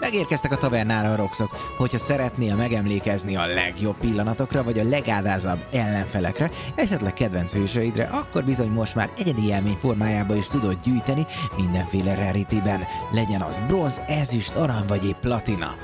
[0.00, 1.56] Megérkeztek a tavernára a roxok.
[1.76, 8.70] Hogyha szeretnél megemlékezni a legjobb pillanatokra, vagy a legádázabb ellenfelekre, esetleg kedvenc hősöidre, akkor bizony
[8.70, 12.84] most már egyedi élmény formájába is tudod gyűjteni mindenféle rarityben.
[13.12, 15.74] Legyen az bronz, ezüst, arany vagy épp platina.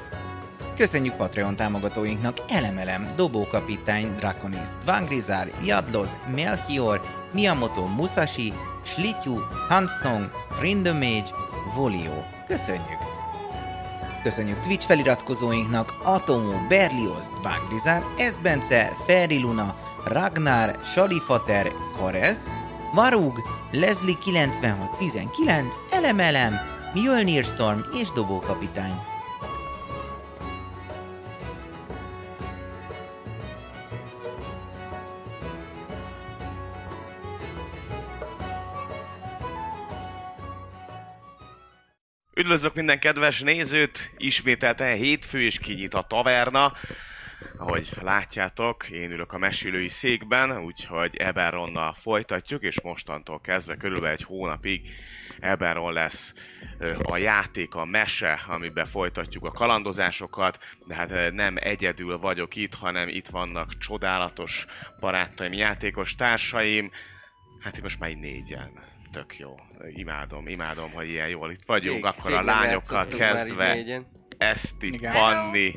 [0.77, 7.00] Köszönjük Patreon támogatóinknak Elemelem, Dobókapitány, Draconis, Vangrizár, Jadloz, Melchior,
[7.33, 11.31] Miyamoto Musashi, Slityu, Hansong, Rindemage,
[11.75, 12.22] Volio.
[12.47, 13.12] Köszönjük!
[14.23, 22.48] Köszönjük Twitch feliratkozóinknak Atomo, Berlioz, Vangrizár, Esbence, Ferri Luna, Ragnar, Salifater, Karez,
[22.95, 26.55] Varug, Leslie 9619, Elemelem,
[26.95, 29.12] Mjölnir Storm és Dobókapitány.
[42.34, 44.11] Üdvözlök minden kedves nézőt!
[44.16, 46.72] Ismételten hétfő és kinyit a taverna.
[47.56, 54.22] Ahogy látjátok, én ülök a mesélői székben, úgyhogy Eberronnal folytatjuk, és mostantól kezdve körülbelül egy
[54.22, 54.80] hónapig
[55.41, 56.34] Eberron lesz
[57.03, 63.09] a játék, a mese, amiben folytatjuk a kalandozásokat, de hát nem egyedül vagyok itt, hanem
[63.09, 64.66] itt vannak csodálatos
[65.00, 66.91] barátaim, játékos társaim,
[67.60, 69.55] hát itt most már így négyen tök jó.
[69.95, 71.95] Imádom, imádom, hogy ilyen jól itt vagyunk.
[71.95, 73.78] Rég- Akkor a lányokkal kezdve.
[74.39, 75.00] Eszti.
[75.12, 75.73] Panni,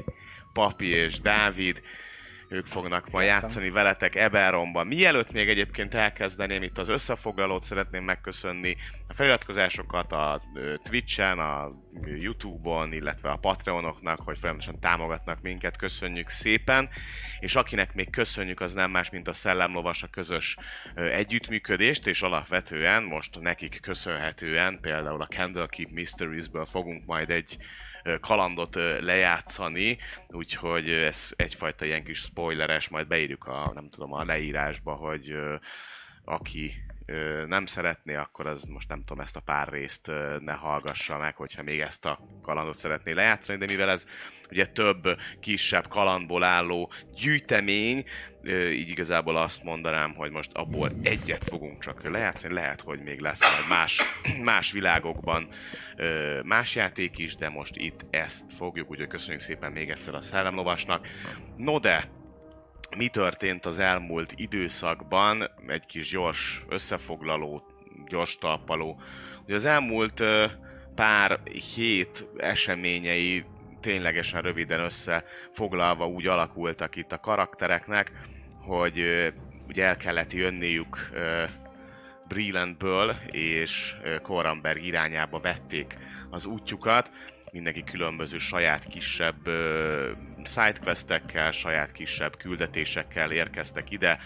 [0.53, 1.81] Papi és Dávid.
[2.47, 3.41] Ők fognak ma Sziasztok.
[3.41, 4.87] játszani veletek Eberronban.
[4.87, 10.41] Mielőtt még egyébként elkezdeném itt az összefoglalót, szeretném megköszönni a feliratkozásokat a
[10.83, 11.71] Twitch-en, a
[12.03, 16.89] YouTube-on, illetve a Patreonoknak, hogy folyamatosan támogatnak minket, köszönjük szépen.
[17.39, 20.57] És akinek még köszönjük, az nem más, mint a Szellemlovas a közös
[20.95, 27.57] együttműködést, és alapvetően most nekik köszönhetően például a Candlekeep Mysteries-ből fogunk majd egy
[28.21, 34.93] kalandot lejátszani, úgyhogy ez egyfajta ilyen kis spoileres, majd beírjuk a, nem tudom, a leírásba,
[34.93, 35.35] hogy
[36.25, 36.73] aki
[37.47, 41.63] nem szeretné, akkor az most nem tudom, ezt a pár részt ne hallgassa meg, hogyha
[41.63, 44.07] még ezt a kalandot szeretné lejátszani, de mivel ez
[44.51, 48.05] ugye több kisebb kalandból álló gyűjtemény,
[48.49, 53.41] így igazából azt mondanám, hogy most abból egyet fogunk csak lejátszani, lehet, hogy még lesz
[53.41, 54.01] majd más,
[54.51, 55.47] más világokban
[56.43, 61.07] más játék is, de most itt ezt fogjuk, úgyhogy köszönjük szépen még egyszer a Szellemlovasnak.
[61.57, 62.09] No de,
[62.97, 65.51] mi történt az elmúlt időszakban?
[65.67, 67.63] Egy kis gyors összefoglaló,
[68.07, 69.01] gyors talpaló.
[69.45, 70.23] Ugye az elmúlt
[70.95, 71.39] pár
[71.75, 73.45] hét eseményei
[73.81, 78.11] ténylegesen röviden összefoglalva úgy alakultak itt a karaktereknek,
[78.65, 78.99] hogy
[79.67, 81.09] ugye el kellett jönniük
[82.27, 85.97] Brelandből és ö, Koramberg irányába vették
[86.29, 87.11] az útjukat,
[87.51, 89.47] mindenki különböző saját kisebb
[90.43, 94.19] sidequestekkel, saját kisebb küldetésekkel érkeztek ide,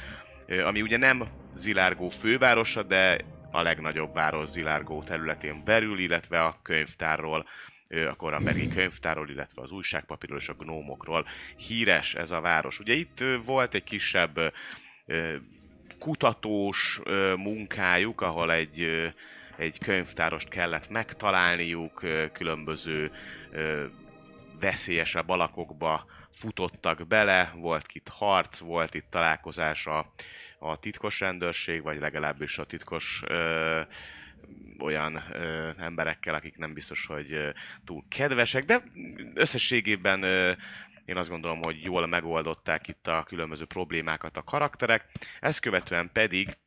[0.65, 3.17] ami ugye nem Zilárgó fővárosa, de
[3.51, 7.45] a legnagyobb város Zilárgó területén belül, illetve a könyvtárról,
[7.89, 12.79] a Korambergi könyvtárról, illetve az újságpapírról és a gnómokról híres ez a város.
[12.79, 14.53] Ugye itt volt egy kisebb
[15.99, 16.99] kutatós
[17.35, 19.11] munkájuk, ahol egy
[19.59, 23.11] egy könyvtárost kellett megtalálniuk, különböző
[24.59, 30.11] veszélyesebb alakokba futottak bele, volt itt harc, volt itt találkozás a,
[30.59, 33.81] a titkos rendőrség, vagy legalábbis a titkos ö,
[34.79, 37.49] olyan ö, emberekkel, akik nem biztos, hogy ö,
[37.85, 38.83] túl kedvesek, de
[39.33, 40.51] összességében ö,
[41.05, 45.05] én azt gondolom, hogy jól megoldották itt a különböző problémákat a karakterek.
[45.39, 46.57] Ezt követően pedig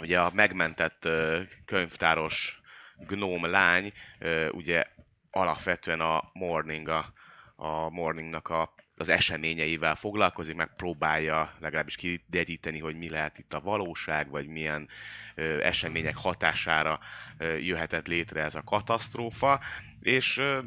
[0.00, 2.60] ugye a megmentett ö, könyvtáros
[2.96, 4.84] gnóm lány, ö, ugye
[5.30, 7.12] alapvetően a Morning, a,
[7.56, 14.30] a Morningnak a az eseményeivel foglalkozik, megpróbálja legalábbis kideríteni, hogy mi lehet itt a valóság,
[14.30, 14.88] vagy milyen
[15.34, 17.00] ö, események hatására
[17.38, 19.60] ö, jöhetett létre ez a katasztrófa,
[20.00, 20.58] és ö,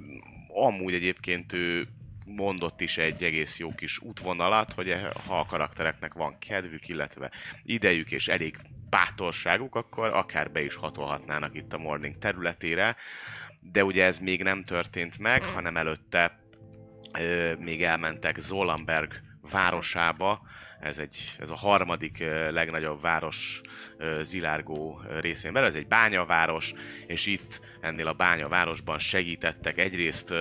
[0.48, 1.88] amúgy egyébként ő
[2.26, 7.32] mondott is egy egész jó kis útvonalat, hogy e- ha a karaktereknek van kedvük, illetve
[7.64, 8.58] idejük és elég
[8.90, 12.96] bátorságuk, akkor akár be is hatolhatnának itt a Morning területére,
[13.60, 16.40] de ugye ez még nem történt meg, hanem előtte
[17.60, 19.14] még elmentek Zolamberg
[19.52, 20.42] városába,
[20.80, 22.18] ez, egy, ez a harmadik
[22.50, 23.62] legnagyobb város
[24.22, 26.74] Zilárgó részén belül, ez egy bányaváros,
[27.08, 30.31] és itt ennél a bányavárosban segítettek egyrészt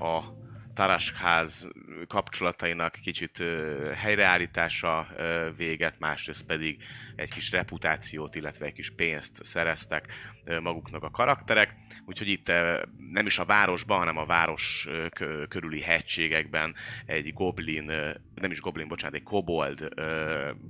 [0.00, 0.38] a
[0.74, 1.68] Tarasház
[2.08, 3.44] kapcsolatainak kicsit
[3.94, 5.06] helyreállítása
[5.56, 6.82] véget, másrészt pedig
[7.20, 10.12] egy kis reputációt, illetve egy kis pénzt szereztek
[10.62, 11.74] maguknak a karakterek.
[12.06, 12.46] Úgyhogy itt
[13.10, 14.88] nem is a városban, hanem a város
[15.48, 16.74] körüli hegységekben
[17.06, 17.84] egy goblin,
[18.34, 19.88] nem is goblin, bocsánat, egy kobold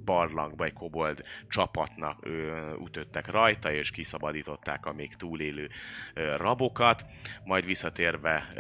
[0.05, 2.29] barlangba, egy kobold csapatnak
[2.85, 5.69] ütöttek rajta, és kiszabadították a még túlélő
[6.37, 7.07] rabokat.
[7.45, 8.53] Majd visszatérve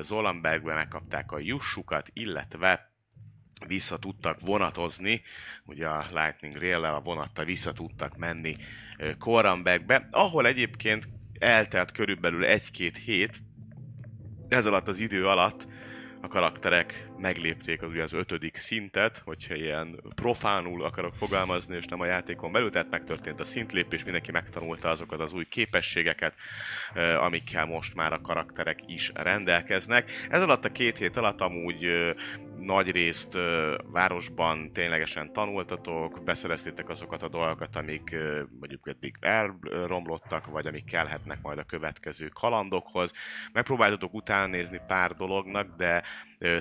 [0.00, 2.90] Zolambergbe megkapták a jussukat, illetve
[3.66, 5.22] vissza tudtak vonatozni,
[5.64, 8.56] ugye a Lightning rail a vonattal vissza tudtak menni
[8.98, 13.40] ö, Korambekbe, ahol egyébként eltelt körülbelül egy-két hét,
[14.48, 15.66] ez alatt az idő alatt
[16.20, 22.00] a karakterek meglépték az, ugye az ötödik szintet, hogyha ilyen profánul akarok fogalmazni, és nem
[22.00, 26.34] a játékon belül, tehát megtörtént a szintlépés, mindenki megtanulta azokat az új képességeket,
[27.20, 30.10] amikkel most már a karakterek is rendelkeznek.
[30.30, 32.12] Ez alatt a két hét alatt amúgy
[32.58, 33.38] nagy részt
[33.92, 38.16] városban ténylegesen tanultatok, beszereztétek azokat a dolgokat, amik
[38.58, 43.12] mondjuk eddig elromlottak, vagy amik kellhetnek majd a következő kalandokhoz.
[43.52, 46.02] Megpróbáltatok utána nézni pár dolognak, de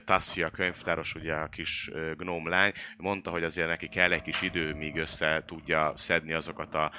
[0.05, 4.73] Tassia könyvtáros, ugye a kis gnóm lány, mondta, hogy azért neki kell egy kis idő,
[4.73, 6.91] míg össze tudja szedni azokat a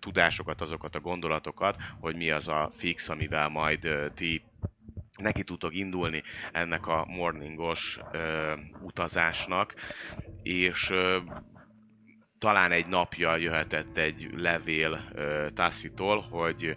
[0.00, 4.42] tudásokat, azokat a gondolatokat, hogy mi az a fix, amivel majd ti
[5.16, 6.22] neki tudtok indulni
[6.52, 7.98] ennek a morningos
[8.82, 9.74] utazásnak,
[10.42, 10.92] és
[12.38, 16.76] talán egy napja jöhetett egy levél ö, Tassitól, hogy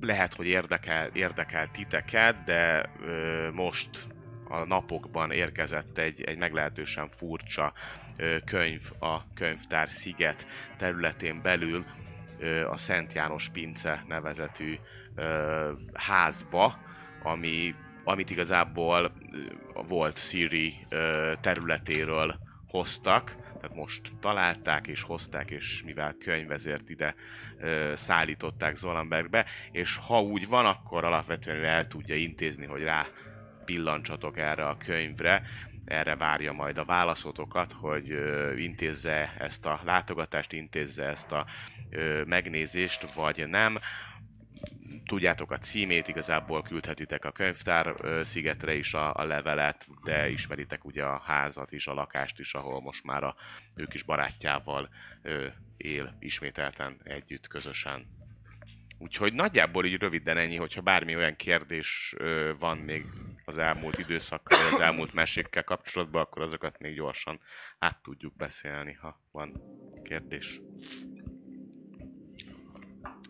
[0.00, 3.90] lehet, hogy érdekel, érdekel titeket, de ö, most
[4.48, 7.72] a napokban érkezett egy, egy meglehetősen furcsa
[8.16, 10.46] ö, könyv a könyvtár sziget
[10.78, 11.84] területén belül
[12.38, 14.78] ö, a Szent János Pince nevezetű
[15.14, 16.78] ö, házba,
[17.22, 17.74] ami,
[18.04, 26.16] amit igazából ö, volt Siri ö, területéről hoztak, tehát most találták és hozták, és mivel
[26.18, 27.14] könyv ezért ide
[27.58, 33.06] ö, szállították Zolambergbe, és ha úgy van, akkor alapvetően ő el tudja intézni, hogy rá
[33.64, 35.42] pillancsatok erre a könyvre,
[35.84, 41.46] erre várja majd a válaszotokat, hogy ö, intézze ezt a látogatást, intézze ezt a
[41.90, 43.78] ö, megnézést, vagy nem.
[45.06, 51.04] Tudjátok a címét, igazából küldhetitek a könyvtár szigetre is a, a levelet, de ismeritek ugye
[51.04, 53.34] a házat is, a lakást is, ahol most már a
[53.74, 54.88] ő kis barátjával
[55.22, 55.46] ö,
[55.76, 58.06] él ismételten együtt, közösen.
[58.98, 63.04] Úgyhogy nagyjából így röviden ennyi, hogyha bármi olyan kérdés ö, van még
[63.44, 67.40] az elmúlt időszakkal, az elmúlt mesékkel kapcsolatban, akkor azokat még gyorsan
[67.78, 69.62] át tudjuk beszélni, ha van
[70.02, 70.60] kérdés.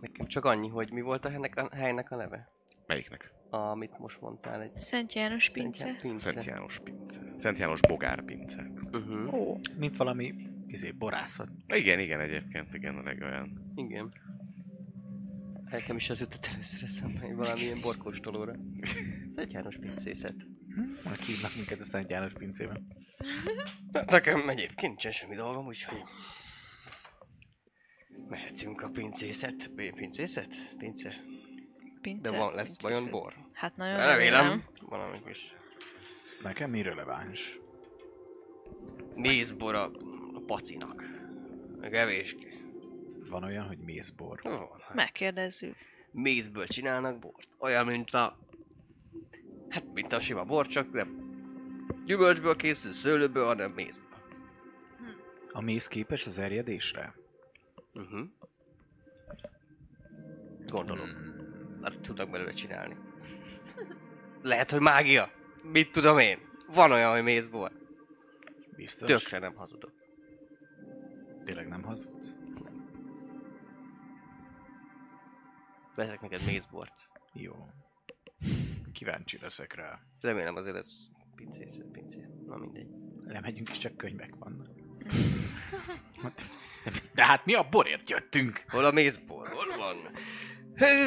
[0.01, 2.49] Nekem csak annyi, hogy mi volt a helynek a, helynek a neve?
[2.87, 3.33] Melyiknek?
[3.51, 5.85] Amit most mondtál, egy Szent János pince.
[5.85, 6.31] Szent pince.
[6.31, 7.21] Szent János pince.
[7.37, 8.71] Szent János bogár pince.
[8.93, 9.35] Uh-huh.
[9.35, 10.35] Ó, mint valami
[10.67, 11.49] izé, borászat.
[11.67, 13.73] Igen, igen, egyébként, igen, a legolyan.
[13.75, 14.13] Igen.
[15.71, 18.55] Nekem is az jutott először eszembe, hogy valamilyen borkóstolóra.
[19.37, 20.35] Szent János pincészet.
[20.75, 20.81] Hm?
[21.05, 22.87] Majd hívnak minket a Szent János pincében.
[24.07, 26.03] Nekem egyébként nincsen semmi dolgom, úgyhogy...
[28.31, 29.71] Mehetünk a pincészet.
[29.95, 30.55] Pincészet?
[30.79, 31.15] Pince?
[32.01, 32.31] pince.
[32.31, 33.11] De van, lesz pincészet.
[33.11, 33.35] vajon bor?
[33.53, 34.65] Hát nagyon Remélem.
[34.81, 35.55] Valami kis
[36.43, 37.59] Nekem mi releváns?
[39.15, 39.85] mézbor a,
[40.35, 41.05] a pacinak.
[41.81, 42.47] Meg evéske.
[43.29, 44.41] Van olyan, hogy mézbor.
[44.43, 44.69] Van.
[44.95, 45.77] Megkérdezzük.
[46.11, 47.49] Mézből csinálnak bort.
[47.59, 48.39] Olyan, mint a...
[49.69, 51.29] Hát, mint a sima bor, csak nem
[52.05, 54.09] gyümölcsből készül, szőlőből, hanem mézből.
[55.53, 57.15] A méz képes az erjedésre?
[57.95, 58.29] Uh-huh.
[60.67, 61.09] Gondolom.
[61.83, 62.97] Hát tudnak belőle csinálni.
[64.43, 65.31] Lehet, hogy mágia.
[65.63, 66.39] Mit tudom én?
[66.67, 67.73] Van olyan, hogy mézbor.
[68.77, 69.09] Biztos?
[69.09, 69.93] Tökre nem hazudok.
[71.45, 72.37] Tényleg nem hazudsz?
[75.95, 76.95] Veszek neked mézbort.
[77.33, 77.69] Jó.
[78.93, 80.01] Kíváncsi leszek rá.
[80.21, 80.93] Remélem azért ez
[81.35, 82.27] pincészet, pincé.
[82.47, 82.89] Na mindegy.
[83.27, 84.69] Lemegyünk, és csak könyvek vannak.
[87.15, 88.65] De hát mi a borért jöttünk?
[88.69, 89.49] Hol a mézbor?
[89.49, 89.97] Hol van?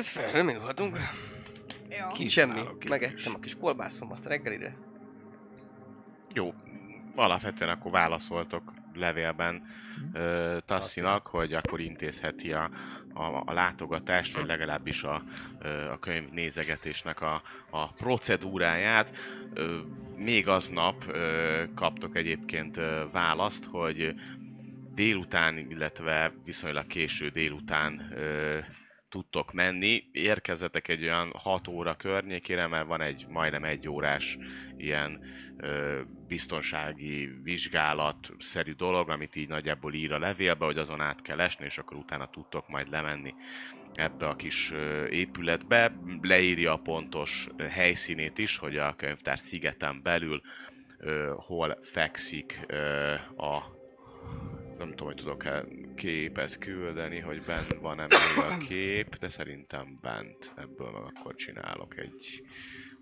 [0.04, 0.98] Fel nem indulhatunk.
[1.90, 2.08] Jó.
[2.14, 2.54] Ki- Semmi.
[2.54, 3.26] Kiszállok én Megettem is.
[3.26, 4.76] a kis kolbászomat reggelire.
[6.34, 6.54] Jó,
[7.16, 9.64] alapvetően akkor válaszoltok levélben
[10.14, 12.70] ö, Tassinak, hogy akkor intézheti a,
[13.14, 15.24] a, a látogatást, vagy legalábbis a,
[15.60, 19.14] ö, a könyv nézegetésnek a, a procedúráját.
[19.54, 19.78] Ö,
[20.18, 24.14] Még aznap ö, kaptok egyébként ö, választ, hogy
[24.94, 28.60] délután, illetve viszonylag késő délután ö,
[29.10, 30.04] tudtok menni.
[30.12, 34.38] Érkezetek egy olyan 6 óra környékére, mert van egy majdnem egy órás
[34.78, 35.20] ilyen
[35.58, 41.66] ö, biztonsági vizsgálat-szerű dolog, amit így nagyjából ír a levélbe, hogy azon át kell esni,
[41.66, 43.34] és akkor utána tudtok majd lemenni
[43.94, 44.72] ebbe a kis
[45.10, 45.96] épületbe.
[46.22, 50.42] Leírja a pontos helyszínét is, hogy a könyvtár szigeten belül
[50.98, 53.82] ö, hol fekszik ö, a
[54.78, 55.66] nem tudom, hogy tudok-e
[55.96, 60.54] képet küldeni, hogy bent van-e még a kép, de szerintem bent.
[60.56, 62.44] Ebből meg akkor csinálok egy...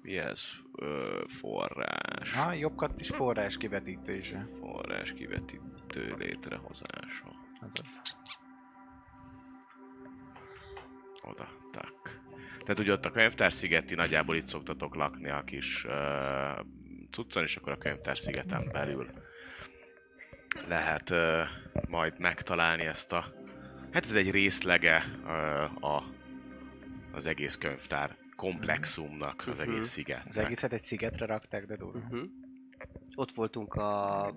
[0.01, 0.43] Mi ez?
[0.75, 2.33] Ö, forrás.
[2.33, 4.47] Ha, jobbkat is forrás kivetítése.
[4.59, 7.35] Forrás kivetítő létrehozása.
[7.59, 8.01] Azaz.
[11.21, 12.19] Oda, tak.
[12.59, 16.65] Tehát ugye ott a könyvtár szigeti, nagyjából itt szoktatok lakni a kis uh,
[17.11, 19.09] cuccon, és akkor a könyvtár szigeten belül
[20.67, 21.17] lehet uh,
[21.89, 23.34] majd megtalálni ezt a...
[23.91, 26.03] Hát ez egy részlege uh, a,
[27.12, 29.70] az egész könyvtár komplexumnak, az Mhm.
[29.70, 30.25] egész sziget.
[30.29, 31.98] Az egészet egy szigetre rakták, de durva.
[32.00, 32.29] Uh-huh.
[33.15, 34.25] Ott voltunk a...
[34.25, 34.31] A,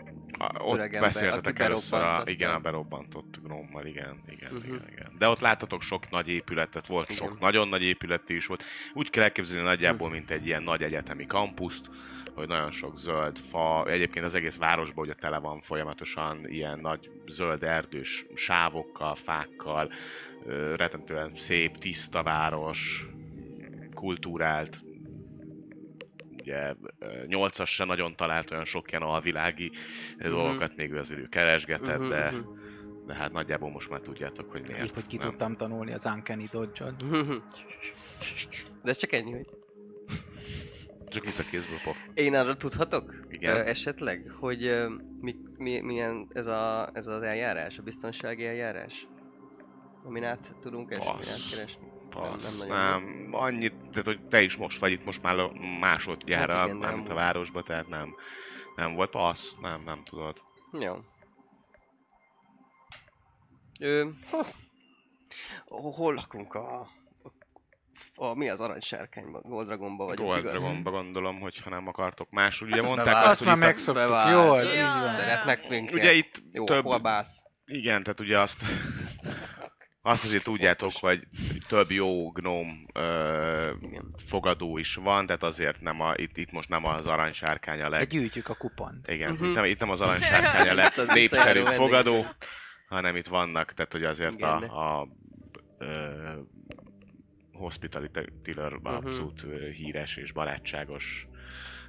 [0.59, 4.65] ott ember, beszéltetek először, a, igen, a berobbantott grómmal, igen, igen, Mhm.
[4.65, 5.13] igen, igen.
[5.19, 7.23] De ott láttatok sok nagy épületet, volt Igen.
[7.29, 8.65] sok nagyon nagy épület is volt.
[8.93, 10.17] Úgy kell elképzelni nagyjából, Mhm.
[10.17, 11.89] mint egy ilyen nagy egyetemi kampuszt,
[12.35, 17.11] hogy nagyon sok zöld fa, egyébként az egész városban ugye tele van folyamatosan ilyen nagy
[17.27, 19.93] zöld erdős sávokkal, fákkal,
[20.47, 23.07] ö, rettentően szép, tiszta város,
[23.95, 24.81] kultúrált,
[26.41, 29.71] ugye ö, nyolcas se nagyon talált olyan sok ilyen alvilági
[30.19, 30.29] Mhm.
[30.31, 32.49] dolgokat, még ő azért ő keresgetett, Mhm, de, mhm.
[33.07, 34.83] de hát nagyjából most már tudjátok, hogy miért.
[34.85, 35.29] Épp, hogy ki nem.
[35.29, 36.85] tudtam tanulni az Uncanny dodge.
[38.83, 39.47] De ez csak ennyi, hogy...
[41.15, 41.97] Csak visszakézből pof.
[42.15, 43.15] Én arra tudhatok?
[43.29, 43.57] Igen.
[43.57, 44.89] Ö, esetleg, hogy ö,
[45.21, 49.07] mi, mi, milyen ez, a, ez az eljárás, a biztonsági eljárás?
[50.05, 51.87] Amin át tudunk esni, átkeresni?
[52.11, 52.43] Passz.
[52.43, 55.37] nem Nem, nem, annyit, tehát hogy te is most vagy itt most már
[55.81, 58.15] másodjára, Hát igen, de mármint a nem- városba, tehát nem,
[58.77, 60.37] nem volt passz, nem, nem tudod.
[60.73, 60.97] Jó.
[63.81, 64.47] Ö, ha.
[65.67, 66.89] Hol lakunk a,
[68.15, 68.35] a.
[68.35, 69.43] Mi az aranysárkányban?
[69.45, 70.53] Goldragonban vagyunk, Gold igaz?
[70.61, 72.69] Dragonba gondolom, hogy ha nem akartok máshol.
[72.69, 73.31] Ugye Hát azt mondták bevált.
[73.31, 74.03] azt, Azt hogy már megszoktuk.
[74.05, 74.31] bevált.
[74.65, 75.15] Jó, így van.
[75.15, 75.95] Szeretnek minket.
[75.95, 77.43] ugye itt Jó, több, kolbász.
[77.65, 78.65] igen, tehát ugye azt,
[80.03, 81.27] azt azért tudjátok, hogy
[81.69, 83.71] több jó gnóm ö,
[84.27, 87.97] fogadó is van, tehát azért nem a, itt, itt most nem az aranysárkány a De
[87.97, 89.09] leg, gyűjtjük a kupont.
[89.09, 89.45] Igen, Mhm.
[89.45, 91.81] itt, nem, itt nem az aranysárkány a legnépszerűbb vendég.
[91.81, 92.27] fogadó,
[92.89, 94.49] hanem itt vannak, tehát hogy azért Igen.
[94.49, 95.09] a, a
[95.79, 95.87] ö,
[97.55, 98.87] Hospitality Tiller Mhm.
[98.87, 99.47] abszolút
[99.77, 101.27] híres és barátságos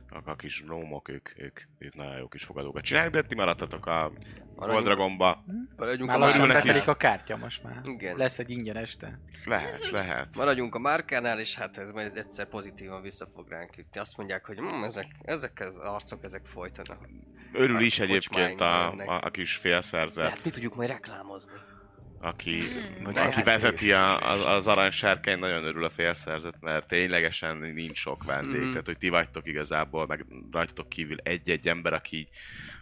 [0.09, 3.85] a, a kis rómok, ők, ők, ők nagyon jó kis fogadókat csinálják, de ti maradtatok
[3.85, 4.11] a
[4.55, 5.43] Goldragonba.
[5.77, 6.85] Maradjunk Már a lassan is.
[6.85, 7.81] a kártya most már.
[7.83, 8.17] Igen.
[8.17, 9.19] Lesz egy ingyen este.
[9.45, 10.35] Lehet, lehet.
[10.37, 13.99] Maradjunk a márkánál, és hát ez majd egyszer pozitívan vissza fog ránk ütni.
[13.99, 17.09] Azt mondják, hogy hm, ezek, ezek az arcok, ezek folytanak.
[17.53, 21.51] Örül is egyébként a, a, a kis félszerzet, hát mi tudjuk majd reklámozni.
[22.19, 22.61] Aki,
[23.03, 27.97] Vagy aki hát vezeti a, az, az aranysárkány, nagyon örül a félszerzet, mert ténylegesen nincs
[27.97, 28.69] sok vendég, Mhm.
[28.69, 32.29] tehát hogy ti vagytok igazából, meg rajtatok kívül egy-egy ember, aki így,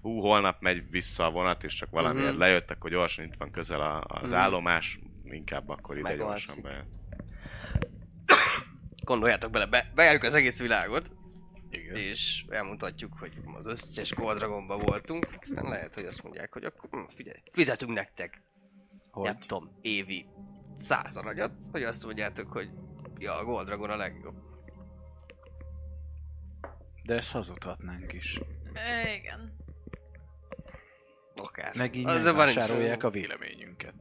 [0.02, 2.40] hú, holnap megy vissza a vonat, és csak valamiért Mhm.
[2.40, 4.40] lejött, akkor gyorsan itt van közel a, az Mhm.
[4.40, 6.46] állomás, inkább akkor ide Megalszik.
[6.46, 6.86] gyorsan be.
[9.04, 11.10] Gondoljátok bele, be, bejárjuk az egész világot,
[11.70, 11.96] Igen.
[11.96, 17.16] és elmutatjuk, hogy az összes Goldragonban voltunk, aztán lehet, hogy azt mondják, hogy akkor hm,
[17.16, 18.42] figyelj, fizetünk nektek,
[19.14, 19.24] Hogy?
[19.24, 20.26] nem tudom, évi
[20.80, 22.70] száz aranyat, hogy azt mondjátok, hogy
[23.18, 24.36] ja, a Goldragon a legjobb.
[27.04, 28.40] De ezt hazudhatnánk is.
[28.74, 29.56] Ö, Igen.
[31.36, 31.76] Akár.
[31.76, 33.96] Meg így megvásárolják a véleményünket.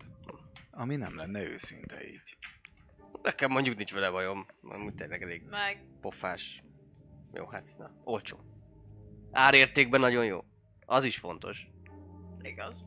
[0.70, 2.36] Ami nem lenne őszinte így.
[3.22, 6.62] Nekem mondjuk nincs vele bajom, amúgy tényleg elég Meg pofás.
[7.32, 8.38] Jó, hát na, olcsó.
[9.30, 10.44] Árértékben nagyon jó.
[10.86, 11.66] Az is fontos.
[12.42, 12.84] igaz.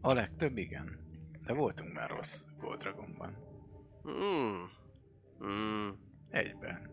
[0.00, 1.08] A legtöbb igen.
[1.50, 3.36] De voltunk már rossz Goldragonban.
[4.08, 4.62] Mm.
[5.44, 5.88] Mm.
[6.28, 6.90] Egyben.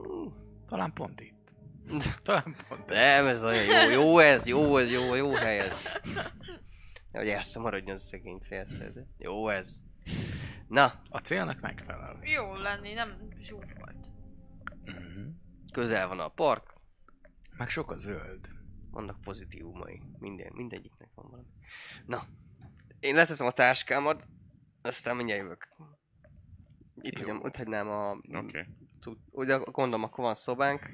[0.00, 0.26] Mm.
[0.68, 1.52] Talán pont itt.
[2.22, 5.82] Talán pont Nem, ez nagyon jó, jó ez, jó ez, jó, jó hely ez.
[7.12, 9.06] Hogy ezt maradjon a szegény félszerző.
[9.18, 9.80] Jó ez.
[10.68, 12.18] Na, A célnak megfelel.
[12.22, 14.06] Jó lenni, nem zsúfolt.
[14.84, 15.28] Mhm.
[15.72, 16.74] közel van a park,
[17.56, 18.48] Meg sok a zöld.
[18.90, 20.02] vannak pozitívumai.
[20.18, 21.48] Minden, mindegyiknek van valami.
[22.06, 22.26] Na,
[23.00, 24.24] én leteszem a táskámat,
[24.82, 25.68] aztán mindjárt jövök.
[27.00, 27.20] Itt, Jó.
[27.20, 28.10] hagyom, itt hagynám a...
[28.32, 28.66] Okay.
[29.30, 30.90] Ugye gondolom, akkor van szobánk.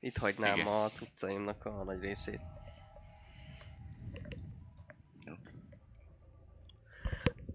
[0.00, 0.66] Itt hagynám Igen.
[0.66, 2.40] a cuccaimnak a nagy részét.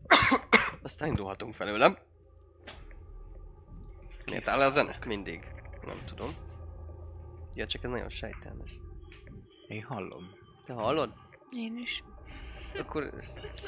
[0.84, 1.98] Aztán indulhatunk felőlem.
[4.26, 4.98] Miért áll a zene?
[5.06, 5.52] Mindig.
[5.86, 6.30] Nem tudom.
[7.54, 8.80] Ja, csak ez nagyon sejtelmes.
[9.68, 10.32] Én hallom.
[10.66, 11.14] Te hallod?
[11.50, 12.04] Én is.
[12.80, 13.14] Akkor,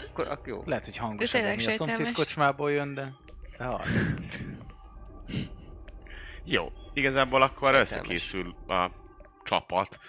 [0.10, 0.64] akkor, akkor jó.
[0.66, 2.14] Lehet, hogy hangosabb, ami a szomszéd sejtelmes.
[2.14, 3.14] kocsmából jön, de...
[3.58, 3.86] hall.
[6.44, 7.92] Jó, igazából akkor Értelmes.
[7.92, 8.92] összekészül a
[9.44, 10.00] csapat.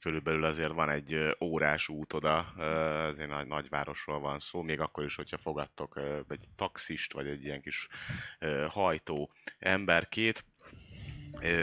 [0.00, 2.38] Körülbelül azért van egy órás út oda,
[3.10, 7.60] azért nagy nagyvárosról van szó, még akkor is, hogyha fogadtok egy taxist, vagy egy ilyen
[7.60, 7.88] kis
[8.68, 10.44] hajtó emberkét,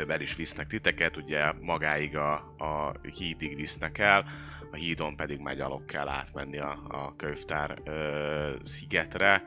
[0.08, 4.26] el is visznek titeket, ugye magáig a, a hídig visznek el,
[4.72, 9.44] a hídon pedig megy alok kell átmenni a, a könyvtár ö, szigetre,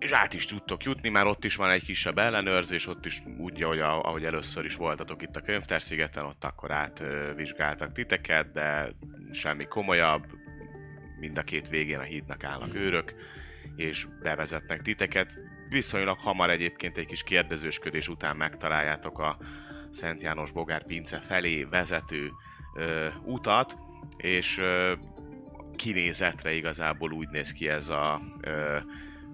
[0.00, 3.62] és át is tudtok jutni, már ott is van egy kisebb ellenőrzés, ott is úgy,
[3.62, 8.92] ahogy, ahogy először is voltatok itt a könyvtárszigeten, ott akkor átvizsgáltak titeket, de
[9.32, 10.26] semmi komolyabb,
[11.18, 13.14] mind a két végén a hídnak állnak őrök,
[13.76, 15.38] és bevezetnek titeket.
[15.68, 19.38] Viszonylag hamar egyébként egy kis kérdezősködés után megtaláljátok a
[19.90, 22.30] Szent János Bogár pince felé vezető
[22.74, 23.76] ö, utat,
[24.16, 24.92] és ö,
[25.76, 28.76] kinézetre igazából úgy néz ki ez a ö,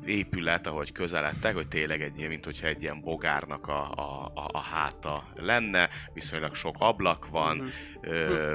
[0.07, 4.61] épület, ahogy közeledtek, hogy tényleg egy mint hogyha egy ilyen bogárnak a, a, a, a
[4.61, 7.69] háta lenne, viszonylag sok ablak van, Mhm.
[8.01, 8.55] ö,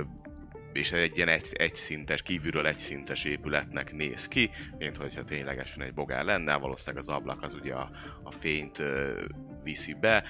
[0.74, 6.26] és egy ilyen egy, egyszintes, kívülről egyszintes épületnek néz ki, mint hogyha ténylegesen egy bogár
[6.26, 7.90] lenne, valószínűleg az ablak az ugye a,
[8.24, 9.22] a fényt ö,
[9.64, 10.24] viszi be.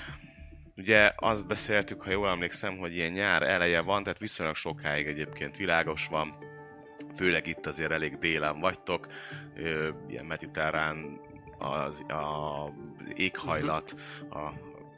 [0.78, 5.58] Ugye azt beszéltük, ha jól emlékszem, hogy ilyen nyár eleje van, tehát viszonylag sokáig egyébként
[5.58, 6.36] világos van,
[7.16, 9.08] főleg itt azért elég délen vagytok,
[10.08, 11.20] ilyen mediterrán
[11.58, 13.96] az, az éghajlat,
[14.30, 14.40] a,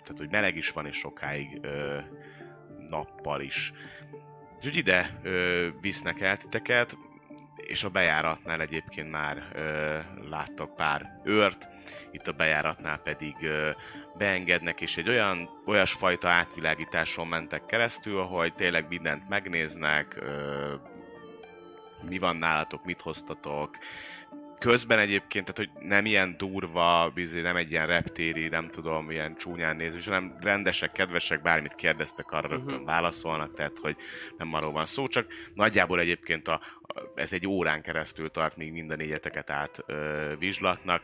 [0.03, 1.97] tehát hogy meleg is van, és sokáig ö,
[2.89, 3.73] nappal is.
[4.55, 6.97] Úgyhogy ide ö, visznek el titeket,
[7.55, 11.67] és a bejáratnál egyébként már ö, láttok pár őrt,
[12.11, 13.69] itt a bejáratnál pedig ö,
[14.17, 20.73] beengednek, és egy olyan, olyasfajta átvilágításon mentek keresztül, hogy tényleg mindent megnéznek, ö,
[22.09, 23.77] mi van nálatok, mit hoztatok.
[24.59, 29.35] Közben egyébként, tehát hogy nem ilyen durva, bizony, nem egy ilyen reptéri, nem tudom, ilyen
[29.35, 33.95] csúnyán néző, hanem rendesek, kedvesek, bármit kérdeztek, arra rögtön válaszolnak, tehát hogy
[34.37, 36.59] nem arról van szó, csak nagyjából egyébként a,
[37.15, 41.03] ez egy órán keresztül tart, míg minden négyeteket át ö, vizslatnak.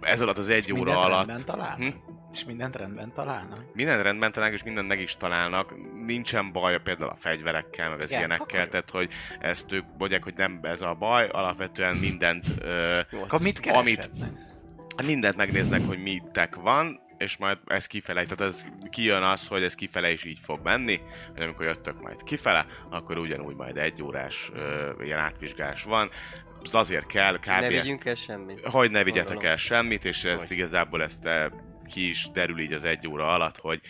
[0.00, 1.50] Ez alatt az egy És óra alatt...
[1.76, 1.88] Hm?
[2.32, 3.64] És mindent rendben találnak?
[3.74, 5.74] Minden rendben találnak, és mindent meg is találnak.
[6.06, 10.34] Nincsen baj például a fegyverekkel, meg az Igen, ilyenekkel, tehát hogy ezt ők mondják, hogy
[10.36, 14.10] nem ez a baj, alapvetően mindent, ö, Akkor mit Amit-
[15.06, 19.74] mindent megnéznek, hogy mitek van, és majd ez kifele, tehát ez kijön az, hogy ez
[19.74, 21.00] kifele is így fog menni,
[21.32, 26.10] hogy amikor jöttök majd kifele, akkor ugyanúgy majd egy órás ö, ilyen átvizsgálás van.
[26.64, 27.46] Ez azért kell, kb.
[27.46, 28.60] Ne vigyünk el semmit.
[28.64, 29.50] hogy ne vigyetek Gondolom.
[29.50, 30.56] el semmit, és ezt Hogy.
[30.56, 31.46] igazából ezt eh,
[31.88, 33.80] ki is derül így az egy óra alatt, hogy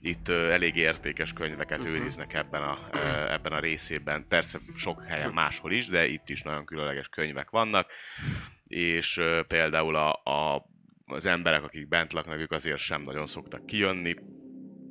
[0.00, 1.88] itt ö, elég értékes könyveket Mhm.
[1.88, 2.98] őriznek ebben a, ö,
[3.32, 4.26] ebben a részében.
[4.28, 7.90] Persze sok helyen máshol is, de itt is nagyon különleges könyvek vannak,
[8.68, 10.66] és például a, a,
[11.06, 14.14] az emberek, akik bent laknak, ők azért sem nagyon szoktak kijönni,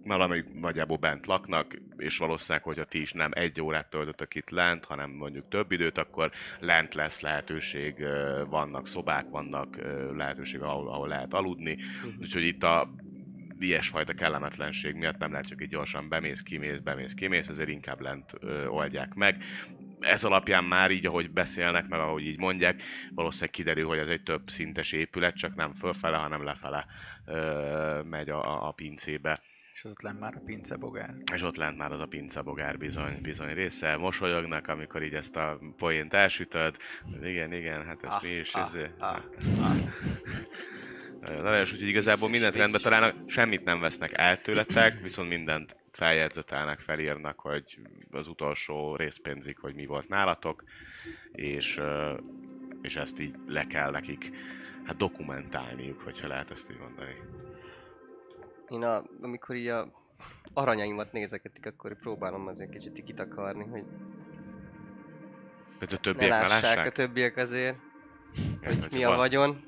[0.05, 4.85] valamelyik nagyjából bent laknak, és valószínűleg, hogyha ti is nem egy órát töltötök itt lent,
[4.85, 8.05] hanem mondjuk több időt, akkor lent lesz lehetőség,
[8.49, 9.77] vannak szobák, vannak
[10.15, 11.77] lehetőség, ahol, ahol lehet aludni,
[12.19, 12.89] úgyhogy itt a
[13.59, 18.33] ilyesfajta kellemetlenség miatt nem lehet csak így gyorsan bemész, kimész, bemész, kimész, ezért inkább lent
[18.39, 19.43] ö, oldják meg.
[19.99, 22.81] Ez alapján már így, ahogy beszélnek, meg ahogy így mondják,
[23.13, 26.85] valószínűleg kiderül, hogy ez egy több szintes épület, csak nem fölfele, hanem lefele
[27.25, 29.41] ö, megy a, a pincébe.
[29.75, 31.15] És ott lenne már a pincebogár.
[31.33, 33.95] És ott lent már az a pincebogár bizony, bizony része.
[33.95, 36.75] Mosolyognak, amikor így ezt a poént elsütöd.
[37.23, 38.53] Igen, igen, hát ez Ah, mi is.
[38.53, 39.17] ah, ez, ah,
[41.41, 46.79] Na, és úgyhogy igazából mindent rendbe találnak, semmit nem vesznek el tőletek, viszont mindent feljegyzetelnek,
[46.79, 47.79] felírnak, hogy
[48.11, 50.63] az utolsó részpénzig, hogy mi volt nálatok,
[51.31, 51.79] és,
[52.81, 54.31] és ezt így le kell nekik
[54.83, 57.15] hát dokumentálniuk, hogyha lehet ezt így mondani.
[58.69, 59.91] Én a, amikor így a
[60.53, 63.83] aranyaimat nézegetik, akkor próbálom azért kicsit kitakarni, hogy
[65.79, 66.85] hogy a többiek ne lássák, lássák.
[66.87, 67.77] a többiek azért,
[68.63, 69.63] hogy hogy mi a vagyon.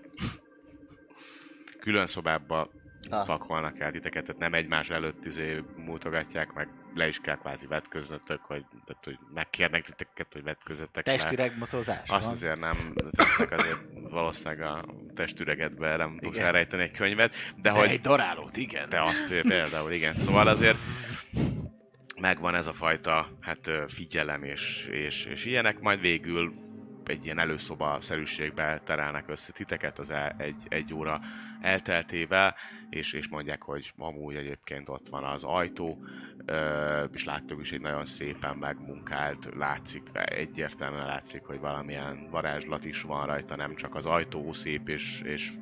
[1.79, 2.69] Külön szobába
[3.09, 7.65] Ah, pakolnak el titeket, tehát nem egymás előtt izé mutogatják, meg le is kell kvázi
[7.67, 11.15] vetközöttök, hogy, tehát, hogy megkérnek titeket, hogy vetközöttek le.
[11.15, 12.33] Testüregmotozás Azt van.
[12.33, 17.89] azért nem tesznek, azért valószínűleg a testüregedbe nem tudsz elrejteni egy könyvet, de De hogy
[17.89, 18.89] egy darálót, igen.
[18.89, 20.17] te azt pé- például, igen.
[20.17, 20.77] Szóval azért
[22.21, 26.53] megvan ez a fajta hát, figyelem és, és, és ilyenek, majd végül
[27.05, 31.21] egy ilyen előszoba szerűségbe terelnek össze titeket az egy, egy óra
[31.61, 32.55] elteltével,
[32.89, 36.03] és, és mondják, hogy amúgy egyébként ott van az ajtó,
[37.11, 43.25] és láttuk is egy nagyon szépen megmunkált, látszik, egyértelműen látszik, hogy valamilyen varázslat is van
[43.25, 45.53] rajta, nem csak az ajtó szép és, és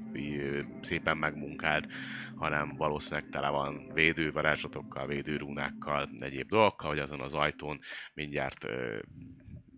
[0.82, 1.88] szépen megmunkált,
[2.36, 7.80] hanem valószínűleg tele van védővarázslatokkal, védőrúnákkal, egyéb dolgokkal, hogy azon az ajtón
[8.14, 8.68] mindjárt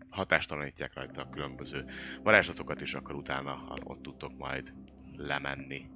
[0.10, 1.86] hatástalanítják rajta a különböző
[2.24, 4.74] varázslatokat, és akkor utána ott tudtok majd
[5.16, 5.90] lemenni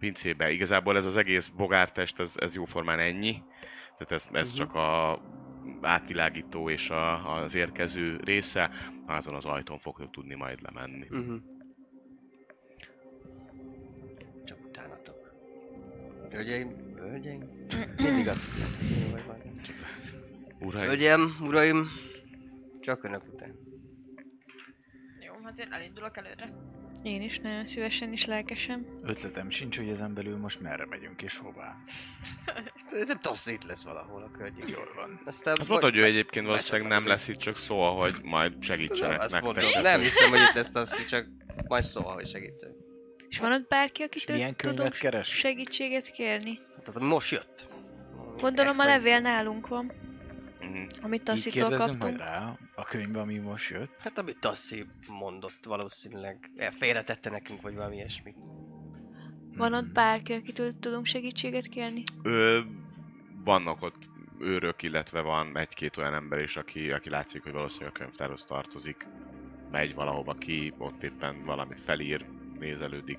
[0.00, 0.50] pincébe.
[0.50, 3.42] Igazából ez az egész bogártest, ez, ez jóformán ennyi,
[3.98, 4.58] tehát ez, ez Mhm.
[4.58, 5.20] csak a
[5.82, 8.70] átvilágító és a, az érkező része,
[9.06, 11.06] azon az ajtón fogtok tudni majd lemenni.
[11.10, 11.36] uh-huh.
[14.44, 15.32] Csak utánatok.
[16.30, 19.42] Hölgyeim, hölgyeim, mindig azt hiszem, hogy vagy majd.
[20.60, 21.86] Uraim, Hölgyem, uraim,
[22.80, 23.54] csak önök után.
[25.26, 26.52] Jó, hát én elindulok előre.
[27.02, 28.86] Én is nagyon szívesen és lelkesen.
[29.02, 31.76] Ötletem sincs, hogy ezen belül most merre megyünk és hová.
[33.06, 34.68] Nem tudom, itt lesz valahol a környék.
[34.68, 35.20] Jól van.
[35.24, 39.10] Aztán azt mondta, hogy ő egyébként valószínűleg nem lesz itt, csak szól, hogy majd segítsenek
[39.10, 39.42] Nem, nektek.
[39.42, 41.26] mondom, nem hiszem, hogy itt lesz tasszi, csak
[41.66, 42.70] majd szól, hogy segítsek.
[43.28, 45.28] És van ott bárki, akitől tudunk keres?
[45.28, 46.58] segítséget kérni?
[46.76, 47.66] Hát az most jött.
[48.36, 49.92] Gondolom a Extra- levél nálunk van,
[50.60, 50.82] Mhm.
[51.02, 52.18] amit kérdezünk majd kaptunk.
[52.18, 52.58] rá a
[52.90, 53.96] könyv, ami most jött.
[53.98, 58.34] Hát amit Tassi mondott valószínűleg, félretette nekünk, vagy valami ilyesmi.
[59.56, 62.02] Van ott bárki, akitől tudunk segítséget kérni?
[62.22, 62.60] Ö,
[63.44, 64.08] vannak ott
[64.40, 69.06] őrök, illetve van egy-két olyan ember is, aki, aki látszik, hogy valószínűleg a könyvtárhoz tartozik.
[69.70, 72.26] Megy valahova ki, ott éppen valamit felír,
[72.58, 73.18] nézelődik,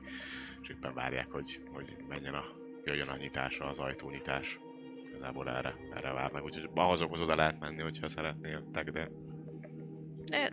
[0.61, 2.43] és éppen várják, hogy, hogy menjen a,
[2.83, 4.59] jöjjön a nyitása, az ajtónyitás.
[5.09, 9.09] Igazából erre, erre várnak, úgyhogy ahhozokhoz oda lehet menni, hogyha szeretnétek, de...
[10.31, 10.51] De,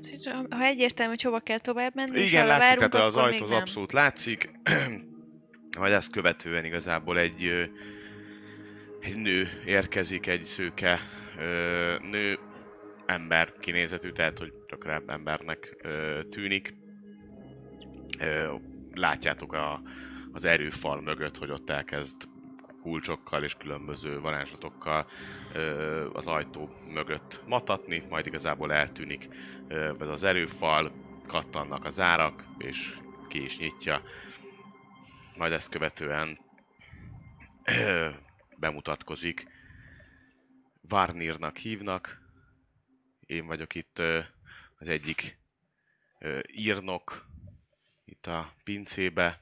[0.51, 3.93] Ha egyértelmű, hogy hova kell tovább menni, Igen, látszik, várunk, tehát az ajtó az abszolút
[3.93, 4.51] látszik.
[5.79, 7.71] Majd ezt követően igazából egy,
[9.01, 11.01] egy nő érkezik, egy szőke
[12.11, 12.39] nő,
[13.07, 15.87] ember kinézetű, tehát hogy tökre embernek
[16.31, 16.75] tűnik.
[18.95, 19.83] Látjátok a,
[20.33, 22.17] az erőfal mögött, hogy ott elkezd
[22.83, 25.07] kulcsokkal és különböző varázslatokkal
[25.55, 29.29] ö, az ajtó mögött matatni, majd igazából eltűnik
[29.69, 30.93] ez az erőfal,
[31.27, 34.03] kattannak az árak, és ki is nyitja.
[35.37, 36.39] Majd ezt követően
[38.57, 39.47] bemutatkozik.
[40.81, 42.19] Varnirnak hívnak.
[43.27, 43.99] Én vagyok itt
[44.79, 45.39] az egyik
[46.47, 47.27] írnok
[48.05, 49.41] itt a pincébe.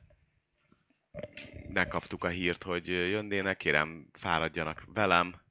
[1.68, 5.45] Megkaptuk a hírt, hogy jönnének, kérem fáradjanak velem.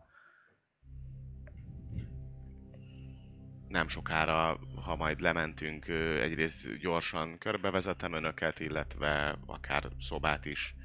[3.75, 5.87] Nem sokára, ha majd lementünk,
[6.21, 10.75] egyrészt gyorsan körbevezetem önöket, illetve akár szobát is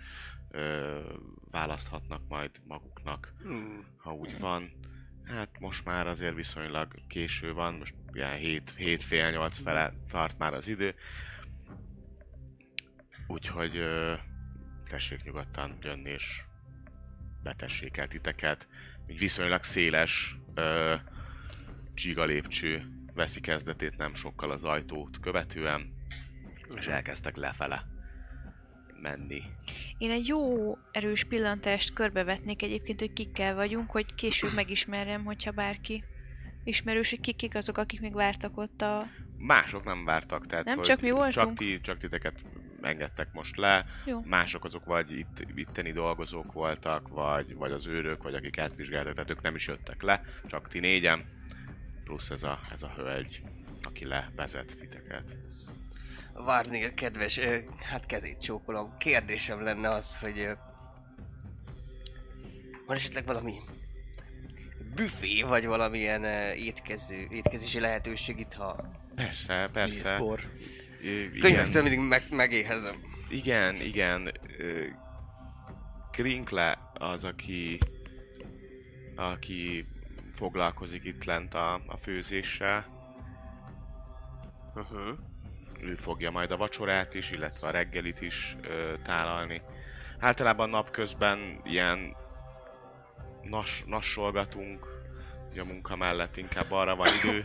[0.50, 0.98] ö,
[1.50, 3.84] választhatnak majd maguknak, Hmm.
[3.96, 4.70] ha úgy van.
[5.24, 10.38] Hát most már azért viszonylag késő van, most ilyen 7, 7 fél 8 fele tart
[10.38, 10.94] már az idő.
[13.26, 14.14] Úgyhogy ö,
[14.88, 16.42] tessék nyugodtan jönni és
[17.42, 18.68] betessék el titeket.
[19.06, 20.94] Viszonylag széles ö,
[22.00, 22.82] csiga lépcső
[23.14, 25.92] veszi kezdetét nem sokkal az ajtót követően,
[26.74, 27.84] és elkezdtek lefele
[29.02, 29.42] menni.
[29.98, 36.04] Én egy jó erős pillantást körbevetnék egyébként, hogy kikkel vagyunk, hogy később megismerjem, hogyha bárki
[36.64, 39.06] ismerős, hogy kik, azok, akik még vártak ott a...
[39.38, 41.58] Mások nem vártak, tehát Nem, hogy csak mi Csak, voltunk?
[41.58, 42.44] ti, csak titeket
[42.80, 44.20] engedtek most le, Jó.
[44.24, 49.30] mások azok vagy itt, itteni dolgozók voltak, vagy, vagy az őrök, vagy akik átvizsgáltak, tehát
[49.30, 51.38] ők nem is jöttek le, csak ti négyen,
[52.10, 53.42] plusz ez a, ez a hölgy,
[53.82, 55.36] aki levezet titeket.
[56.32, 57.40] Várnél, kedves,
[57.78, 58.96] hát kezét csókolom.
[58.98, 60.48] Kérdésem lenne az, hogy
[62.86, 63.54] van esetleg valami
[64.94, 70.22] büfé, vagy valamilyen étkező, étkezési lehetőség itt, ha Persze, persze.
[71.02, 71.40] Igen.
[71.40, 72.94] könyvektől mindig meg, megéhezem.
[79.16, 79.84] aki
[80.40, 82.86] foglalkozik itt lent a, a főzéssel.
[84.74, 85.18] Uh-huh.
[85.80, 89.62] Ő fogja majd a vacsorát is, illetve a reggelit is ö, tálalni.
[90.18, 92.16] Általában napközben ilyen
[93.42, 94.86] nas, nassolgatunk,
[95.58, 97.42] a munka mellett inkább arra van idő,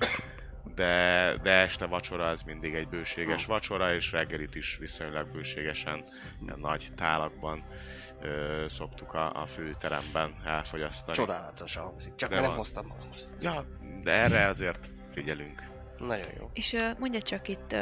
[0.76, 6.04] de, de este vacsora az mindig egy bőséges vacsora, és reggelit is viszonylag bőségesen,
[6.42, 7.64] ilyen nagy tálakban
[8.22, 11.18] ö, szoktuk a, a főteremben elfogyasztani.
[11.18, 12.16] Csodálatosan hangzik.
[12.16, 12.56] Csak De nem van.
[12.56, 13.38] hoztam magammal ezt.
[13.42, 13.66] Ja,
[14.04, 15.64] de erre azért figyelünk.
[15.98, 16.50] Nagyon jó.
[16.54, 17.76] És uh, mondja csak itt,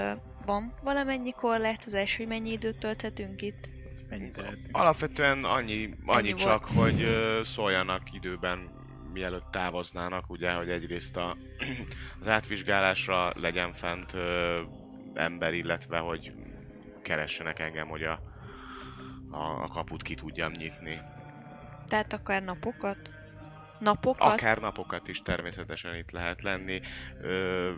[0.46, 3.70] van valamennyi korlátozás, hogy mennyi időt tölthetünk itt?
[4.10, 4.42] Mennyit?
[4.72, 8.72] Alapvetően annyi, annyi Ennyi csak, hogy ö, szóljanak időben,
[9.14, 11.38] mielőtt távoznának, ugye, hogy egyrészt a,
[12.22, 14.62] az átvizsgálásra legyen fent ö,
[15.14, 16.34] ember, illetve hogy
[17.02, 18.20] keressenek engem, hogy a,
[19.32, 21.02] a, a kaput ki tudjam nyitni.
[21.88, 23.12] Tehát akár napokat?
[23.80, 24.34] Napokat?
[24.34, 26.82] Akár napokat is természetesen itt lehet lenni.
[27.22, 27.72] Ö,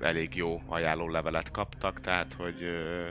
[0.00, 3.08] elég jó ajánlólevelet kaptak, tehát hogy ö,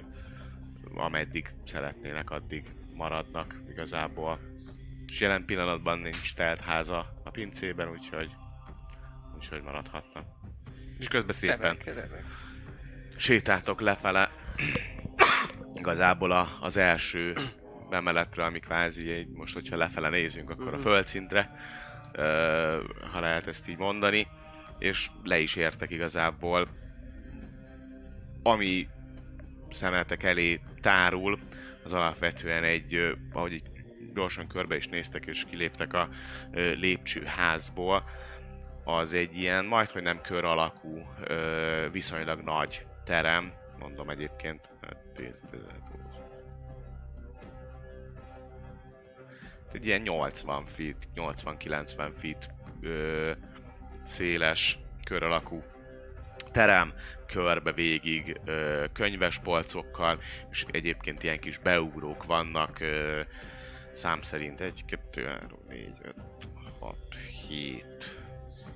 [0.95, 4.39] ameddig szeretnének, addig maradnak igazából.
[5.08, 8.35] És jelen pillanatban nincs telt háza a pincében, úgyhogy,
[9.35, 10.25] úgyhogy maradhatnak.
[10.97, 12.23] És közben szépen Remek, remek.
[13.17, 14.29] sétáltok lefele.
[15.73, 17.35] Igazából a, az első
[17.89, 20.79] emeletre, ami kvázi egy, most hogyha lefele nézünk, akkor a Mhm.
[20.79, 21.51] földszintre,
[22.11, 24.27] ö, ha lehet ezt így mondani,
[24.79, 26.67] és le is értek igazából.
[28.43, 28.87] Ami
[29.69, 31.39] szemetek elé tárul,
[31.83, 33.68] az alapvetően egy, ahogy így
[34.19, 36.10] gyorsan körbe is néztek és kiléptek a
[36.53, 38.03] lépcsőházból,
[38.84, 41.08] az egy ilyen majdhogy nem kör alakú,
[41.91, 46.01] viszonylag nagy terem, mondom egyébként, hát 10, 15, 20.
[49.71, 52.49] Egy ilyen 80 feet, 80-90 feet
[52.82, 53.32] ö,
[54.03, 55.63] széles, kör alakú
[56.51, 56.93] terem,
[57.25, 60.19] körbe végig ö, könyves polcokkal,
[60.51, 63.21] és egyébként ilyen kis beugrók vannak, ö,
[63.91, 66.15] szám szerint 1, 2, 3, 4, 5,
[66.80, 66.95] 6,
[67.47, 67.84] 7,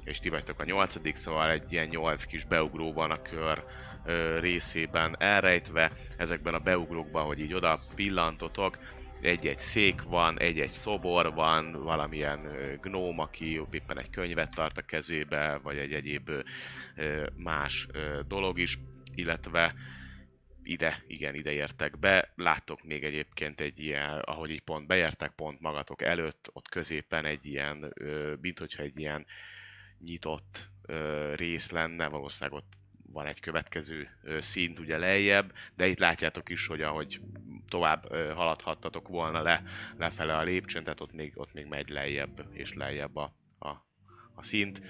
[0.04, 3.64] és ti vagytok a nyolcadik, szóval egy ilyen nyolc kis beugró van a kör
[4.06, 8.78] ö, részében elrejtve, ezekben a beugrókban, hogy így oda pillantotok,
[9.24, 12.40] egy-egy szék van, egy-egy szobor van, valamilyen
[12.82, 16.32] gnóm, aki éppen egy könyvet tart a kezébe, vagy egy egyéb
[17.36, 17.88] más
[18.28, 18.80] dolog is,
[19.16, 19.74] illetve
[20.64, 22.32] ide, igen, ide értek be.
[22.36, 27.46] Láttok még egyébként egy ilyen, ahogy így pont beértek, pont magatok előtt, ott középen egy
[27.46, 27.94] ilyen,
[28.42, 29.26] mint hogyha egy ilyen
[30.00, 30.70] nyitott
[31.36, 32.74] rész lenne, valószínűleg ott
[33.14, 37.22] van egy következő szint ugye lejjebb, de itt látjátok is, hogy ahogy
[37.68, 39.64] tovább haladhattatok volna le,
[39.98, 43.70] lefele a lépcsőn, tehát ott még, ott még megy lejjebb és lejjebb a, a,
[44.36, 44.82] a szint.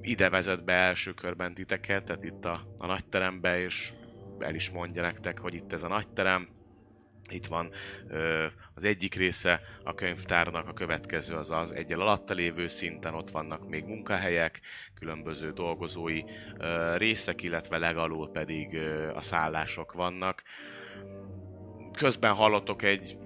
[0.00, 3.92] Ide vezet be első körben titeket, tehát itt a, a nagyterembe, és
[4.42, 6.48] el is mondja nektek, hogy itt ez a nagyterem,
[7.30, 7.70] itt van
[8.08, 13.30] ö, az egyik része a könyvtárnak, a következő az az egyel alatta lévő szinten, ott
[13.30, 14.60] vannak még munkahelyek,
[14.94, 16.22] különböző dolgozói
[16.58, 20.42] ö, részek, illetve legalul pedig ö, a szállások vannak.
[21.92, 23.16] Közben hallottok egy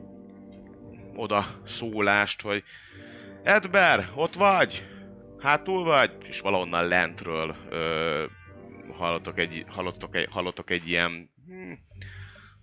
[1.14, 2.64] oda szólást, hogy
[3.42, 4.86] Edber, ott vagy?
[5.38, 6.10] Hátul vagy?
[6.22, 8.24] És valahonnan lentről ö,
[8.90, 11.72] hallottok, egy, hallottok, egy, hallottok egy ilyen hm,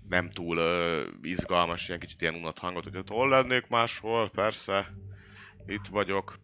[0.09, 4.93] nem túl ö, izgalmas, ilyen kicsit ilyen unott hangot, hogy ott hol lennék máshol, persze,
[5.65, 6.39] itt vagyok.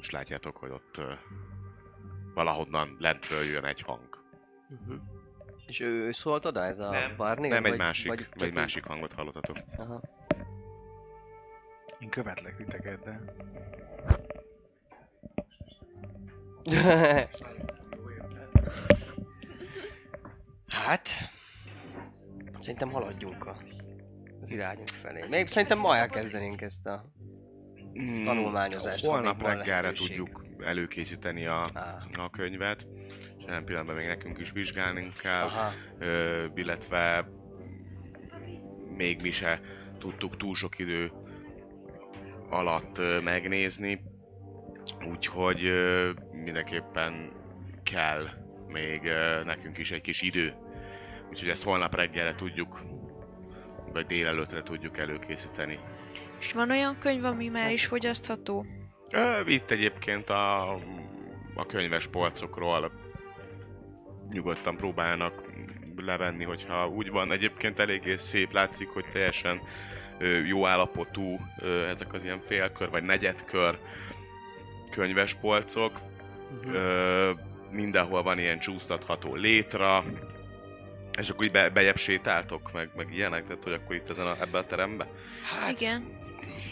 [0.00, 1.12] És látjátok, hogy ott ö,
[2.34, 4.24] valahonnan lentről jön egy hang.
[4.68, 5.00] Uh-huh.
[5.66, 7.48] És ő, szólt oda, ez a Nem, Barney?
[7.48, 9.56] nem egy vagy, másik, vagy egy másik hangot hallottatok.
[9.76, 10.00] Aha.
[11.98, 13.20] Én követlek titeket, de...
[20.68, 21.08] hát...
[22.60, 23.56] Szerintem haladjunk a,
[24.42, 25.26] az irányunk felé.
[25.28, 27.04] Még szerintem ma elkezdenénk ezt a
[27.98, 31.62] Mm, tanulmányozást, Holnap reggelre tudjuk előkészíteni a,
[32.12, 32.86] a könyvet.
[33.38, 35.72] És jelen pillanatban még nekünk is vizsgálnunk kell, Aha.
[35.98, 37.30] ö, illetve
[38.96, 39.60] még mi se
[39.98, 41.12] tudtuk túl sok idő
[42.50, 44.02] alatt megnézni.
[45.10, 45.72] Úgyhogy
[46.32, 47.32] mindenképpen
[47.82, 48.28] kell
[48.68, 49.00] még
[49.44, 50.54] nekünk is egy kis idő.
[51.30, 52.80] Úgyhogy ezt holnap reggelre tudjuk,
[53.92, 55.78] vagy délelőttre tudjuk előkészíteni.
[56.40, 58.66] És van olyan könyv, ami már is fogyasztható?
[59.46, 60.74] Itt egyébként a,
[61.54, 62.92] a könyves polcokról
[64.30, 65.42] nyugodtan próbálnak
[65.96, 67.32] levenni, hogyha úgy van.
[67.32, 69.60] Egyébként eléggé szép látszik, hogy teljesen
[70.46, 71.38] jó állapotú
[71.88, 73.78] ezek az ilyen félkör vagy negyedkör
[74.90, 76.00] könyvespolcok.
[76.62, 76.74] Mhm.
[76.74, 77.30] Ö,
[77.70, 80.04] mindenhol van ilyen csúsztatható létra,
[81.18, 84.36] és akkor így be, bejebb sétáltok, meg, meg ilyenek, tehát hogy akkor itt ezen a,
[84.40, 85.06] ebbe a terembe.
[85.42, 86.04] Hát, Igen.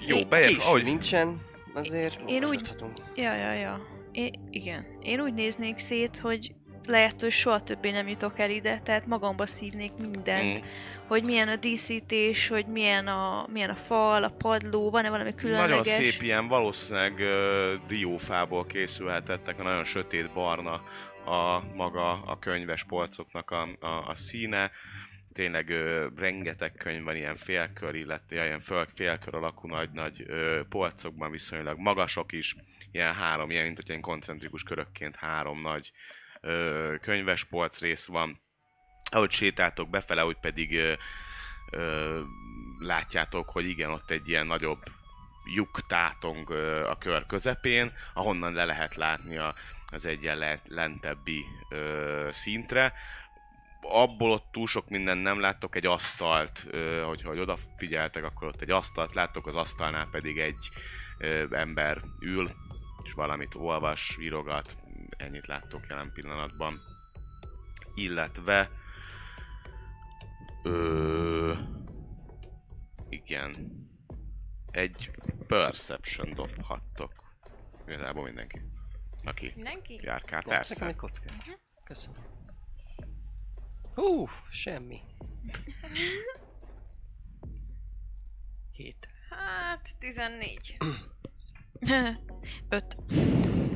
[0.06, 1.40] Jó, bejebb, ahogy nincsen,
[1.74, 2.74] azért Én úgy-.
[3.14, 3.80] Ja, ja, ja.
[4.12, 4.86] É, igen.
[5.02, 6.52] Én úgy néznék szét, hogy
[6.86, 10.58] lehet, hogy soha többé nem jutok el ide, tehát magamba szívnék mindent.
[10.58, 10.62] Mm.
[11.08, 15.50] Hogy milyen a díszítés, hogy milyen a, milyen a fal, a padló, van-e valami Nagyon
[15.50, 15.94] különleges.
[15.94, 20.82] szép ilyen valószínűleg ö, diófából készülhetettek, a nagyon sötét barna
[21.24, 24.70] a maga a könyves polcoknak a, a, a színe.
[25.32, 31.30] Tényleg ö, rengeteg könyv van ilyen félkör, illetve ilyen föl, félkör alakú nagy-nagy ö, polcokban
[31.30, 32.56] viszonylag magasok is.
[32.92, 35.92] Ilyen három, ilyen, mint hogy ilyen koncentrikus körökként három nagy
[36.40, 38.40] ö, könyves polc rész van.
[39.10, 40.94] Ahogy sétáltok befele, úgy pedig ö,
[41.70, 42.20] ö,
[42.78, 44.82] látjátok, hogy igen, ott egy ilyen nagyobb
[45.54, 49.54] lyuk tátong ö, a kör közepén, ahonnan le lehet látni a,
[49.92, 52.92] az egyen le, lentebbi ö, szintre.
[53.80, 58.60] Abból ott túl sok mindent nem láttok, egy asztalt, ö, hogyha hogy odafigyeltek, akkor ott
[58.60, 60.70] egy asztalt láttok, az asztalnál pedig egy
[61.18, 62.50] ö, ember ül,
[63.04, 64.76] és valamit olvas, írogat,
[65.16, 66.80] ennyit láttok jelen pillanatban.
[67.94, 68.70] Illetve
[70.62, 71.54] Ö...
[73.08, 73.54] Igen.
[74.70, 75.10] Egy
[75.46, 77.12] perception dobhattok.
[77.86, 78.60] Igazából mindenki.
[79.24, 80.00] Aki Mindenki?
[80.02, 80.86] járkál, Ja, nekem persze.
[80.86, 81.30] egy kocka.
[81.84, 82.24] Köszönöm.
[83.94, 85.00] Hú, semmi.
[88.72, 89.08] Hét.
[89.30, 90.76] Hát, 14.
[92.68, 92.96] Öt.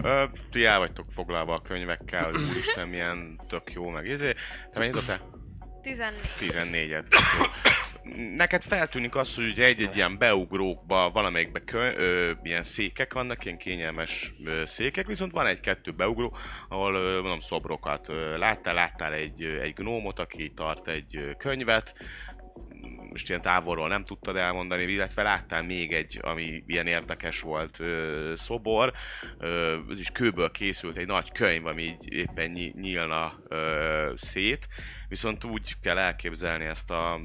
[0.02, 4.32] Ö, ti el vagytok foglalva a könyvekkel, úristen milyen tök jó, meg izé.
[4.72, 5.41] Te mennyit dobtál?
[5.82, 6.20] 14.
[6.40, 7.04] 14-et.
[8.36, 13.58] Neked feltűnik az, hogy ugye egy-egy ilyen beugrókba, valamelyikbe kö, ö, ilyen székek vannak, ilyen
[13.58, 16.36] kényelmes ö, székek, viszont van egy-kettő beugró,
[16.68, 21.94] ahol ö, mondom szobrokat láttál, láttál egy, egy gnómot, aki tart egy ö, könyvet,
[23.10, 28.32] most ilyen távolról nem tudtad elmondani, illetve láttál még egy, ami ilyen érdekes volt ö,
[28.36, 28.92] szobor,
[29.38, 34.68] ö, ez is kőből készült egy nagy könyv, ami így éppen ny- nyílna ö, szét,
[35.08, 37.20] viszont úgy kell elképzelni ezt a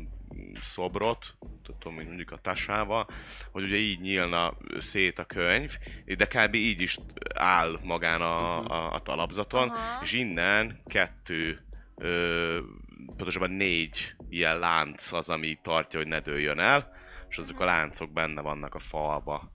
[0.61, 1.37] szobrot,
[1.79, 3.07] tudom, hogy mondjuk a tasával,
[3.51, 6.55] hogy ugye így nyílna szét a könyv, de kb.
[6.55, 6.97] így is
[7.33, 10.03] áll magán a, a, a talapzaton, Aha.
[10.03, 11.59] és innen kettő,
[11.95, 12.59] ö,
[13.05, 16.91] pontosabban négy ilyen lánc az, ami tartja, hogy ne dőljön el,
[17.29, 19.51] és azok a láncok benne vannak a falba.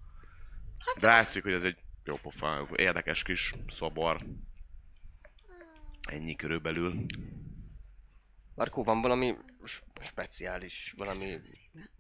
[1.01, 4.27] De látszik, hogy ez egy jó pofa, érdekes kis szobor.
[6.09, 7.07] Ennyi körülbelül.
[8.55, 9.37] Markó, van valami
[10.01, 11.41] speciális, valami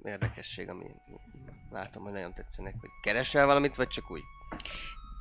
[0.03, 0.87] érdekesség, ami
[1.71, 4.23] látom, hogy nagyon tetszenek, hogy keresel valamit, vagy csak úgy?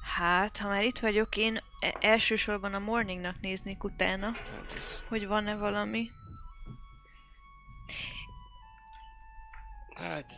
[0.01, 5.27] Hát, ha már itt vagyok, én e- elsősorban a morningnak néznék utána, Hát ez- hogy
[5.27, 6.09] van-e valami.
[9.95, 10.33] Hát,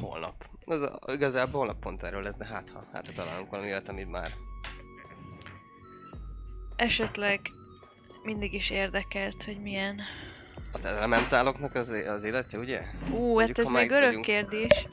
[0.00, 0.48] holnap.
[0.64, 3.88] Az a, igazából holnap pont erről lesz, de hát ha, hát ha találunk valami olyat,
[3.88, 4.30] amit már...
[6.76, 7.40] Esetleg
[8.22, 10.00] mindig is érdekelt, hogy milyen.
[10.72, 12.82] Az elementáloknak az, az élete, ugye?
[13.10, 14.24] Ú, Mondjuk, hát ez még örök vagyunk.
[14.24, 14.86] kérdés.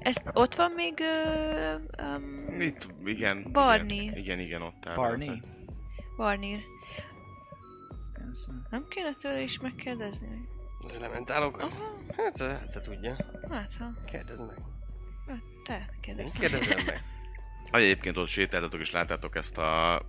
[0.00, 1.00] Ez ott van még...
[1.00, 1.74] Ö,
[2.16, 3.46] um, Itt, igen.
[3.52, 3.96] Barney.
[4.04, 4.94] Igen, igen, igen ott áll.
[6.16, 6.62] Barney?
[7.98, 8.66] Stanson.
[8.70, 10.48] Nem kéne tőle is megkérdezni?
[10.84, 11.58] Az elementálok?
[11.58, 13.16] Aha, Hát, hát, te tudja.
[13.50, 13.90] hát ha.
[14.06, 14.56] Kérdezd meg.
[15.28, 16.32] Hát, Te Én kérdezz.
[16.32, 17.02] kérdezem meg.
[17.70, 20.02] Egyébként ott sétáltatok és láttátok ezt a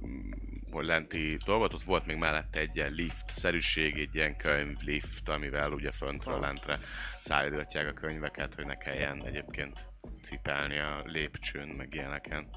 [0.73, 6.39] lenti dolgot, ott volt még mellette egy ilyen lift-szerűség, egy ilyen könyvlift, amivel ugye föntről
[6.39, 6.79] lentre
[7.21, 9.85] szállítgatják a könyveket, hogy ne kelljen egyébként
[10.23, 12.49] cipelni a lépcsőn, meg ilyeneken.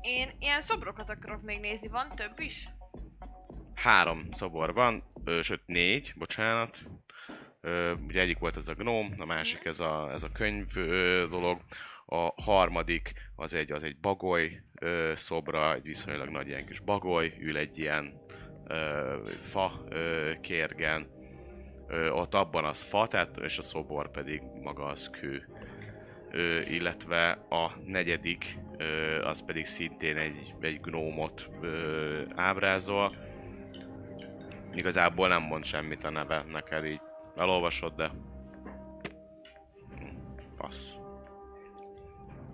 [0.00, 2.68] Én ilyen szobrokat akarok még nézni, van több is?
[3.74, 6.78] Három szobor van, ö, sőt négy, bocsánat.
[7.60, 11.26] Ö, ugye egyik volt ez a gnóm, a másik ez a, ez a könyv ö,
[11.30, 11.60] dolog.
[12.12, 17.34] A harmadik az egy, az egy bagoly ö, szobra, egy viszonylag nagy ilyen kis bagoly,
[17.38, 18.20] ül egy ilyen
[18.66, 21.08] ö, fa ö, kérgen.
[21.88, 25.48] Ö, ott abban az fa, tehát, és a szobor pedig maga az kő.
[26.30, 33.16] Ö, illetve a negyedik, ö, az pedig szintén egy, egy gnómot ö, ábrázol.
[34.74, 37.00] Igazából nem mond semmit a neve neked így.
[37.36, 38.10] Elolvasod, de...
[39.98, 40.06] Hm,
[40.56, 40.99] Passz.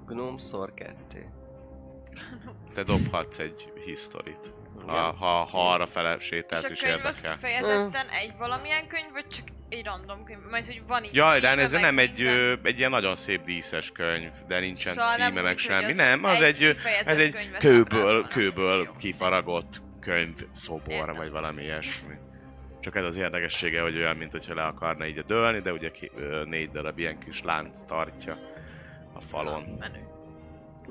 [0.07, 1.27] Gnome szor kettő.
[2.75, 4.53] Te dobhatsz egy historit.
[4.87, 7.35] Ha, ha, ha arra fele És sétálsz és könyv az érdekel.
[7.35, 10.39] kifejezetten egy valamilyen könyv, vagy csak egy random könyv?
[10.51, 12.35] Majd, hogy van itt Jaj, de ez meg nem egy, minden.
[12.39, 15.71] ö, egy ilyen nagyon szép díszes könyv, de nincsen Szóval nem címe, meg úgy, hogy
[15.75, 15.91] semmi.
[15.91, 21.15] az Nem, az egy, kifejezett ez egy kőből, kőből kifaragott könyv szobor, Értem.
[21.15, 22.15] vagy valami ilyesmi.
[22.81, 26.11] Csak ez az érdekessége, hogy olyan, mint hogyha le akarna így dőlni, de ugye ki,
[26.17, 28.37] ö, négy darab ilyen kis lánc tartja
[29.17, 29.62] a falon.
[29.79, 30.09] Menő.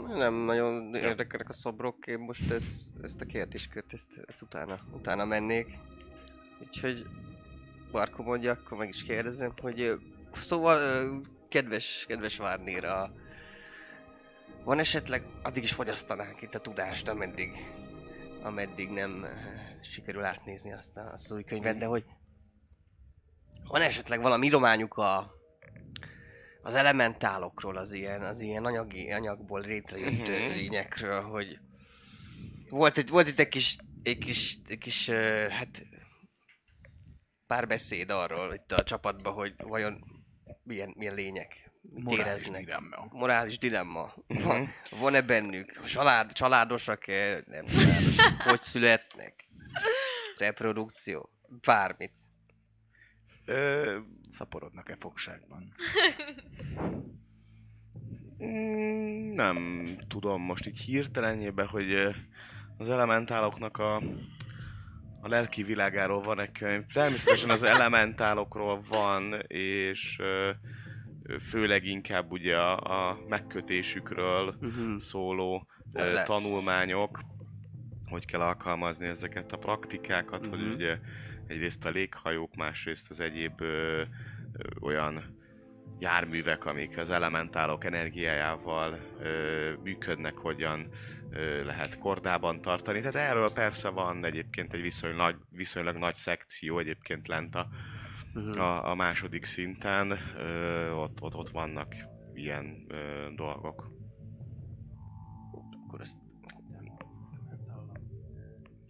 [0.07, 5.25] Nem nagyon érdekelnek a szobrok, én most ez, ezt a kérdéskört, ezt, ezt utána, utána
[5.25, 5.77] mennék.
[6.61, 7.05] Úgyhogy
[7.91, 9.99] Barko mondja, akkor meg is kérdezem, hogy
[10.39, 10.79] szóval
[11.49, 13.11] kedves, kedves Várnéra,
[14.63, 17.51] van esetleg, addig is fogyasztanánk itt a tudást, ameddig,
[18.41, 19.25] ameddig nem
[19.81, 22.05] sikerül átnézni azt, a, azt az új könyvet, de hogy
[23.67, 25.33] van esetleg valami irományuk a,
[26.65, 30.21] az elementálokról, az ilyen, az ilyen anyagi, anyagból létrejött Mhm.
[30.21, 31.59] uh lényekről, hogy
[32.69, 35.85] volt itt, volt itt egy kis, egy kis, egy kis uh, hát
[37.47, 40.03] párbeszéd arról itt a csapatban, hogy vajon
[40.63, 42.63] milyen, milyen lények mit Morális éreznek.
[42.63, 43.07] dilemma.
[43.11, 44.13] Morális dilemma.
[44.27, 45.83] Van, van-e bennük?
[45.85, 47.43] Család, családosak-e?
[47.45, 48.41] Nem családosak.
[48.49, 49.47] Hogy születnek?
[50.37, 51.29] Reprodukció?
[51.61, 52.11] Bármit.
[53.45, 53.97] Ö,
[54.35, 55.73] Szaporodnak-e fogságban?
[58.43, 61.93] Mm, Nem tudom most így hirtelenjében, hogy
[62.77, 63.95] az elementáloknak a,
[65.21, 66.85] a lelki világáról van egy könyv.
[66.93, 70.21] Természetesen az elementálokról van, és
[71.39, 74.99] főleg inkább ugye a, a megkötésükről Uh-huh.
[74.99, 76.25] szóló Lehet.
[76.25, 77.21] tanulmányok,
[78.09, 80.71] hogy kell alkalmazni ezeket a praktikákat, hogy Mhm.
[80.71, 80.97] ugye
[81.47, 84.05] egyrészt a léghajók, másrészt az egyéb ö, ö,
[84.81, 85.37] olyan
[85.99, 90.89] járművek, amik az elementálok energiájával ö, működnek, hogyan
[91.29, 92.99] ö, lehet kordában tartani.
[92.99, 97.67] Tehát erről persze van egyébként egy viszonylag nagy, viszonylag nagy szekció egyébként lent a,
[98.35, 98.61] Uh-huh.
[98.61, 100.17] a, a második szinten.
[100.37, 101.95] Ö, ott, ott, ott vannak
[102.33, 103.91] ilyen ö, dolgok.
[105.87, 106.17] Akkor ezt...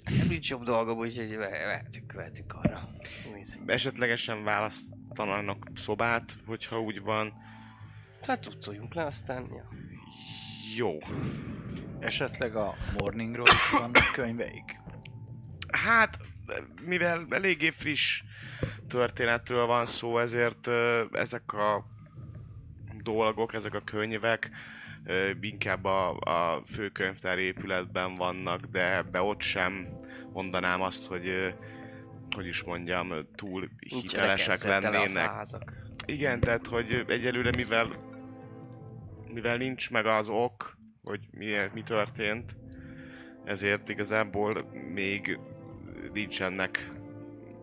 [0.06, 2.90] Nem nincs jobb dolgom, úgyhogy ve- vehetünk, vehetünk arra.
[3.34, 3.60] Nézzük.
[3.66, 7.34] Esetlegesen választanak szobát, hogyha úgy van.
[8.22, 9.48] Hát cuccoljunk le, aztán...
[9.50, 9.70] Ja.
[10.76, 10.98] Jó.
[12.00, 14.80] Esetleg a Morningról is vannak könyveik?
[15.72, 16.20] Hát,
[16.82, 18.24] mivel eléggé friss
[18.88, 20.68] történetről van szó, ezért
[21.12, 21.86] ezek a
[23.04, 24.52] dolgok, ezek a könyvek
[25.42, 29.88] inkább a, a főkönyvtár épületben vannak, de ebbe ott sem
[30.34, 31.56] mondanám azt, hogy
[32.36, 35.32] hogy is mondjam, túl hitelesek lennének.
[36.06, 38.06] Igen, tehát hogy egyelőre mivel
[39.36, 42.56] mivel nincs meg az ok, hogy mi, mi történt,
[43.44, 45.40] ezért igazából még
[46.14, 46.92] nincsenek.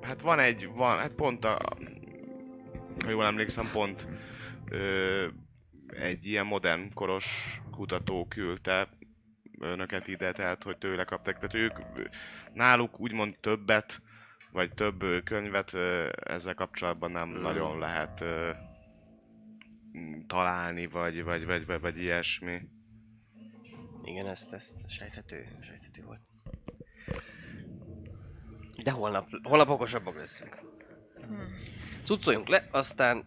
[0.01, 1.59] Hát van egy, van, hát pont a,
[3.05, 4.09] ha jól emlékszem, pont
[4.71, 5.27] ö,
[6.01, 8.89] egy ilyen modern koros kutató küldte
[9.61, 11.35] önöket ide, tehát hogy tőle kaptak.
[11.35, 11.79] Tehát ők,
[12.53, 14.03] náluk úgymond többet,
[14.53, 15.75] vagy több könyvet
[16.11, 17.41] ezzel kapcsolatban nem Mm.
[17.41, 18.25] nagyon lehet
[20.27, 22.61] találni, vagy, vagy, vagy, vagy, vagy ilyesmi.
[24.05, 26.21] Igen, ezt, ezt sejthető, sejthető volt.
[28.83, 30.59] De holnap, holnap okosabbak leszünk.
[31.15, 31.59] Hmm.
[32.05, 33.25] Cuccoljunk le, aztán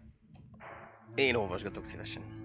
[1.15, 2.44] én olvasgatok szívesen.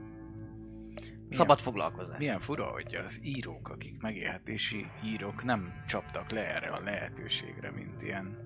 [1.31, 2.18] Szabad foglalkozás.
[2.18, 8.03] Milyen fura, hogy az írók, akik megélhetési írók nem csaptak le erre a lehetőségre, mint
[8.03, 8.39] ilyen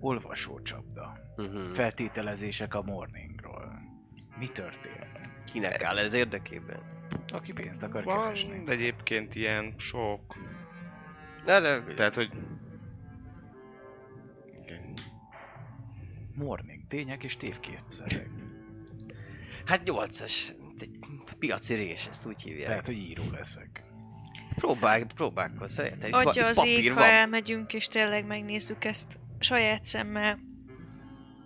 [0.00, 1.18] olvasócsapda.
[1.36, 1.70] Uh-huh.
[1.72, 3.80] Feltételezések a Morningról.
[4.38, 5.30] Mi történt?
[5.52, 6.80] Kinek áll ez érdekében?
[7.32, 8.62] Aki pénzt akar Van keresni.
[8.66, 10.36] egyébként ilyen sok,
[11.44, 12.30] De, de, tehát hogy
[14.64, 14.94] Igen.
[16.34, 18.28] Morning, tények és tévképzetek.
[19.66, 20.32] Hát 8-as.
[20.80, 20.98] Egy
[21.38, 22.68] piaci rés, ezt úgy hívják.
[22.68, 23.82] Tehát, hogy író leszek.
[24.54, 25.78] Próbálj, próbálkozz.
[25.78, 30.38] Itt van- Adja itt az papír ég, ha elmegyünk és tényleg megnézzük ezt saját szemmel.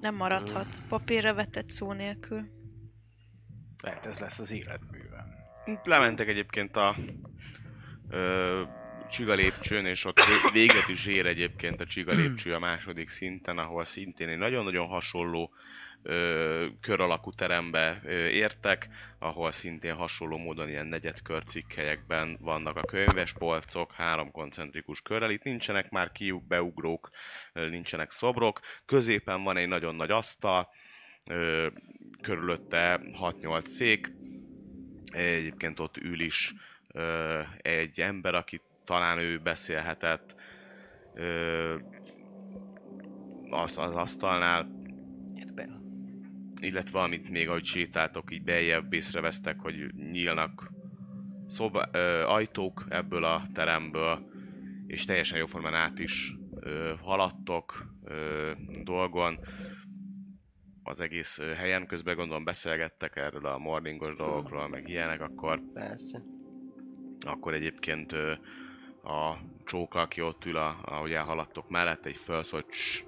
[0.01, 0.67] Nem maradhat.
[0.89, 2.43] Papírra vetett szó nélkül.
[3.83, 5.27] Lehet ez lesz az életművem.
[5.85, 6.97] Lementek egyébként a
[8.11, 8.63] ö,
[9.11, 13.59] csiga lépcsőn, és ott vé- véget is ér egyébként a csiga lépcső a második szinten,
[13.59, 15.51] ahol szintén egy nagyon-nagyon hasonló
[16.07, 18.89] ö, kör alakú terembe ö, értek,
[19.19, 25.31] ahol szintén hasonló módon ilyen negyedkör cikkelyekben vannak a könyvespolcok, három koncentrikus körrel.
[25.31, 27.11] Itt nincsenek már kiuk, beugrók,
[27.53, 28.61] ö, nincsenek szobrok.
[28.87, 30.69] Középen van egy nagyon nagy asztal,
[31.27, 31.67] ö,
[32.21, 34.13] körülötte 6-8 szék,
[35.15, 36.55] Egyébként ott ül is
[36.93, 40.35] ö, egy ember, aki talán ő beszélhetett,
[41.15, 41.75] ö,
[43.51, 44.74] az, az asztalnál,
[46.65, 50.71] illetve amit még ahogy sétáltok, így beljebb észrevesztek, hogy nyílnak
[51.49, 54.31] szoba, ö, ajtók ebből a teremből,
[54.87, 58.51] és teljesen jóformán át is ö, haladtok ö,
[58.83, 59.39] dolgon.
[60.83, 66.23] Az egész helyen közben gondolom beszélgettek erről a morningos dolgokról, meg ilyenek, akkor Persze.
[67.21, 68.33] akkor egyébként ö,
[69.03, 73.05] a csóka, aki ott ül, a, ahogy elhaladtok mellett, egy felszólt, "Cs,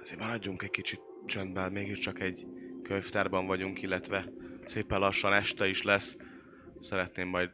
[0.00, 2.46] azért maradjunk egy kicsit csöndben, mégiscsak egy
[2.82, 4.24] könyvtárban vagyunk, illetve
[4.64, 6.16] szépen lassan este is lesz.
[6.80, 7.50] Szeretném majd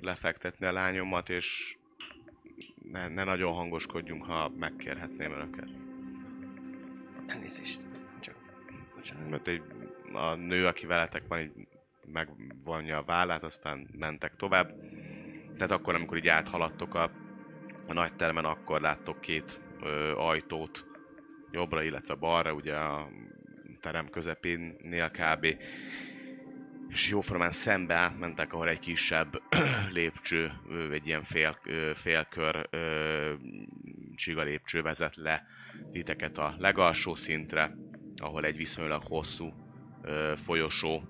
[0.00, 1.76] lefektetni a lányomat, és
[2.90, 5.68] ne, ne nagyon hangoskodjunk, ha megkérhetném önöket.
[7.26, 7.80] Elnézést.
[8.20, 8.34] Csak...
[8.94, 9.30] Bocsánat.
[9.30, 9.62] Mert egy,
[10.12, 11.52] a nő, aki veletek van, így
[12.06, 14.74] megvonja a vállát, aztán mentek tovább.
[15.56, 17.10] Tehát akkor, amikor így áthaladtok a,
[17.88, 20.86] a nagy termen, akkor láttok két ö, ajtót
[21.50, 23.08] jobbra, illetve balra, ugye a
[23.82, 25.56] terem közepénnél kb.
[26.88, 29.42] És jóformán szembe átmentek, ahol egy kisebb
[29.92, 30.52] lépcső,
[30.92, 31.58] egy ilyen fél,
[31.94, 32.68] félkör
[34.14, 35.46] csiga lépcső vezet le
[35.92, 37.76] titeket a legalsó szintre,
[38.16, 39.52] ahol egy viszonylag hosszú
[40.36, 41.02] folyosó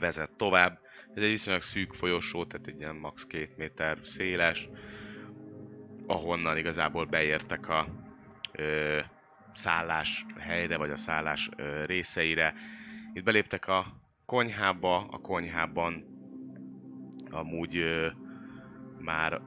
[0.00, 0.80] vezet tovább.
[1.14, 3.26] Ez egy viszonylag szűk folyosó, tehát egy ilyen max.
[3.26, 4.68] két méter széles,
[6.06, 7.86] ahonnan igazából beértek a
[8.52, 9.00] ö,
[9.56, 11.50] szállás helyre, vagy a szállás
[11.86, 12.54] részeire.
[13.12, 13.86] Itt beléptek a
[14.26, 16.04] konyhába, a konyhában
[17.30, 17.84] amúgy
[18.98, 19.40] már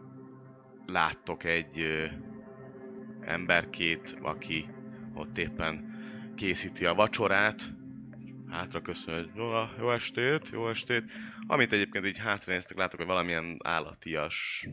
[0.86, 2.08] láttok egy
[3.22, 4.70] emberkét, aki
[5.14, 5.98] ott éppen
[6.36, 7.74] készíti a vacsorát.
[8.50, 11.04] Hátra köszön, hogy jó, jó estét, jó estét.
[11.48, 14.68] Amit egyébként így hátranéztek, látok, hogy valamilyen állatias,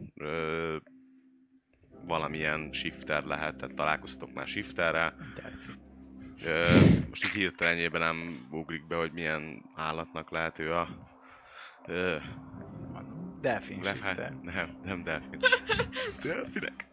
[2.06, 5.14] valamilyen shifter lehet, tehát találkoztatok már shifterrel.
[6.44, 6.64] Ö,
[7.08, 10.88] most így hirtelenjében nem ugrik be, hogy milyen állatnak lehet ő a...
[11.86, 12.16] Ö,
[13.40, 14.36] Delfin shifter.
[14.42, 15.38] Nem, nem delfin.
[16.22, 16.86] Delfinek.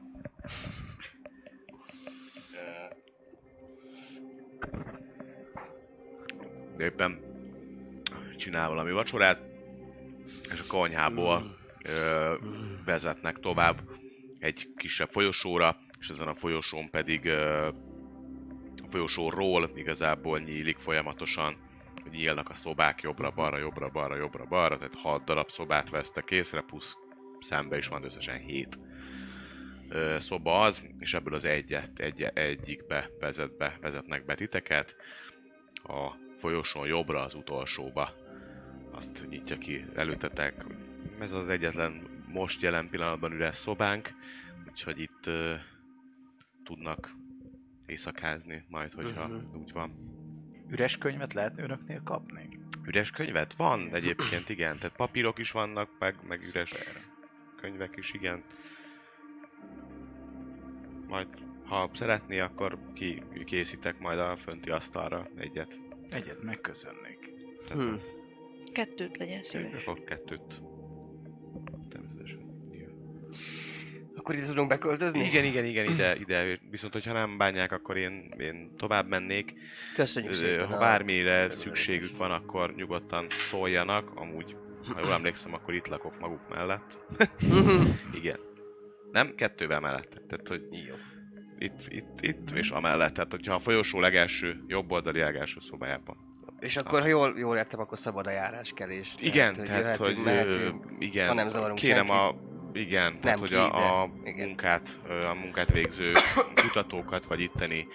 [6.78, 7.20] Ö, Éppen
[8.38, 9.42] csinál valami vacsorát,
[10.52, 12.34] és a konyhából ö,
[12.86, 13.82] vezetnek tovább
[14.44, 21.58] egy kisebb folyosóra, és ezen a folyosón pedig a folyosóról igazából nyílik folyamatosan,
[22.02, 26.98] hogy nyílnak a szobák jobbra-balra, jobbra-balra, jobbra-balra, tehát 6 darab szobát vesztek észre, plusz
[27.40, 28.80] szembe is van összesen 7
[29.90, 34.96] ö, szoba az, és ebből az egyet, egy, egyikbe vezet be, vezetnek be titeket,
[35.84, 38.14] a folyosón jobbra az utolsóba.
[38.92, 40.66] Azt nyitja ki előtetek.
[41.20, 44.10] Ez az egyetlen most jelen pillanatban üres szobánk,
[44.70, 45.54] úgyhogy itt ö,
[46.64, 47.14] tudnak
[47.86, 49.56] éjszakázni majd, hogyha Mhm.
[49.62, 50.12] úgy van.
[50.70, 52.50] Üres könyvet lehet önöknél kapni?
[52.86, 53.54] Üres könyvet?
[53.54, 54.78] Van egyébként, igen.
[54.78, 57.02] Tehát papírok is vannak, meg, meg üres Szuper.
[57.62, 58.44] könyvek is, igen.
[61.08, 61.28] Majd,
[61.66, 65.80] ha szeretné, akkor ki készítek majd a fönti asztalra egyet.
[66.10, 67.34] Egyet megköszönnék.
[67.68, 67.96] Tehát Hm.
[68.74, 69.86] Kettőt legyen szíves.
[69.86, 70.62] Akkor kettőt.
[74.24, 75.24] Akkor ide tudunk beköltözni?
[75.24, 76.60] Igen, igen, igen, ide, ide.
[76.70, 79.54] Viszont, hogyha nem bánják, akkor én, én tovább mennék.
[79.96, 80.68] Köszönjük szépen.
[80.68, 84.12] Ha bármire szükségük van, akkor nyugodtan szóljanak.
[84.16, 84.56] Amúgy,
[84.94, 86.98] ha jól emlékszem, akkor itt lakok maguk mellett.
[88.20, 88.40] Igen.
[89.12, 90.22] Nem, kettővel mellett.
[90.28, 90.96] Tehát, hogy Jó.
[91.58, 93.14] itt, itt, itt és amellett.
[93.14, 96.18] Tehát, hogyha a folyosó legelső, jobb oldali legelső szobájában.
[96.60, 99.16] És akkor, ha jól, jól értem, akkor szabad a járáskelés.
[99.20, 100.86] Igen, Tehát, tehát, hogy, jöhetünk, ö, mehetünk.
[101.00, 102.22] igen, ha nem zavarunk kérem senkit.
[102.22, 104.48] a, igen, tehát, hogy ki, a, a de igen.
[104.48, 106.14] munkát, a munkát végző
[106.62, 107.88] kutatókat, vagy itteni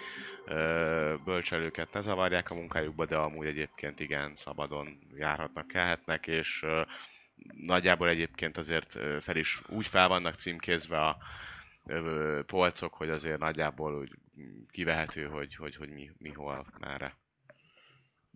[1.25, 6.65] bölcselőket ne zavarják a munkájukba, de amúgy egyébként igen, szabadon járhatnak, kelhetnek, és
[7.65, 11.17] nagyjából egyébként azért fel is úgy fel vannak címkézve a
[12.45, 14.11] polcok, hogy azért nagyjából úgy
[14.71, 17.15] kivehető, hogy, hogy, hogy mi, mi hol, merre.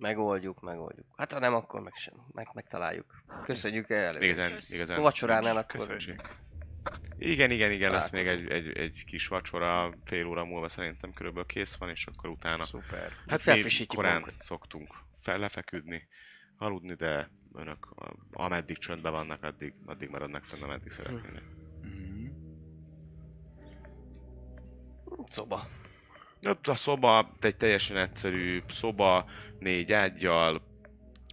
[0.03, 1.05] Megoldjuk, megoldjuk.
[1.15, 2.13] Hát ha nem, akkor meg sem.
[2.31, 3.23] Meg, megtaláljuk.
[3.43, 4.21] Köszönjük el.
[4.21, 4.97] Igazán, igazán.
[4.97, 5.87] A vacsoránál akkor...
[5.87, 6.21] Köszönjük.
[7.17, 11.47] Igen, igen, igen, lesz még egy, egy, egy kis vacsora, fél óra múlva szerintem körülbelül
[11.47, 12.65] kész van, és akkor utána...
[12.65, 13.11] Szuper.
[13.27, 14.41] Hát mi Felfrissítjük korán magunkat.
[14.41, 16.07] szoktunk fel, lefeküdni,
[16.57, 17.87] aludni, de önök
[18.31, 21.43] ameddig csöndben vannak, addig, addig maradnak fenn, ameddig szeretnének.
[21.81, 22.27] Mhm.
[25.27, 25.67] Szoba.
[26.43, 29.25] Ott a szoba, egy teljesen egyszerű szoba,
[29.59, 30.61] négy ágyjal,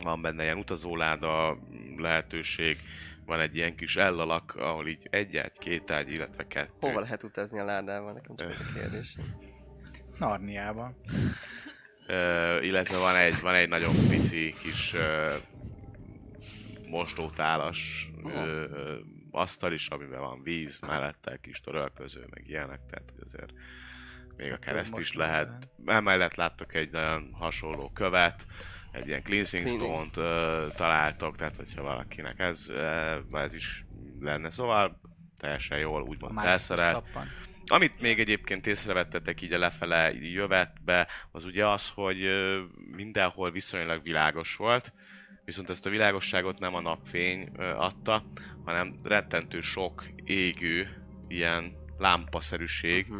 [0.02, 1.58] van benne ilyen utazóláda
[1.96, 2.78] lehetőség,
[3.26, 6.72] van egy ilyen kis ellalak, ahol így egy ágy, két ágy, illetve kettő.
[6.80, 8.12] Hova lehet utazni a ládával?
[8.12, 9.14] Nekem csak ez a kérdés.
[10.18, 10.96] Narniában.
[12.06, 15.34] Ö, illetve van egy, van egy nagyon pici kis ö,
[16.88, 18.64] mostótálas ö,
[19.30, 23.52] asztal is, amiben van víz, mellette kis törölköző, meg ilyenek, tehát azért
[24.40, 25.68] még a kereszt is lehet.
[25.86, 28.46] Emellett láttok egy nagyon hasonló követ,
[28.92, 32.66] egy ilyen cleansing stone-t ö, találtok, tehát hogyha valakinek ez,
[33.32, 33.84] ez is
[34.20, 35.00] lenne, szóval
[35.38, 37.04] teljesen jól úgymond felszerelt.
[37.66, 42.18] Amit még egyébként észrevettetek így a lefele jövetbe, az ugye az, hogy
[42.96, 44.92] mindenhol viszonylag világos volt,
[45.44, 48.24] viszont ezt a világosságot nem a napfény adta,
[48.64, 53.18] hanem rettentő sok égő, ilyen lámpaszerűség, Mhm.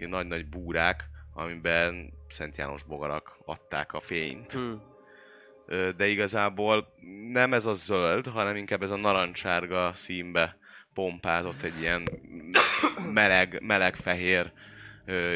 [0.00, 4.52] Ilyen nagy-nagy búrák, amiben Szent János bogarak adták a fényt.
[4.52, 4.72] Hm.
[5.66, 6.94] Ö, de igazából
[7.32, 10.56] nem ez a zöld, hanem inkább ez a narancsárga színbe
[10.94, 12.02] pompázott egy ilyen
[13.12, 14.52] meleg, meleg fehér,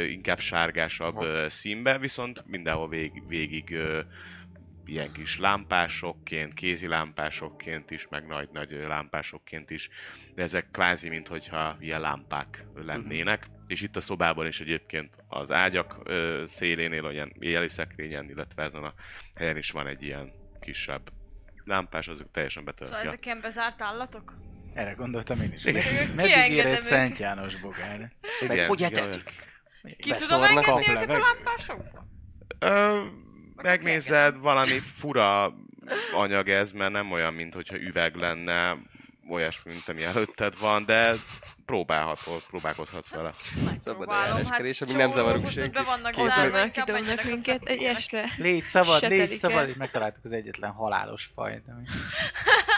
[0.09, 3.79] inkább sárgásabb ö, színbe, viszont mindenhol vég, végig
[4.87, 9.89] ilyen kis lámpásokként, kézi lámpásokként is, meg nagy-nagy lámpásokként is,
[10.35, 13.47] de ezek kvázi, mintha ilyen lámpák lennének.
[13.67, 18.85] És itt a szobában is egyébként az ágyak ö, szélénél, olyan éjjeli szekrényen, illetve ezen
[18.85, 18.95] a
[19.35, 21.11] helyen is van egy ilyen kisebb
[21.65, 23.09] lámpás, azok teljesen Szóval betöltje.
[23.09, 24.35] ezek ilyen bezárt állatok?
[24.75, 25.65] Erre gondoltam én is.
[25.65, 26.09] Igen.
[26.09, 27.19] Meddig ér egy Szent.
[27.19, 28.13] János bogár?
[28.49, 29.31] Meg hogy etetik?
[29.97, 32.07] Ki tudom engedni őket a lámpásokba?
[33.63, 35.55] Megnézed, valami fura
[36.15, 38.77] anyag ez, mert nem olyan, mint hogyha üveg lenne,
[39.29, 41.15] olyasmi, mint ami előtted van, de
[41.67, 43.35] próbálhatod, próbálkozhatsz vele.
[43.77, 48.31] Szabad eljáráskerés, ami csomó nem zavarunk Azonnal inkább kidobnak minket egy este.
[48.37, 51.85] Légy szabad, légy Setelik szabad, és megtaláltuk az egyetlen halálos fajt, ami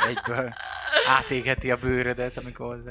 [0.08, 0.54] egyből
[1.06, 2.82] átégeti a bőrödet, amikor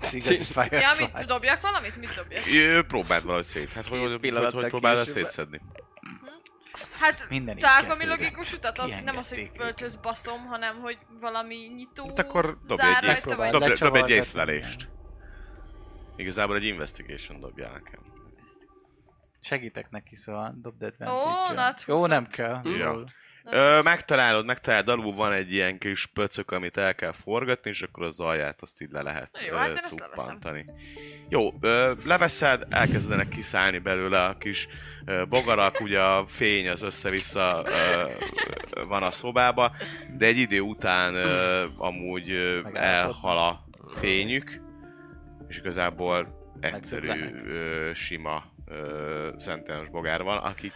[0.00, 0.76] firefly.
[0.76, 1.96] Ja, mit dobjak valamit?
[1.96, 2.42] Mit dobjak?
[2.54, 3.72] Ö, Próbáld valahogy szét.
[3.72, 5.60] Hát hogy, hogy, hogy, hogy próbálod ezt szétszedni?
[7.00, 8.18] Hát Minden kezdődött.
[8.18, 12.82] logikus utat, az nem az, hogy földhöz baszom, hanem hogy valami nyitó Hát akkor dobj
[12.82, 13.50] zár egy, rajta, dob, vagy...
[13.50, 14.88] dob, dob egy észlelést.
[16.16, 18.00] Igazából egy investigation dobjál nekem.
[19.40, 22.08] Segítek neki, szóval dobd Ó, advantage nat Jó, 20.
[22.08, 22.60] nem kell.
[22.64, 23.04] Ja.
[23.44, 28.04] Ö, megtalálod, megtalálod, alul van egy ilyen kis pöcök, amit el kell forgatni, és akkor
[28.04, 30.66] az alját azt így le lehet Jó, ö, hát én ezt cuppantani.
[31.28, 34.68] Jó, ö, leveszed, elkezdenek kiszállni belőle a kis
[35.28, 37.64] bogarak, ugye a fény az össze-vissza
[38.88, 39.72] van a szobába,
[40.16, 41.14] de egy idő után
[41.76, 42.30] amúgy
[42.72, 43.64] elhal a
[44.00, 44.60] fényük,
[45.48, 47.10] és igazából egyszerű,
[47.94, 50.72] sima ö, Szent János bogár van, akik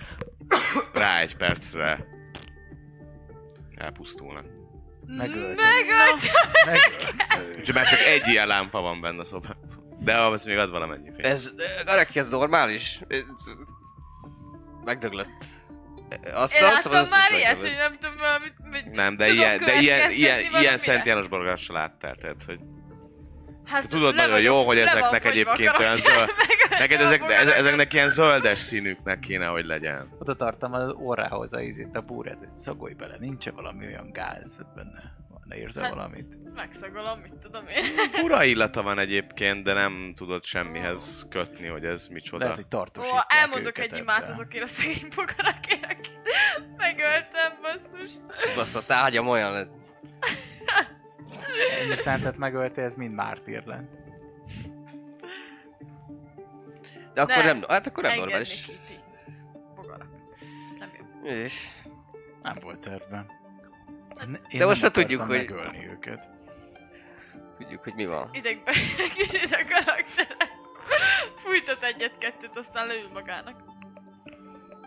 [0.95, 2.07] rá egy percre
[3.75, 4.45] elpusztulnak.
[5.07, 5.57] Megölt.
[5.57, 6.31] Megölt!
[6.65, 7.59] Megölt.
[7.59, 9.97] Úgyhogy már csak egy ilyen lámpa van benne a szobában.
[9.99, 11.25] De az még ad valamennyi fény.
[11.25, 11.55] Ez,
[11.85, 13.01] Gareki, ez normális?
[14.89, 15.29] Megdöglött.
[16.35, 17.71] Azt Én láttam azt- már ilyet, megdöglött.
[17.71, 18.53] hogy nem tudom, valamit...
[18.73, 21.07] hogy Nem, de ilyen, de ilyen, ilyen, következtetni ilyen Szent.
[21.07, 22.59] János borgát se láttál, tehát, hogy
[23.65, 26.31] Hát, te tudod nagyon jó, hogy ezeknek egyébként olyan zöld,
[26.79, 30.09] neked ezek, ezeknek ilyen zöldes színüknek kéne, hogy legyen.
[30.19, 35.17] Oda tartom az orrához a ízét, a búrát, szagolj bele, nincs valami olyan gáz benne?
[35.49, 36.37] Van, érzel Hát- valamit?
[36.55, 37.85] Megszagolom, mit tudom én.
[38.21, 42.43] Fura illata van egyébként, de nem tudod semmihez kötni, hogy ez micsoda.
[42.43, 44.33] Lehet, hogy Ó, tartósítják elmondok őket egy imát ebben.
[44.33, 46.19] azokért a szegény bogarakért, akit
[46.77, 48.11] megöltem, basszus.
[48.55, 49.71] Baszott ágyam olyan lett.
[51.83, 53.91] Ennyi szentet megöltél, ez mind mártír lett.
[57.15, 57.59] De akkor Nem.
[57.59, 58.71] nem, hát akkor nem normális.
[60.79, 60.91] Nem
[61.25, 61.31] jó.
[61.31, 61.69] És
[62.43, 63.27] Nem volt tervben.
[64.49, 66.29] Én De most már tudjuk, hogy- megölni őket.
[67.59, 68.29] tudjuk, hogy mi van.
[68.33, 68.73] Idegbe
[69.17, 70.37] kicsit a karaktere.
[71.45, 73.63] Fújtat egyet-kettőt, aztán leül magának.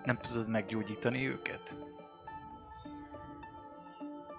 [0.04, 1.76] Nem tudod meggyógyítani őket?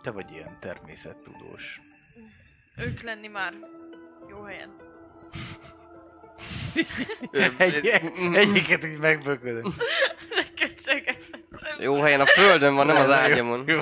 [0.02, 1.80] Te vagy ilyen természettudós.
[2.76, 3.52] Ők lenni már
[4.28, 4.70] jó helyen.
[7.58, 7.86] Egy,
[8.34, 9.62] egyiket így megbököd.
[10.28, 11.24] De köcsöget.
[11.78, 13.64] Jó helyen a földön van, nem az ágyamon.
[13.66, 13.80] Jó.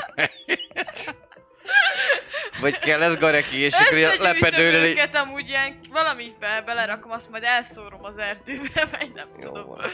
[2.61, 4.91] Vagy kell ez Gareki, és akkor lepedőről így...
[4.91, 9.67] őket amúgy ilyen valamibe belerakom, azt majd elszórom az erdőbe, vagy nem Jó tudom.
[9.67, 9.91] van.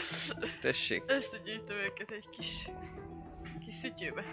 [0.61, 1.03] Tessék.
[1.07, 2.69] Összegyűjtöm őket egy kis,
[3.65, 4.23] kis szütyőbe.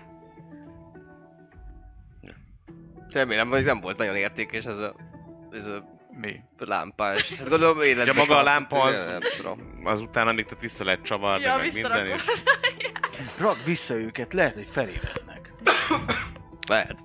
[3.11, 4.95] Remélem, hogy nem volt nagyon értékes ez a,
[5.53, 6.41] ez a Mi?
[6.59, 7.33] lámpás.
[7.39, 9.81] Hát gondolom életben Ja, maga a lámpa az- Nem tudom.
[9.85, 12.23] Azután, amíg te vissza lehet csavarni, Ja, meg minden, és
[13.41, 15.53] Rak vissza őket, lehet, hogy felévednek.
[16.69, 16.97] Lehet.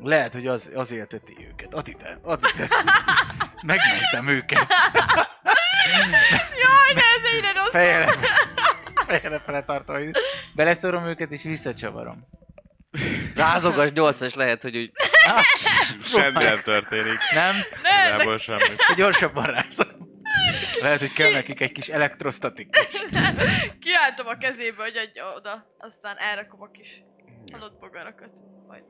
[0.00, 1.74] Lehet, hogy az, az élteti őket.
[1.74, 2.68] Add ide, add ide.
[3.66, 4.66] Megmentem őket.
[6.62, 7.70] Jaj, de ez egyre rossz.
[7.70, 8.12] Fejre,
[9.06, 10.10] fejre fele tartom,
[10.54, 12.26] beleszorom őket és visszacsavarom.
[13.34, 14.92] Rázogas 8-as lehet, hogy úgy...
[16.04, 17.18] Semmi nem történik.
[17.34, 17.54] Nem?
[17.82, 18.76] Ne, ne, Igazából semmi.
[18.96, 19.96] Gyorsabban rázom.
[20.82, 22.88] Lehet, hogy kell nekik egy kis elektrostatikus.
[23.80, 27.02] kiálltom a kezébe, hogy adja oda, aztán elrakom a kis
[27.52, 28.30] halott bogarakat.
[28.66, 28.82] Majd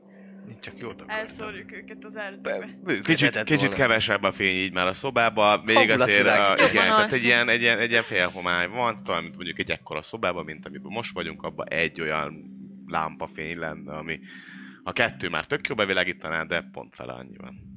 [0.59, 1.17] csak jót akartam.
[1.17, 2.79] elszórjuk őket az erdőbe.
[3.03, 7.23] Kicsit, kicsit kevesebb a fény így már a szobába, még azért, a, igen, tehát egy
[7.23, 11.13] ilyen, egy, ilyen, egy ilyen félhomály van, talán mondjuk egy ekkora szobában, mint amiben most
[11.13, 12.43] vagyunk, abban egy olyan
[12.87, 14.19] lámpafény lenne, ami
[14.83, 17.67] a kettő már tök jó bevilágítaná, de pont fele annyi van.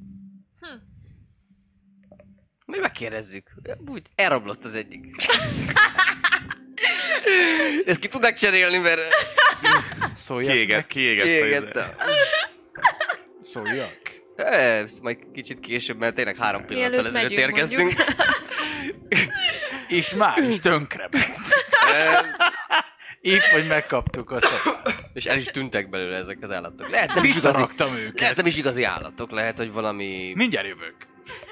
[2.65, 3.51] Mi megkérdezzük.
[3.87, 5.15] Úgy, elrablott az egyik.
[7.85, 9.01] Ezt ki tudnak cserélni, mert
[10.15, 10.87] Szóljak Kiégett, meg?
[10.87, 11.77] kiégett.
[13.43, 13.97] Szóljak.
[14.35, 17.93] Ez majd kicsit később, mert tényleg három pillanattal ezelőtt érkeztünk.
[19.87, 21.47] És már is tönkre ment.
[21.91, 22.19] Ö,
[23.21, 24.81] Épp, hogy megkaptuk azt a...
[25.13, 26.89] És el is tűntek belőle ezek az állatok.
[26.89, 28.19] Lehet nem is igazi, őket.
[28.19, 30.95] lehet nem is igazi állatok, lehet, hogy valami Mindjárt jövök.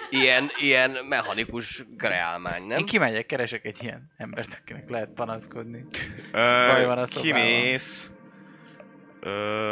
[0.09, 2.77] ilyen, ilyen mechanikus kreálmány, nem?
[2.77, 5.85] Én kimegyek, keresek egy ilyen embert, akinek lehet panaszkodni.
[6.31, 7.41] Baj van a Ö, szobában.
[7.43, 8.11] kimész.
[9.23, 9.29] Ö,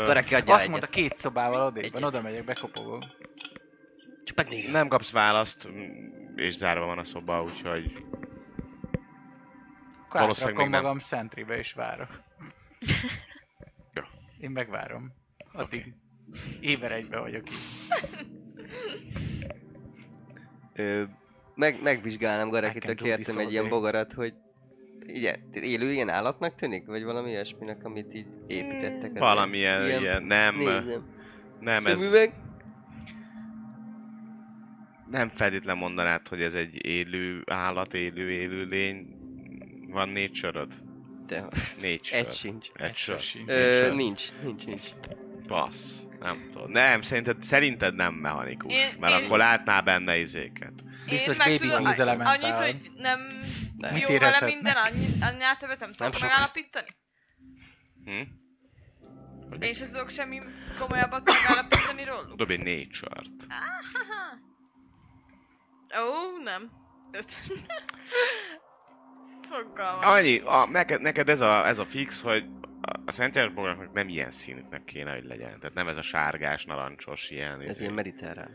[0.07, 0.69] Öreki adja Azt egyet.
[0.69, 3.03] mondta, két szobával odébb oda megyek, bekopogok.
[4.23, 4.71] Csak megnézem.
[4.71, 5.69] nem kapsz választ,
[6.35, 8.03] és zárva van a szoba, úgyhogy
[10.07, 10.81] Akkor Valószínűleg még nem.
[10.81, 12.21] magam Sentrybe és várok.
[13.93, 14.03] Jó.
[14.39, 15.13] Én megvárom.
[15.53, 15.93] Addig
[16.59, 17.57] éber egybe vagyok itt.
[20.73, 21.03] Ö,
[21.55, 24.33] meg, megvizsgálnám do kértem egy ilyen bogarat, hogy
[25.15, 26.85] igen, élő ilyen állatnak tűnik?
[26.85, 29.09] Vagy valami ilyesminek, amit így építettek?
[29.09, 29.13] ezen?
[29.13, 31.05] valamilyen ilyen, nem, Nézem.
[31.59, 32.33] nem ez, Szemüveg?
[35.09, 39.07] nem feltétlen mondanád, hogy ez egy élő állat, élő élőlény.
[39.87, 40.65] Van nature
[41.27, 41.41] De,
[41.81, 42.17] Nature.
[42.17, 42.67] egy sincs.
[42.79, 43.19] Nature.
[43.19, 43.49] sincs.
[43.49, 44.83] Ö, nincs, nincs, nincs.
[45.47, 45.99] Passz.
[46.19, 46.71] Nem tudom.
[46.71, 48.73] Nem, szerinted, szerinted nem mechanikus.
[48.73, 50.73] Én- mert én- akkor látnál benne izéket.
[51.09, 52.35] Biztos Én baby tudom, a- elementál.
[52.35, 53.19] Annyit, hogy nem.
[53.93, 56.87] Mit jó vele minden, annyi, annál többet nem tudok megállapítani?
[58.05, 58.21] Hm?
[59.59, 60.41] Én sem tudok semmi
[60.79, 62.35] komolyabbat megállapítani róluk?
[62.37, 63.47] Dobj egy nature-t.
[65.99, 66.71] Ó, nem.
[67.11, 67.31] Öt.
[69.49, 70.09] Fogalmam.
[70.09, 72.45] Annyi, a, neked, neked ez, a, ez a fix, hogy
[72.81, 75.59] a- bogaraknak nem ilyen színűknek kéne, hogy legyen.
[75.59, 77.61] Tehát nem ez a sárgás, narancsos ilyen.
[77.61, 77.81] Ez izé.
[77.81, 78.51] ilyen mediterrán.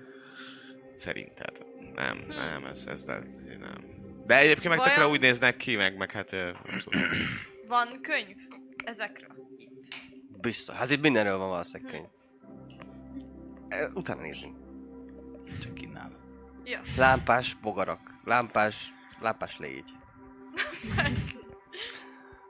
[0.96, 1.64] Szerinted.
[1.94, 3.92] Nem, nem, ez, ez, ez, ez nem.
[4.26, 6.32] De egyébként meg Vajon- tökre úgy néznek ki, meg, meg hát...
[6.32, 7.06] abszolút.
[7.68, 8.36] Van könyv
[8.84, 9.36] ezekről?
[9.56, 9.96] Itt.
[10.40, 10.76] Biztos.
[10.76, 12.06] Hát itt mindenről van valószínűleg könyv.
[13.68, 14.56] Ö, Utána nézzünk.
[15.62, 16.16] Csak innen.
[16.64, 16.80] Ja.
[16.96, 18.00] Lámpás bogarak.
[18.24, 19.90] Lámpás, lámpás légy.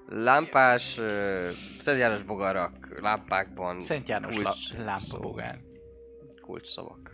[0.09, 5.19] Lámpás, uh, Szent János bogarak, lámpákban, Szent János kulcs la- lámpa szó.
[5.19, 5.61] bogán.
[6.41, 7.14] kulcs szavak.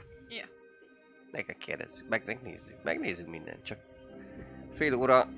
[1.30, 3.78] Meg kell kérdezzük, meg, megnézzük, megnézzük mindent, csak
[4.76, 5.28] fél óra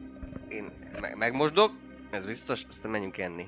[0.49, 1.73] én me- megmosdok,
[2.11, 3.47] ez biztos, aztán menjünk enni.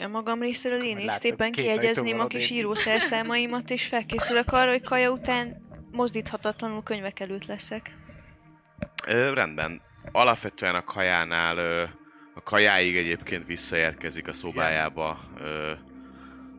[0.00, 4.82] A magam részéről én is látok szépen kiegyezném a kis írószerszámaimat, és felkészülök arra, hogy
[4.82, 7.96] kaja után mozdíthatatlanul könyvek előtt leszek.
[9.06, 9.80] Ö, rendben.
[10.12, 11.82] Alapvetően a kajánál, ö,
[12.34, 15.72] a kajáig egyébként visszaérkezik a szobájába ö,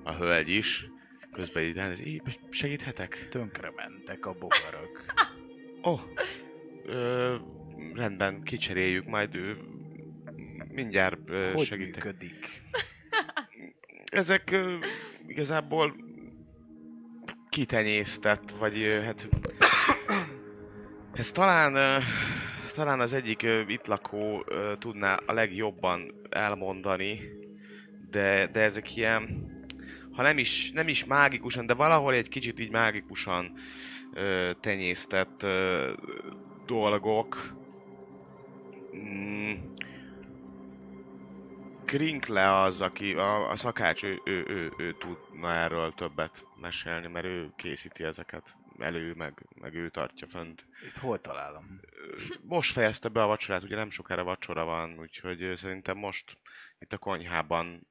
[0.04, 0.88] a hölgy is.
[1.34, 3.28] Közben így ránéz, "Í, segíthetek?
[3.30, 5.04] Tönkre mentek a bogarak.
[5.86, 6.00] Oh,
[6.86, 7.36] ö,
[7.94, 9.58] rendben, kicseréljük, majd ő
[10.70, 12.04] mindjárt ö, Hogy segítek.
[12.04, 12.62] működik?
[14.06, 14.78] Ezek ö,
[15.28, 15.96] igazából
[17.50, 19.28] kitenyésztett, vagy ö, hát...
[21.14, 21.98] Ez talán, ö,
[22.74, 27.20] talán az egyik ö, itt lakó ö, tudná a legjobban elmondani,
[28.10, 29.52] de, de ezek ilyen,
[30.14, 33.52] ha nem is, nem is mágikusan, de valahol egy kicsit így mágikusan
[34.14, 35.92] ö, tenyésztett ö,
[36.66, 37.54] dolgok.
[38.96, 39.52] Mm,
[41.86, 47.26] Krinkle az, aki a, a szakács, ő, ő, ő, ő tudna erről többet mesélni, mert
[47.26, 50.66] ő készíti ezeket elő, meg, meg ő tartja fönt.
[50.88, 51.80] Itt hol találom?
[52.42, 56.38] Most fejezte be a vacsorát, ugye nem sokára vacsora van, úgyhogy szerintem most
[56.80, 57.88] itt a konyhában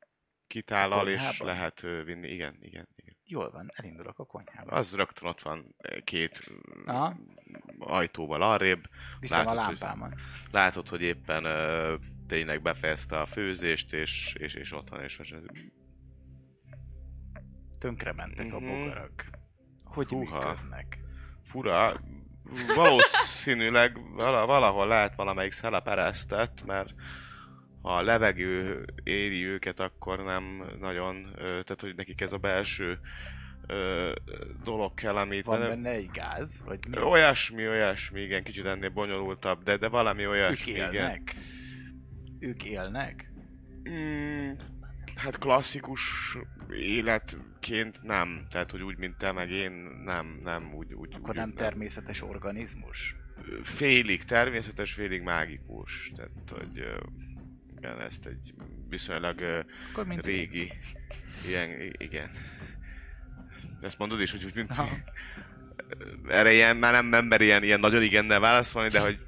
[0.53, 2.29] kitállal, és lehet vinni.
[2.29, 3.17] Igen, igen, igen.
[3.25, 4.71] Jól van, elindulok a konyhába.
[4.77, 5.75] Az rögtön ott van
[6.05, 6.51] két
[6.87, 7.17] Aha.
[7.79, 8.85] ajtóval arrébb.
[9.21, 10.13] Viszem a látod, hogy-.
[10.51, 11.95] Látod, hogy éppen ö,
[12.27, 15.19] tényleg befejezte a főzést, és, és, és otthon is.
[15.19, 15.35] És
[17.79, 18.69] Tönkrementek a Mhm.
[18.69, 19.25] bogarak.
[19.85, 20.39] Hogy Húha.
[20.49, 20.99] működnek?
[21.45, 22.01] Fura.
[22.77, 26.95] Valószínűleg vala- valahol lehet valamelyik szelep eresztett, mert
[27.83, 32.99] a levegő éri őket, akkor nem nagyon, tehát hogy nekik ez a belső
[33.67, 34.13] ö,
[34.65, 36.63] dolog kell, amit Van nem- benne egy gáz?
[36.65, 36.99] Vagy mi?
[36.99, 40.95] Olyasmi, olyasmi, igen, kicsit ennél bonyolultabb, de, de valami Ők olyasmi, igen.
[40.95, 41.35] élnek?
[42.39, 43.31] Ők élnek?
[43.91, 44.51] Mm,
[45.15, 46.01] hát klasszikus
[46.71, 48.47] életként nem.
[48.51, 49.73] Tehát, hogy úgy, mint te, meg én,
[50.05, 53.17] nem, nem, úgy, úgy Akkor úgy, nem természetes organizmus?
[53.63, 56.13] Félig természetes, félig mágikus.
[56.17, 56.97] Tehát, hogy ö,
[57.83, 58.55] igen, ezt egy
[58.89, 59.65] viszonylag
[60.07, 60.73] mint régi,
[61.47, 62.31] ilyen, igen.
[63.81, 64.89] Ezt mondod is, hogy úgy, mint Aha.
[66.29, 69.19] erre ilyen, már nem ember ilyen, ilyen nagyon igennel válaszolni, de hogy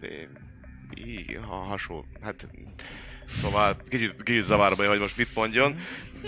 [0.00, 0.08] de,
[0.94, 2.48] í, ha hasonló, hát
[3.26, 5.78] szóval kicsit, kicsit zavarba, hogy most mit mondjon,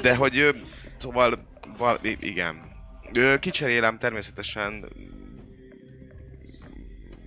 [0.02, 0.54] de hogy
[0.98, 2.72] szóval val, igen.
[3.40, 4.88] Kicserélem természetesen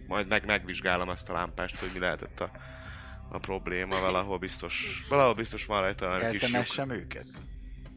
[0.07, 2.51] majd meg, megvizsgálom ezt a lámpást, hogy mi lehetett a,
[3.31, 6.91] a probléma, valahol biztos, valahol biztos van rajta a kis lyuk.
[6.91, 7.27] Őket?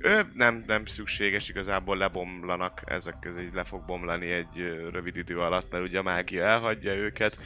[0.03, 5.71] Ö, nem, nem szükséges, igazából lebomlanak, ezek közé le fog bomlani egy rövid idő alatt,
[5.71, 7.39] mert ugye a mágia elhagyja őket,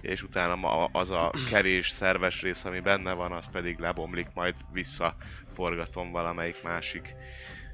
[0.00, 4.54] és utána ma az a kevés szerves rész, ami benne van, az pedig lebomlik, majd
[4.72, 7.14] visszaforgatom valamelyik másik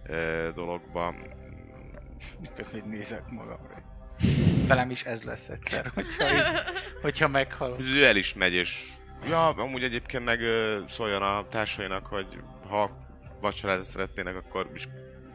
[0.06, 1.14] ö, dologba.
[2.40, 3.82] Miközben nézek magamra.
[4.66, 6.46] Velem is ez lesz egyszer, hogyha, ez,
[7.02, 7.80] hogyha meghalok.
[7.80, 8.84] Ő el is megy, és
[9.24, 10.40] ja, amúgy egyébként meg
[10.88, 12.26] szóljon a társainak, hogy
[12.68, 12.90] ha
[13.40, 14.88] vacsorázni szeretnének, akkor is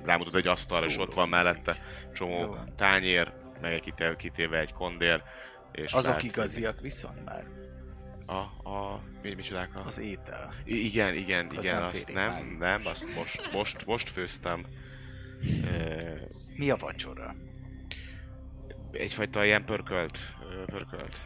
[0.03, 1.77] rámutat egy asztalra, és ott van mellette
[2.13, 2.55] csomó Jó.
[2.77, 5.23] tányér, meg egy kitéve, egy kondér,
[5.71, 7.47] és Azok lehet igaziak viszont már.
[8.25, 9.85] A, a, mi, micsodák a...
[9.85, 10.53] Az étel.
[10.63, 12.57] I- igen, igen, Az igen, nem azt nem, mágikus.
[12.57, 14.65] nem, azt most, most, most főztem.
[16.55, 17.35] Mi a vacsora?
[18.91, 20.19] egyfajta ilyen pörkölt,
[20.65, 21.17] pörkölt.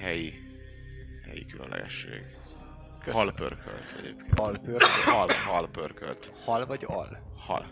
[0.00, 0.41] Helyi,
[1.32, 2.22] helyi különlegesség.
[3.04, 3.24] Köszönöm.
[3.26, 4.38] Hal pörkölt egyébként.
[4.38, 4.82] Halpör.
[5.04, 6.30] Hal, hal pörkölt.
[6.44, 7.32] Hal vagy al?
[7.46, 7.66] Hal,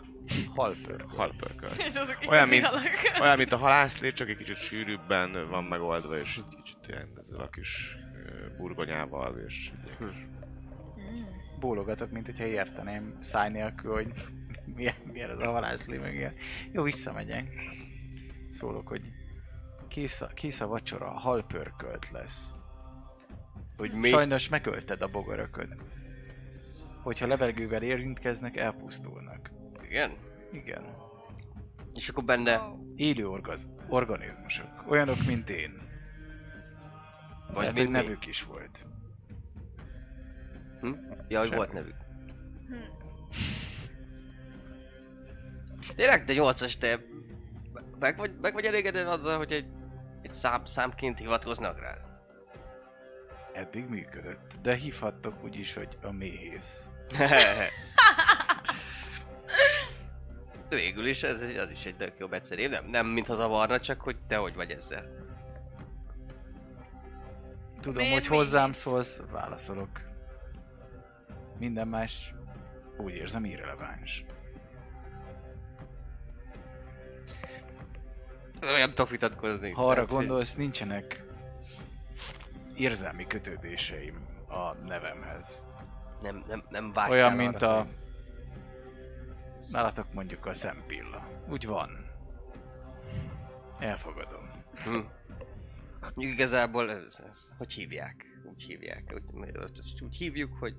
[0.55, 1.05] Halpör.
[1.07, 1.77] hal pörkölt.
[1.77, 2.83] És azok Olyan, mint- halak.
[3.21, 7.39] Olyan, mint a halászlé, csak egy kicsit sűrűbben van megoldva, és egy kicsit ilyen ezzel
[7.39, 7.95] a kis
[8.57, 10.27] burgonyával, és egy kis
[11.59, 14.07] Bólogatok, mint hogyha érteném száj nélkül, hogy
[14.75, 16.33] milyen, milyen az a halászlé, meg ilyen.
[16.71, 17.47] Jó, visszamegyek.
[18.49, 19.01] Szólok, hogy
[19.87, 22.53] kész a, kész a vacsora, halpörkölt lesz.
[23.81, 24.07] Hogy mi?
[24.09, 25.67] Sajnos megölted a bogarakot.
[27.01, 29.51] Hogyha levegővel érintkeznek, elpusztulnak.
[29.83, 30.11] Igen?
[30.51, 30.83] Igen.
[31.93, 32.61] És akkor benne...
[32.95, 34.67] Élő orgaz, organizmusok.
[34.87, 35.81] Olyanok, mint én.
[37.47, 38.01] Vagy Lehet, mint hogy mi?
[38.01, 38.85] nevük is volt.
[40.81, 40.93] Hm?
[41.27, 41.55] Ja, hogy Semmi.
[41.55, 41.95] volt nevük.
[42.67, 42.75] Hm.
[45.95, 46.99] Tényleg, de 8-as, te...
[47.99, 49.65] Meg vagy, meg vagy elégedett azzal, hogy egy,
[50.21, 52.10] egy szám, számként hivatkoznak rá?
[53.53, 56.89] Eddig működött, de hívhattok úgy is, hogy a méhész.
[60.69, 62.67] Végül is ez egy, az is egy tök jobb egyszerű.
[62.67, 65.05] Nem, nem mintha zavarna, csak hogy te hogy vagy ezzel.
[67.81, 68.77] Tudom, Miért hogy hozzám méhész?
[68.77, 69.89] szólsz, válaszolok.
[71.59, 72.33] Minden más
[72.97, 74.25] úgy érzem irreleváns.
[78.61, 79.71] Nem tudok vitatkozni.
[79.71, 81.23] Ha arra gondolsz, nincsenek
[82.81, 85.65] érzelmi kötődéseim a nevemhez.
[86.21, 87.87] Nem, nem, nem vágytál Olyan, arra, mint a...
[89.71, 91.27] Nálatok mondjuk a szempilla.
[91.49, 92.09] Úgy van.
[93.79, 94.49] Elfogadom.
[94.83, 94.99] Hm.
[96.15, 98.25] Igazából ez, ez, hogy hívják?
[98.43, 99.13] Úgy hívják.
[99.13, 100.75] Úgy, úgy hívjuk, hogy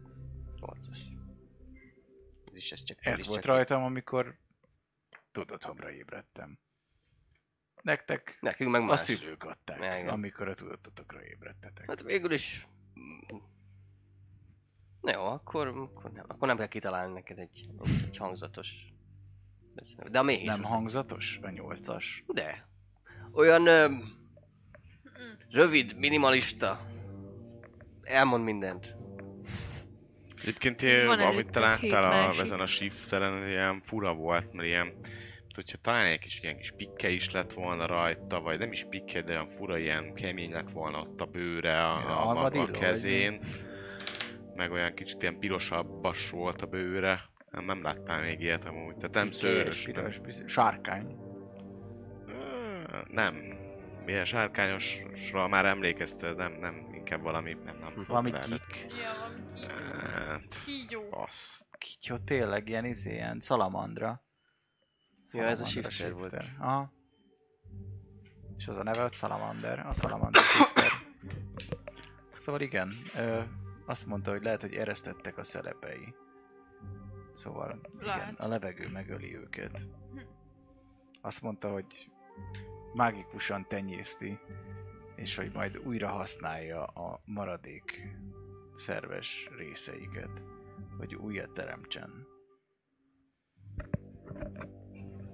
[0.60, 0.98] 8-as.
[2.44, 4.38] Ez is ez csak Ez is volt csak rajtam, amikor
[5.32, 6.58] tudatomra ébredtem.
[7.82, 9.00] Nektek Nekünk meg a más.
[9.00, 10.08] szülők adták, igen.
[10.08, 11.86] amikor a tudatotokra ébredtetek.
[11.86, 12.66] Hát végül is...
[15.00, 17.68] Na jó, akkor, akkor, nem, akkor nem kell kitalálni neked egy,
[18.06, 18.68] egy hangzatos...
[20.10, 20.56] De a méhész...
[20.56, 21.38] Nem hangzatos?
[21.42, 22.24] A nyolcas?
[22.26, 22.68] De.
[23.32, 24.02] Olyan öm,
[25.50, 26.86] rövid, minimalista.
[28.02, 28.96] Elmond mindent.
[30.40, 32.40] Egyébként én, Van amit te láttál két a, másik.
[32.42, 34.94] ezen a shiftelen, ez ilyen fura volt, mert ilyen,
[35.54, 38.86] mint hogyha talán egy kis ilyen kis pikke is lett volna rajta, vagy nem is
[38.88, 42.62] pikke, de olyan fura, ilyen kemény lett volna ott a bőre, a, Ja, a, a,
[42.62, 43.40] a kezén.
[44.54, 47.24] Meg olyan kicsit ilyen pirosabbas volt a bőre.
[47.50, 49.84] Nem, nem láttál még ilyet amúgy, tehát nem szőrös.
[49.84, 49.94] nem.
[49.94, 51.16] Piros, piros, sárkány.
[53.08, 53.34] Nem.
[54.04, 58.86] Milyen sárkányosra már emlékeztél, nem, nem, inkább valami, nem, nem tudom, Valami kik.
[58.88, 59.68] Ja, valami kígyó.
[60.14, 61.08] Hát, Kígyó.
[61.08, 61.64] Basz.
[62.24, 64.22] tényleg ilyen, izé, ilyen szalamandra.
[65.32, 66.34] Ja, ez a shifter volt.
[66.58, 66.92] Aha.
[68.56, 70.90] És az a neve, hogy Salamander, a Salamander shifter.
[72.36, 73.40] Szóval igen, ö,
[73.86, 76.14] azt mondta, hogy lehet, hogy eresztettek a szelepei.
[77.34, 79.88] Szóval igen, a levegő megöli őket.
[81.20, 82.10] Azt mondta, hogy
[82.94, 84.38] mágikusan tenyészti,
[85.14, 88.16] és hogy majd újra használja a maradék
[88.76, 90.42] szerves részeiket,
[90.98, 92.26] hogy újat teremtsen.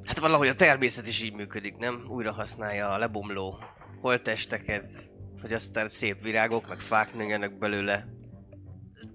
[0.09, 2.05] Hát valahogy a természet is így működik, nem?
[2.09, 3.59] Újra használja a lebomló
[4.01, 8.07] holttesteket, hogy aztán szép virágok, meg fák nőjenek belőle.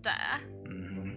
[0.01, 0.15] De.
[0.63, 1.09] Mhm.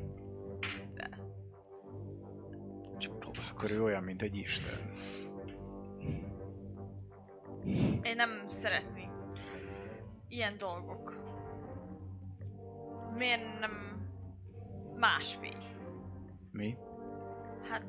[2.99, 3.79] Csak Akkor próbálkozom.
[3.79, 4.93] ő olyan, mint egy isten.
[8.03, 9.11] Én nem szeretnék
[10.29, 11.14] ilyen dolgok.
[13.16, 13.70] Miért nem
[14.97, 15.74] másfél?
[16.51, 16.77] Mi?
[17.70, 17.85] Hát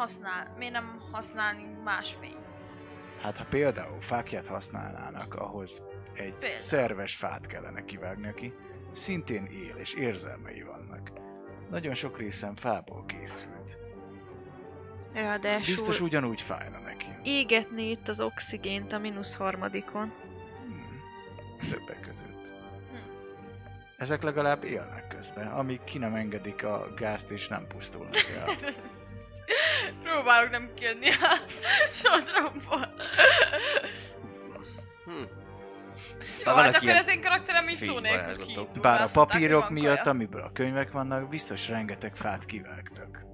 [0.00, 2.38] használ, miért nem használni másfél?
[3.22, 5.82] Hát ha például fákját használnának, ahhoz
[6.12, 6.62] egy Például.
[6.62, 8.52] szerves fát kellene kivágni, aki
[8.92, 11.10] szintén él és érzelmei vannak.
[11.70, 13.78] Nagyon sok részem fából készült.
[15.12, 17.06] Ráadásul Biztos ugyanúgy fájna neki.
[17.22, 20.12] égetni itt az oxigént a mínusz harmadikon.
[20.66, 21.00] Hmm.
[21.70, 22.52] Többek között.
[22.90, 22.96] Hm.
[23.96, 28.46] Ezek legalább élnek közben, amíg ki nem engedik a gázt és nem pusztulnak el.
[30.02, 31.38] Próbálok nem kijönni a
[31.92, 32.94] sodromból.
[35.04, 35.12] Hm.
[36.44, 38.58] Jó, Bár hát akkor az én karakterem így szó nélkül ki.
[38.80, 43.24] Bár a papírok miatt, amiből a könyvek vannak, biztos rengeteg fát kivágtak.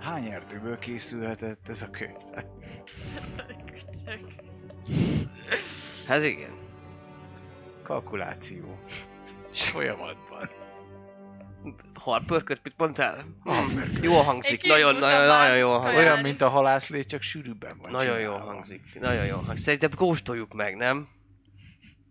[0.00, 2.16] Hány erdőből készülhetett ez a könyv?
[6.06, 6.58] Hát igen.
[7.82, 8.78] Kalkuláció.
[9.52, 10.50] Folyamatban.
[11.94, 13.24] Harpörköt, mit mondtál?
[13.44, 14.02] Harpörköt.
[14.02, 15.98] Jól hangzik, Egy nagyon, jól hangzik.
[15.98, 19.64] Olyan, mint a halászlé, csak sűrűbben van Nagyon jól hangzik, nagyon jól hangzik.
[19.64, 21.08] Szerintem kóstoljuk meg, nem?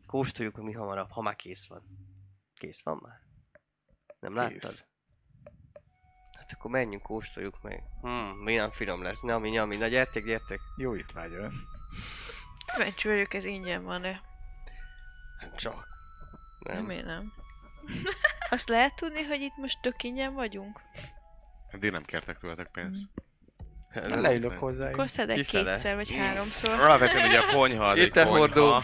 [0.07, 1.83] Kóstoljuk mi hamarabb, ha már kész van.
[2.53, 3.19] Kész van már?
[4.19, 4.63] Nem Kész.
[4.63, 4.85] láttad?
[6.37, 7.83] Hát akkor menjünk, kóstoljuk meg.
[8.01, 9.21] Hmm, milyen finom lesz.
[9.21, 10.59] Nyami, nyami, na gyertek, gyertek.
[10.77, 11.53] Jó itt vagy ön.
[12.73, 14.21] Kíváncsi vagyok, ez ingyen van-e.
[15.39, 15.87] Hát csak.
[16.59, 16.75] Nem.
[16.75, 16.85] Nem.
[16.85, 17.33] Miért nem?
[18.49, 20.81] Azt lehet tudni, hogy itt most tök ingyen vagyunk?
[21.71, 22.99] Eddig nem kértek tőletek pénzt.
[23.93, 24.87] Nem leülök hozzá.
[24.89, 25.73] Akkor szedek Kifele.
[25.73, 26.79] kétszer vagy háromszor.
[26.79, 28.37] Alapvetően ugye a konyha az egy Itt a konyha.
[28.37, 28.81] hordó.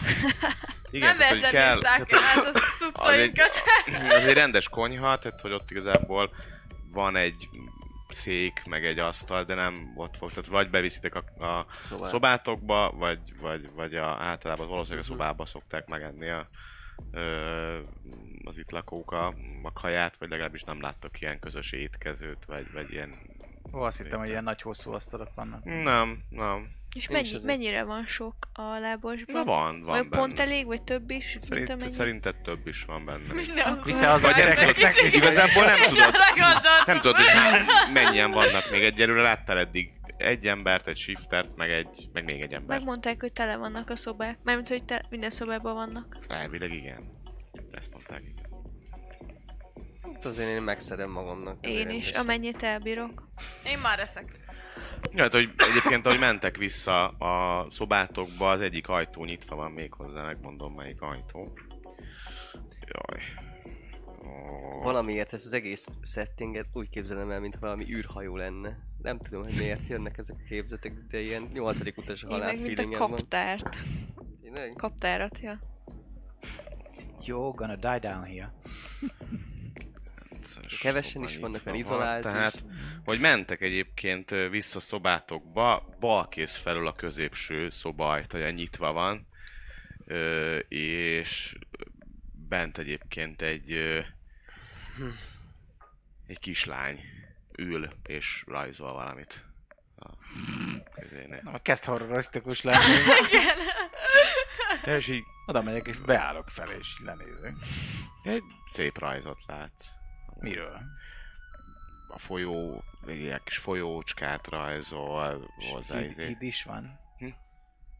[0.90, 3.62] Igen, Nem tehát, hogy kell, tehát, át az cuccainkat.
[4.16, 6.30] Ez egy rendes konyha, tehát hogy ott igazából
[6.92, 7.48] van egy
[8.08, 10.28] szék, meg egy asztal, de nem ott fog.
[10.30, 12.08] Tehát vagy beviszitek a, a Szóval.
[12.08, 15.18] szobátokba, vagy, vagy, vagy a, általában valószínűleg a Mhm.
[15.20, 16.46] szobába szokták megenni a,
[17.10, 17.78] ö,
[18.44, 22.92] az itt lakók a, a kaját, vagy legalábbis nem láttok ilyen közös étkezőt, vagy, vagy
[22.92, 23.14] ilyen...
[23.72, 25.64] Ó, azt hittem, hogy ilyen nagy hosszú asztalok vannak.
[25.64, 26.68] Nem, nem.
[26.94, 29.34] És Én mennyi, mennyire van sok a lábosban?
[29.34, 30.22] Na van, van Vagy benne.
[30.22, 33.32] pont elég, vagy több is, Szerint, szerinted több is van benne.
[33.34, 35.14] Minden Vissza az a gyerekeknek is.
[35.14, 36.14] Igazából nem tudod,
[36.86, 37.26] nem tudod, hogy
[37.92, 39.22] mennyien vannak még egyelőre.
[39.22, 42.78] Láttál eddig egy embert, egy shiftert, meg, egy, meg még egy embert.
[42.80, 44.38] Megmondták, hogy tele vannak a szobák.
[44.42, 46.16] Mármint, hogy te, minden szobában vannak.
[46.28, 47.20] Elvileg igen.
[47.70, 48.22] Ezt mondták.
[50.02, 51.66] Hát azért én megszedem magamnak.
[51.66, 52.12] Én is, rendes.
[52.12, 53.28] amennyit elbírok.
[53.66, 54.40] Én már eszek.
[55.12, 59.92] Ja, hát, hogy egyébként, ahogy mentek vissza a szobátokba, az egyik ajtó nyitva van még
[59.92, 61.52] hozzá, megmondom melyik ajtó.
[62.86, 63.22] Jaj.
[64.24, 64.82] Ó.
[64.82, 68.78] Valamiért ezt az egész settinget úgy képzelem el, mint valami űrhajó lenne.
[69.02, 72.60] Nem tudom, hogy miért jönnek ezek a képzetek, de ilyen nyolcadik utas Én halál meg,
[72.60, 72.92] mint a van.
[73.10, 73.76] kaptárt.
[74.42, 74.72] Tényleg?
[74.76, 75.58] Kaptárat, ja.
[77.20, 78.52] You're gonna die down here.
[80.80, 82.60] Kevesen is vannak, van, izolált Tehát, is.
[83.04, 89.26] hogy mentek egyébként vissza szobátokba, balkész felül a középső szoba ajtaja nyitva van,
[90.68, 91.56] és
[92.48, 93.72] bent egyébként egy
[96.26, 97.00] egy kislány
[97.58, 99.44] ül és rajzol valamit.
[101.42, 102.84] Na, kezd horrorisztikus lenni.
[104.84, 107.54] És így Oda megyek és beállok fel és lenézek.
[108.22, 109.86] egy szép rajzot látsz.
[110.42, 110.80] Miről?
[112.08, 115.98] A folyó, egy ilyen kis folyócskát rajzol hozzá.
[115.98, 116.26] Híd, izé.
[116.26, 116.98] híd is van?
[117.18, 117.28] Hm?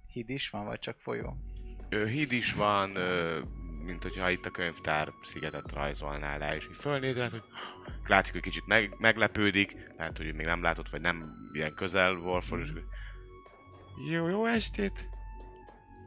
[0.07, 1.36] Híd is van, vagy csak folyó?
[1.88, 3.40] Ö, híd is van, ö,
[3.84, 7.43] mint hogyha itt a könyvtár szigetet rajzolnál le, és így fölnézel, hogy
[8.07, 12.62] látszik, hogy kicsit meg, meglepődik, lehet, hogy még nem látott, vagy nem ilyen közel Wolford,
[12.62, 12.72] és
[14.11, 15.09] jó, jó estét!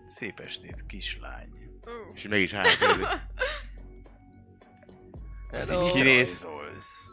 [0.08, 1.50] Szép estét, kislány.
[1.86, 2.14] Ú.
[2.14, 2.78] És így meg is állt,
[5.56, 5.92] Hello.
[5.94, 6.42] Kinéz.
[6.44, 7.10] Rajzolsz.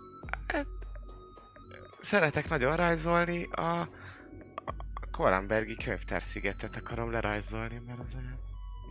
[2.00, 3.80] szeretek nagyon rajzolni, a,
[4.64, 4.74] a
[5.10, 8.38] Korambergi könyvtárszigetet akarom lerajzolni, mert az olyan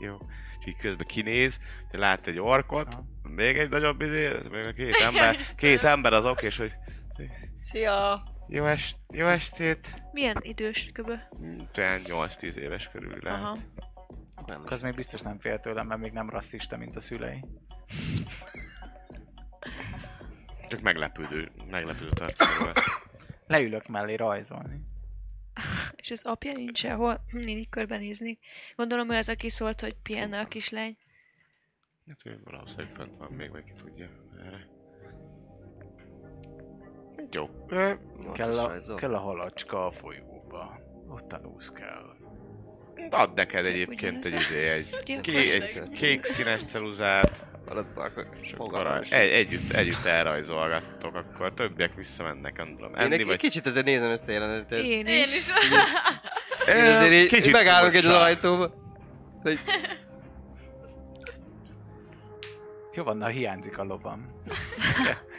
[0.01, 0.17] jó.
[0.59, 3.03] És így közben kinéz, hogy lát egy orkot, Aha.
[3.23, 6.73] még egy nagyobb izé, még a két ember, két ember az ok, és hogy
[7.63, 8.23] Szia!
[8.47, 11.13] jó, est, jó estét, Milyen idős köbö?
[11.77, 13.39] olyan 8-10 éves körül lehet.
[13.39, 13.57] Aha.
[14.45, 14.63] Nem.
[14.65, 17.43] Az még biztos nem fél tőlem, mert még nem rasszista, mint a szülei.
[20.67, 22.79] Csak meglepődő, meglepődő tartalom volt.
[23.47, 24.79] Leülök mellé rajzolni.
[25.95, 27.23] És az apja nincs sehol.
[27.33, 28.39] Én így körbenéznék.
[28.75, 30.97] Gondolom ő az, aki szólt, hogy pihenne a kislány.
[32.07, 34.09] Hát, hogy valószínűleg fönt van még, vagy ki tudja
[34.45, 34.67] erre.
[37.31, 37.49] Jó.
[37.69, 40.79] Nyolcas Kell a, kell a halacska a folyóba.
[41.07, 42.15] Ott tanulsz kell.
[43.09, 46.61] Add neked egyébként egy, izé, egy, ké, egy kék színes
[47.65, 53.37] akkor és akkor egy, együtt, együtt elrajzolgattok, akkor többiek visszamennek, Én enni egy vagy...
[53.37, 54.79] kicsit azért nézem ezt a jelenetet.
[54.79, 55.35] Én Én is.
[55.35, 55.47] is.
[56.67, 58.73] Én azért így, így megállok egy az ajtóba.
[59.41, 59.59] Hogy
[62.93, 64.41] Jó van, na hiányzik a lovam.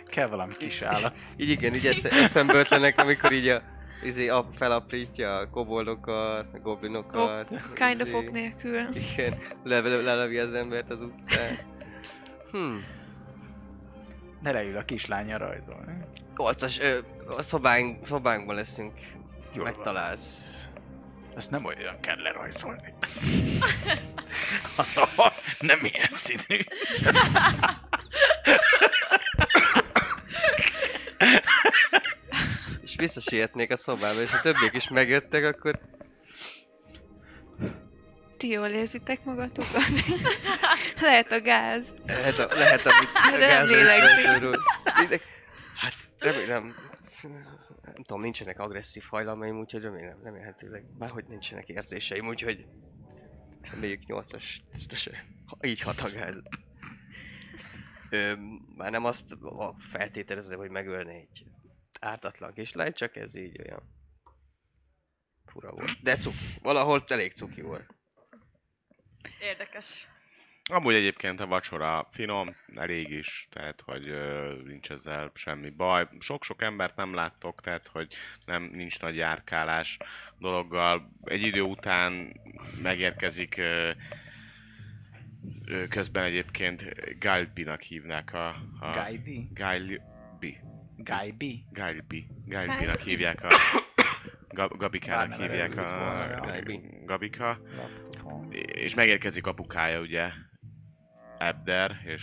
[0.09, 1.15] Kell, valami kis állat.
[1.37, 3.63] így igen, így esze, eszembe ötlenek, amikor így a
[4.03, 7.49] izé, ap, felaprítja a koboldokat, a goblinokat.
[7.75, 8.89] Kind of izé, ok nélkül.
[8.95, 11.59] Igen, le, le, lelevi az embert az utcán.
[12.51, 12.77] Hm.
[14.41, 15.93] Ne leül a kislánya rajzolni.
[16.37, 16.99] Olcas, ö,
[17.37, 18.93] a szobánk, szobánkban leszünk.
[19.53, 19.67] Jól van.
[19.75, 20.51] Megtalálsz.
[21.37, 22.95] Ezt nem olyan kell lerajzolni.
[24.77, 26.59] Az a nem ilyen színű.
[32.93, 35.81] És visszasietnék a szobába, és ha többiek is megjöttek, akkor
[38.37, 39.89] Ti jól érzitek magatokat?
[41.01, 41.95] Lehet a gáz.
[42.07, 43.37] lehet, a, lehet amit a.
[44.97, 45.21] Tényleg,
[45.77, 46.75] Hát remélem,
[47.83, 52.67] nem tudom, nincsenek agresszív hajlamaim, úgyhogy remélem, remélhetőleg, bárhogy nincsenek érzéseim, úgyhogy
[53.71, 54.45] reméljük 8-as,
[55.61, 56.35] így hat a gáz.
[58.11, 58.33] Ö,
[58.77, 61.45] már nem azt a- feltételezem, hogy megölni egy
[62.03, 63.83] ártatlan kislány, csak ez így olyan
[65.47, 66.03] fura volt.
[66.03, 66.37] De cuki.
[66.63, 67.95] Valahol elég cuki volt.
[69.41, 70.07] Érdekes.
[70.71, 76.09] Amúgy egyébként a vacsora finom, elég is, tehát hogy ö, nincs ezzel semmi baj.
[76.19, 78.15] Sok-sok embert nem láttok, tehát hogy
[78.47, 79.99] nem nincs nagy járkálás
[80.39, 81.13] dologgal.
[81.25, 82.41] Egy idő után
[82.83, 83.91] megérkezik ö,
[85.67, 88.49] ö, közben egyébként Galbinak hívnák a...
[88.81, 89.49] a Gaidi?
[89.55, 90.01] Galbi.
[91.05, 91.65] Gaibi?
[91.73, 92.27] Galbi.
[92.47, 93.49] Galbinak hívják a...
[94.49, 97.05] Gab- Gabikának Bármire hívják a...
[97.07, 97.59] Gabika.
[98.67, 100.31] És megérkezik apukája, ugye,
[101.39, 102.23] Ebder, és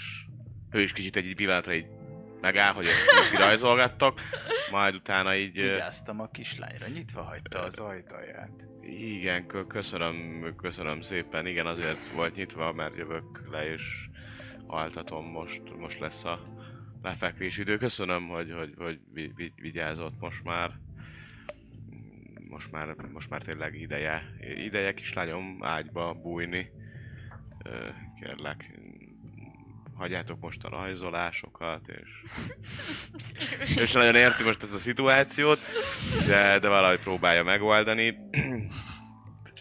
[0.71, 1.87] ő is kicsit egy pillanatra így
[2.41, 4.19] megáll, hogy ezt kirajzolgattok,
[4.71, 5.53] majd utána így...
[5.53, 8.51] Vigyáztam a kislányra, nyitva hagyta az ajtaját.
[8.81, 11.45] Igen, kö- köszönöm, köszönöm szépen.
[11.45, 14.09] Igen, azért volt nyitva, mert jövök le és
[14.67, 16.39] altatom most, most lesz a
[17.01, 17.77] lefekvés idő.
[17.77, 20.71] Köszönöm, hogy, hogy, hogy vi, vi, vigyázott most már.
[22.49, 24.23] Most már, most már tényleg ideje,
[24.57, 26.71] ideje kislányom ágyba bújni.
[28.19, 28.79] Kérlek,
[29.99, 32.09] hagyjátok most a rajzolásokat, és...
[33.81, 35.59] és nagyon érti most ezt a szituációt,
[36.27, 38.17] de, de valahogy próbálja megoldani.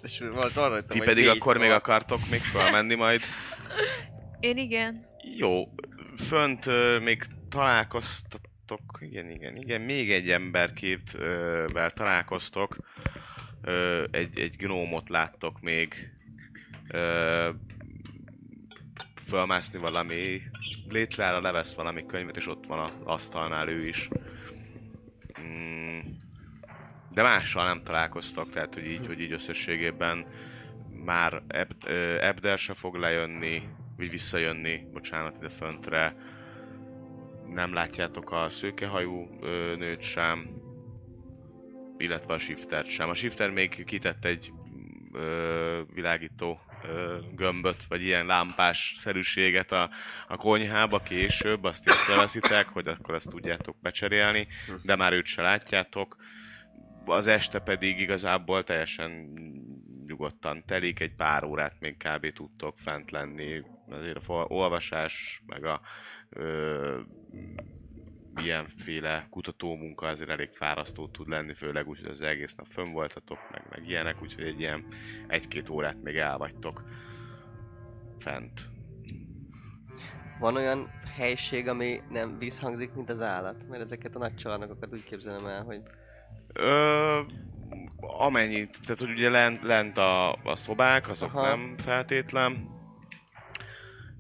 [0.03, 3.21] És volt arra rajtam, Ti hogy pedig akkor még akartok még felmenni majd.
[4.41, 5.07] Én igen.
[5.37, 5.69] Jó,
[6.19, 6.67] fönt
[7.05, 12.77] még találkoztatok, igen, igen, igen, még egy emberkével találkoztok,
[13.63, 16.13] ö, egy, egy gnómot láttok még
[16.89, 17.51] ö,
[19.29, 20.43] fölmászni valami
[20.89, 24.09] létrára, levesz valami könyvet, és ott van az asztalnál ő is.
[25.41, 25.99] Mm,
[27.11, 30.27] de mással nem találkoztok, tehát hogy így, hogy így összességében
[31.05, 31.89] már Eb,
[32.21, 33.63] Ebder se fog lejönni,
[33.99, 36.17] vagy visszajönni, bocsánat, ide föntre.
[37.47, 40.51] Nem látjátok a szőkehajú ö, nőt sem,
[41.97, 43.09] illetve a shiftert sem.
[43.09, 44.53] A shifter még kitett egy
[45.13, 49.91] ö, világító ö, gömböt, vagy ilyen lámpás szerűséget a,
[50.29, 54.49] a konyhába később, azt észreveszitek, hogy akkor ezt tudjátok becserélni,
[54.83, 56.17] de már őt se látjátok.
[57.05, 59.33] Az este pedig igazából teljesen
[60.09, 62.33] nyugodtan telik, egy pár órát még kb.
[62.33, 65.81] tudtok fent lenni, azért a olvasás, meg a
[66.29, 67.01] ö,
[68.37, 73.39] ilyenféle kutatómunka azért elég fárasztó tud lenni, főleg úgy, hogy az egész nap fönn voltatok,
[73.51, 74.87] meg, meg ilyenek, úgyhogy egy ilyen
[75.27, 76.83] egy-két órát még elvagytok
[78.19, 78.69] fent.
[80.39, 83.69] Van olyan helység, ami nem visszhangzik, mint az állat?
[83.69, 85.83] Mert ezeket a nagy csarnokokat úgy képzelem el, hogy...
[86.53, 87.21] Ö,
[88.01, 91.49] amennyit, tehát hogy ugye lent, lent a, a szobák, azok Aha.
[91.49, 92.77] nem feltétlen.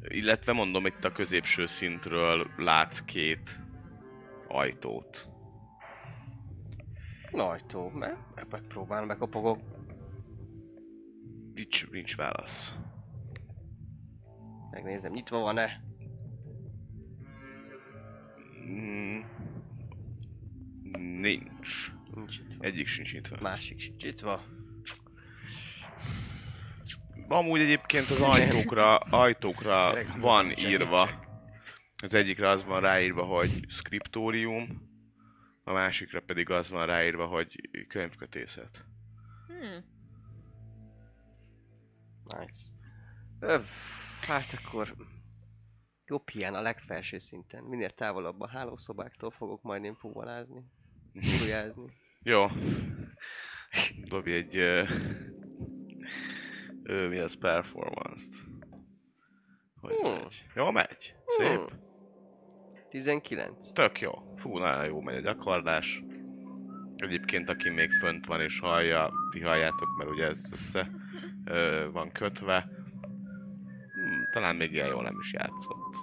[0.03, 3.61] Illetve mondom, itt a középső szintről látsz két
[4.49, 5.29] ajtót.
[7.31, 9.59] Ajtó, mert megpróbálom, bekopogok.
[11.55, 12.75] Nincs, nincs válasz.
[14.71, 15.81] Megnézem, nyitva van-e?
[18.67, 19.21] Mm,
[21.21, 21.98] nincs.
[22.19, 22.65] Nincs nyitva.
[22.65, 23.37] Egyik sincs nyitva.
[23.41, 24.43] Másik sincs nyitva.
[27.29, 31.27] Amúgy egyébként az ajtókra, ajtókra van írva.
[32.03, 34.89] Az egyikre az van ráírva, hogy skriptórium,
[35.65, 38.85] a másikra pedig az van ráírva, hogy könyvkötészet.
[39.47, 39.85] Hmm.
[42.25, 42.61] Nice.
[43.41, 43.65] Öv,
[44.21, 44.95] hát akkor
[46.07, 47.65] jobb ilyen a legfelső szinten.
[47.65, 50.65] Minél távolabb a hálószobáktól fogok majd én fuvalázni,
[51.39, 51.93] fujázni.
[52.23, 52.47] Jó.
[54.09, 54.59] Dobj egy...
[54.59, 54.89] Uh,
[57.09, 58.35] mi az performance-t.
[59.81, 60.13] Hogy Hmm.
[60.13, 60.45] megy?
[60.55, 61.15] Jó megy?
[61.27, 61.57] Szép.
[61.57, 61.67] Hmm.
[62.91, 63.73] 19.
[63.73, 64.13] Tök jó.
[64.37, 66.03] Fú, nagyon jó megy a gyakorlás.
[66.97, 70.91] Egyébként, aki még fönt van és hallja, ti halljátok, mert ugye ez össze
[71.45, 72.69] ö, van kötve.
[73.93, 75.97] Hmm, talán még ilyen jól nem is játszott.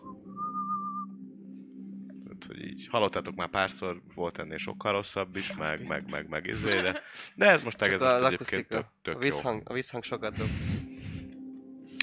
[2.47, 6.47] Tehát, hogy így hallottátok már párszor, volt ennél sokkal rosszabb is, meg, meg, meg, meg
[6.47, 7.01] izé, de,
[7.35, 9.29] de ez most, ez Csak most az egyébként tök, tök a jó.
[9.29, 10.47] visszhang, a visszhang sokat dob.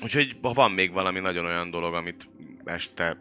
[0.03, 2.29] Úgyhogy ha van még valami nagyon olyan dolog, amit
[2.65, 3.17] este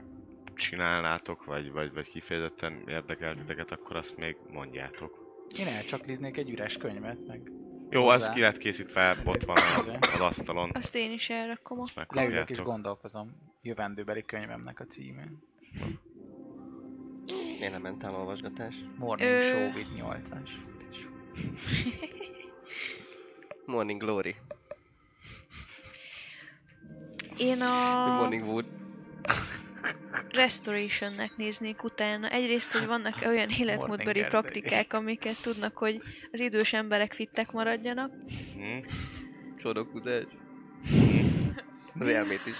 [0.56, 5.20] csinálnátok, vagy, vagy, vagy kifejezetten érdekel titeket, akkor azt még mondjátok.
[5.60, 7.52] Én elcsakliznék egy üres könyvet, meg
[7.90, 8.16] Jó, Hozzá.
[8.16, 10.70] az ki lett készítve, ott van a- az asztalon.
[10.74, 11.84] Azt én is elrakom.
[12.08, 15.44] leülök és gondolkozom jövendőbeli könyvemnek a címén.
[17.62, 18.76] Elementál olvasgatás.
[18.98, 20.50] Morning Ö- Show with 8-as.
[23.66, 24.36] Morning Glory.
[27.38, 28.66] Én a Morning Wood.
[30.30, 32.30] Restorationnek néznék utána.
[32.30, 36.02] Egyrészt, hogy vannak olyan életmódbeli praktikák, amiket tudnak, hogy
[36.32, 38.12] az idős emberek fittek maradjanak.
[38.54, 38.88] Hm?
[39.60, 40.24] Sodokuzás.
[42.00, 42.58] Az elmét is.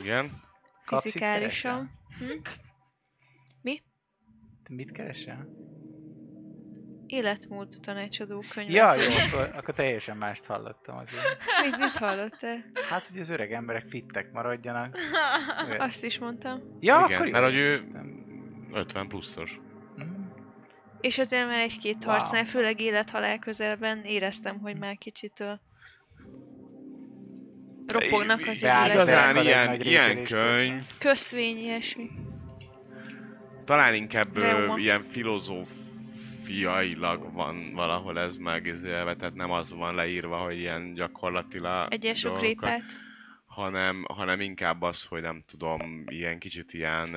[0.00, 0.42] Igen?
[0.86, 1.90] Fizikálisan.
[2.18, 2.32] Hm?
[4.76, 5.48] Mit keresel?
[7.06, 8.74] Életmód tanácsadó könyvet.
[8.74, 11.22] Ja, jó, akkor, akkor teljesen mást hallottam azért.
[11.64, 12.64] Mit, mit hallottál?
[12.88, 14.96] Hát, hogy az öreg emberek fittek maradjanak.
[15.78, 16.60] Azt is mondtam.
[16.80, 17.32] Ja, Igen, akkor jó.
[17.32, 18.20] mert hogy ő- Nem.
[18.72, 19.60] 50 pluszos.
[20.02, 20.22] Mm.
[21.00, 22.14] És azért már egy-két Wow.
[22.16, 25.52] harcnál, főleg élethalál közelben éreztem, hogy már kicsit ö,
[27.86, 29.14] ropognak az Beállt izületek.
[29.14, 32.10] Igazán ilyen, ilyen könyv, Köszvény, ilyesmi.
[33.64, 40.58] Talán inkább ö, ilyen filozófiailag van valahol ez megizélve, tehát nem az van leírva, hogy
[40.58, 42.82] ilyen gyakorlatilag Egyes sok dolgokat,
[43.46, 47.16] hanem, hanem inkább az, hogy nem tudom, ilyen kicsit ilyen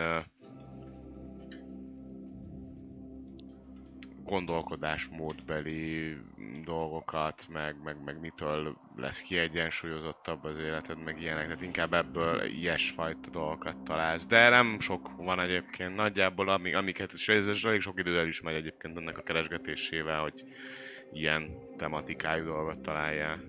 [4.25, 6.17] gondolkodásmódbeli
[6.63, 13.29] dolgokat, meg, meg, meg mitől lesz kiegyensúlyozottabb az életed, meg ilyenek, tehát inkább ebből ilyesfajta
[13.29, 14.27] dolgokat találsz.
[14.27, 18.55] De nem sok van egyébként, nagyjából ami, amiket, és ez elég sok idő is megy
[18.55, 20.43] egyébként ennek a keresgetésével, hogy
[21.13, 23.39] ilyen tematikájú dolgot találjál.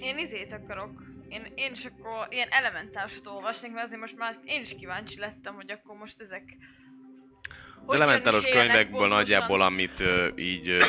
[0.00, 1.02] Én izét akarok.
[1.28, 5.54] Én, én is akkor ilyen elementálsot olvasnék, mert azért most már én is kíváncsi lettem,
[5.54, 6.56] hogy akkor most ezek...
[7.86, 9.08] Az elementáros könyvekből pontosan.
[9.08, 10.82] nagyjából, amit ö, így ö,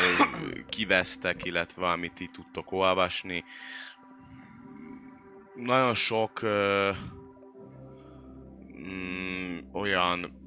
[0.69, 3.43] kivesztek, illetve amit így tudtok olvasni,
[5.55, 6.91] nagyon sok ö,
[8.77, 10.43] mm, olyan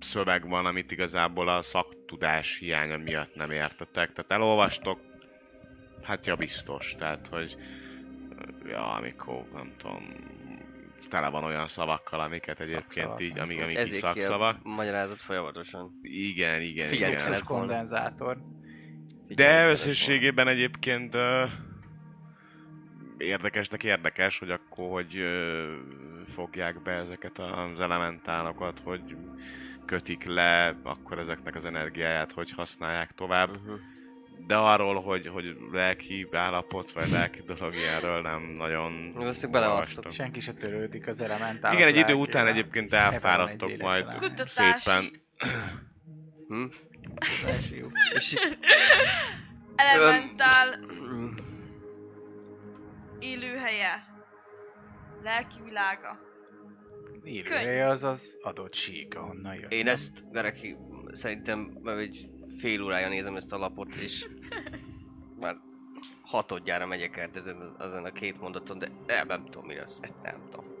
[0.00, 4.12] szöveg van, amit igazából a szaktudás hiánya miatt nem értetek.
[4.12, 5.00] Tehát elolvastok,
[6.02, 7.56] hát ja biztos, tehát hogy
[8.64, 10.06] ja, amikor nem tudom,
[11.08, 13.48] tele van olyan szavakkal, amiket egyébként Szakszavak, így, tudom.
[13.62, 14.62] amik így szakszavak.
[14.62, 15.98] magyarázat folyamatosan.
[16.02, 17.28] Igen, igen, Figyelj, igen.
[17.28, 17.44] volna.
[17.44, 18.36] kondenzátor.
[19.28, 21.44] De Figyelj, összességében egyébként ö,
[23.18, 25.72] érdekesnek érdekes, hogy akkor hogy ö,
[26.26, 29.16] fogják be ezeket az elementálokat, hogy
[29.86, 33.50] kötik le, akkor ezeknek az energiáját hogy használják tovább.
[33.50, 33.78] Uh-huh.
[34.46, 40.12] De arról, hogy, hogy lelki állapot, vagy lelki dolog ilyenről nem nagyon Valószínűleg olvastam.
[40.12, 41.72] Senki se törődik az elementál.
[41.74, 44.04] Igen, egy idő után egyébként elfáradtok egy majd.
[44.04, 45.22] Kutatási szépen.
[46.48, 46.64] Hm?
[49.76, 50.80] Elementál
[53.18, 54.06] élőhelye.
[55.22, 56.20] Lelki világa.
[57.24, 59.72] élőhelye az az adott sík, ahonnan jött.
[59.72, 60.76] Én ezt, Gareki,
[61.12, 62.28] szerintem már egy
[62.58, 64.28] fél órája nézem ezt a lapot, és
[65.40, 65.56] már
[66.22, 70.48] hatodjára megyek át ezen, azon a két mondaton, de nem, nem tudom mi ezt nem
[70.50, 70.76] tudom.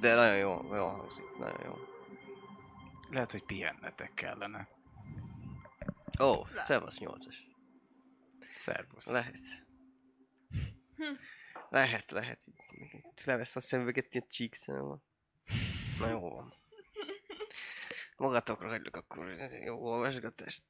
[0.00, 1.74] De nagyon jó, jó hangzik, nagyon jó.
[3.10, 4.68] Lehet, hogy pihennetek kellene.
[6.20, 7.46] Ó, oh, szevasz nyolcas.
[8.58, 9.06] Szervusz.
[9.06, 9.66] Lehet.
[11.68, 12.40] Lehet, lehet.
[13.24, 15.02] Levesz a szemüveget, ilyen csíkszem van.
[15.98, 16.57] Na jó van.
[18.18, 19.36] Magatokra hagylak akkor.
[19.64, 20.62] Jó olvasgatást.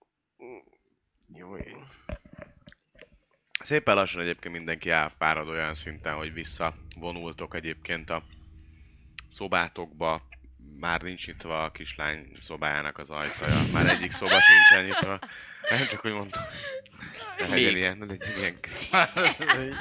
[1.34, 1.98] Jó ét.
[3.64, 8.22] Szépen lassan egyébként mindenki elfárad olyan szinten, hogy visszavonultok egyébként a
[9.30, 10.22] szobátokba.
[10.78, 13.56] Már nincs nyitva a kislány szobájának az ajtaja.
[13.72, 15.18] Már egyik szoba sincsen nyitva.
[15.70, 16.42] Nem csak, hogy mondtam.
[17.38, 18.58] Ne legyen ilyen, ne legyen ilyen.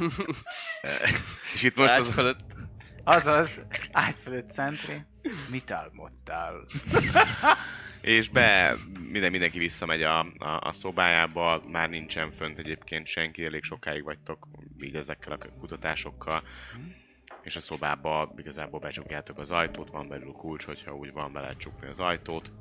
[1.54, 2.36] És itt most az.
[3.10, 3.62] Azaz,
[3.92, 5.04] ágy fölött centri.
[5.48, 6.66] Mit álmodtál?
[8.00, 8.76] És be,
[9.10, 14.48] minden, mindenki visszamegy a, a, a szobájába, már nincsen fönt egyébként senki, elég sokáig vagytok
[14.80, 16.42] így ezekkel a kutatásokkal.
[17.42, 21.58] És a szobába igazából becsukjátok az ajtót, van belül kulcs, hogyha úgy van, be lehet
[21.58, 22.52] csukni az ajtót.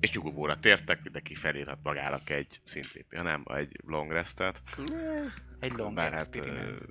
[0.00, 4.62] És nyugovóra tértek, mindenki felírhat magának egy szintlépi, ha nem, egy long restet.
[5.60, 6.84] Egy long Bár hát, experience.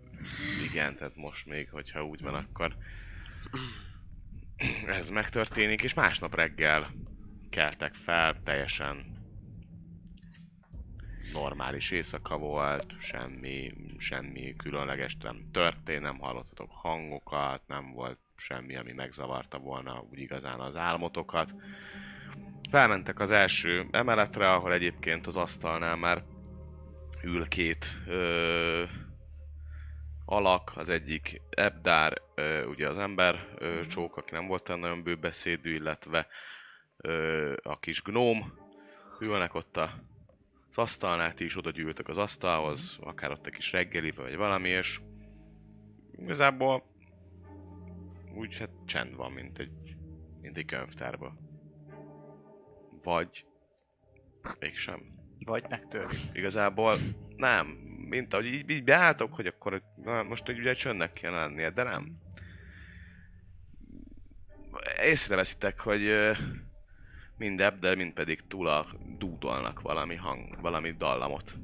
[0.69, 2.75] igen, tehát most még, hogyha úgy van, akkor
[4.87, 6.91] ez megtörténik, és másnap reggel
[7.49, 9.17] keltek fel, teljesen
[11.33, 18.91] normális éjszaka volt, semmi, semmi különleges nem történt, nem hallottatok hangokat, nem volt semmi, ami
[18.91, 21.55] megzavarta volna úgy igazán az álmotokat.
[22.69, 26.23] Felmentek az első emeletre, ahol egyébként az asztalnál már
[27.23, 28.83] ül két ö,
[30.25, 35.73] alak, az egyik Ebdár, ö, ugye az ember ö, csók, aki nem volt nagyon bőbeszédű,
[35.73, 36.27] illetve
[36.97, 38.53] ö, a kis gnóm,
[39.19, 40.07] ülnek ott a
[40.69, 44.69] az asztalnál, ti is oda gyűltök az asztalhoz, akár ott egy kis reggelibe, vagy valami,
[44.69, 44.99] és
[46.17, 46.83] igazából
[48.35, 49.95] úgy hát csend van, mint egy,
[50.41, 51.48] mint egy könyvtárban.
[53.03, 53.45] Vagy
[54.59, 55.01] mégsem.
[55.39, 56.21] Vagy megtörjük.
[56.33, 56.97] Igazából
[57.35, 57.67] nem.
[58.09, 62.17] Mint ahogy így, így beálltok, hogy akkor na, most ugye csöndnek kell lennie, de nem.
[65.01, 66.11] Észreveszitek, hogy
[67.37, 68.85] mind Ebdel, mind pedig Tula
[69.17, 71.55] dúdolnak valami hang, valami dallamot.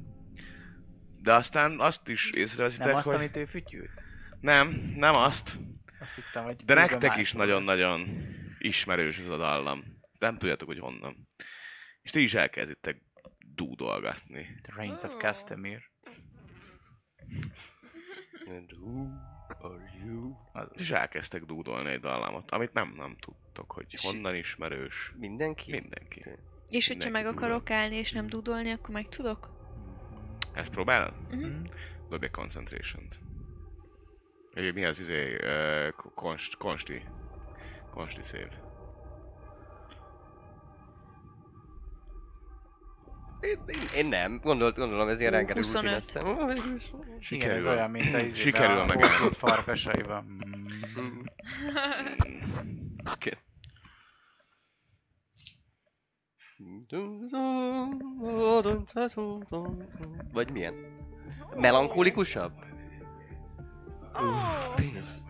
[1.22, 3.14] De aztán azt is észreveszitek, Nem azt, hogy...
[3.14, 3.90] amit ő fütyült?
[4.40, 5.58] Nem, nem azt.
[6.00, 6.64] Azt hittem, hogy...
[6.64, 8.08] De nektek is nagyon-nagyon
[8.58, 9.95] ismerős ez a dallam.
[10.18, 11.28] Nem tudjátok, hogy honnan.
[12.02, 13.02] És ti is elkezditek
[13.54, 14.58] dúdolgatni.
[14.62, 15.16] The Reigns of Ó.
[15.16, 15.82] Castamere.
[18.48, 19.08] And who
[19.60, 20.36] are you?
[20.72, 25.12] És elkezdtek dúdolni egy dallamot, amit nem, nem tudtok, hogy És- honnan ismerős.
[25.16, 25.70] Mindenki?
[25.70, 26.24] Mindenki.
[26.68, 29.50] És hogyha meg akarok állni és nem dudolni, akkor meg tudok?
[30.52, 31.14] Ezt próbálod?
[31.30, 31.64] Mhm.
[32.08, 33.18] Dobj egy concentration-t.
[34.54, 37.02] Mi az izé, uh, konst, konsti.
[37.90, 38.48] Konsti szév.
[43.40, 44.40] Én, én, én nem.
[44.42, 45.82] Gondolt, gondolom ez ilyen Ú, reggeli 25.
[45.82, 46.50] rutin aztán.
[46.56, 46.82] igen, ez
[47.20, 47.68] Sikerül.
[47.68, 49.04] olyan, mint a izébe, Sikerül a meg.
[49.04, 50.24] Hollywood farkasaiban.
[50.24, 51.02] Mm.
[51.02, 51.22] Mm.
[53.12, 53.30] Oké.
[60.32, 60.74] Vagy milyen?
[61.56, 62.52] Melankolikusabb?
[64.20, 64.24] Ó,
[64.74, 65.24] Pénz.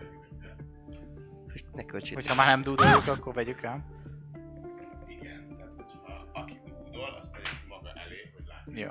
[1.73, 2.15] Ne költsétek.
[2.23, 3.96] Hogyha már nem dúdoljuk, akkor vegyük el.
[8.77, 8.89] Jó.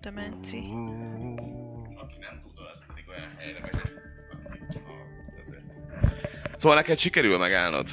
[0.00, 0.58] Demenci.
[1.96, 4.78] Aki nem dúdol, az pedig olyan helyre megy, aki
[6.56, 7.88] Szóval neked sikerül megállnod?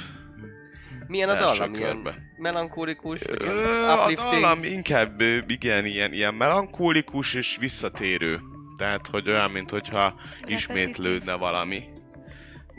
[1.08, 1.74] Milyen a dallam?
[1.74, 3.22] Ilyen melankolikus?
[3.22, 8.40] A dallam inkább igen, ilyen, ilyen melankólikus és visszatérő.
[8.78, 10.16] Tehát, hogy olyan, mint hogyha
[10.46, 11.84] ismétlődne valami.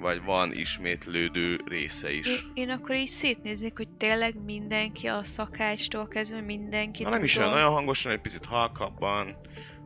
[0.02, 2.26] Vagy van ismétlődő része is.
[2.26, 7.36] Én, én akkor így szétnéznék, hogy tényleg mindenki a szakácstól kezdve mindenki Na nem is
[7.36, 9.36] olyan nagyon hangosan, egy picit halkabban.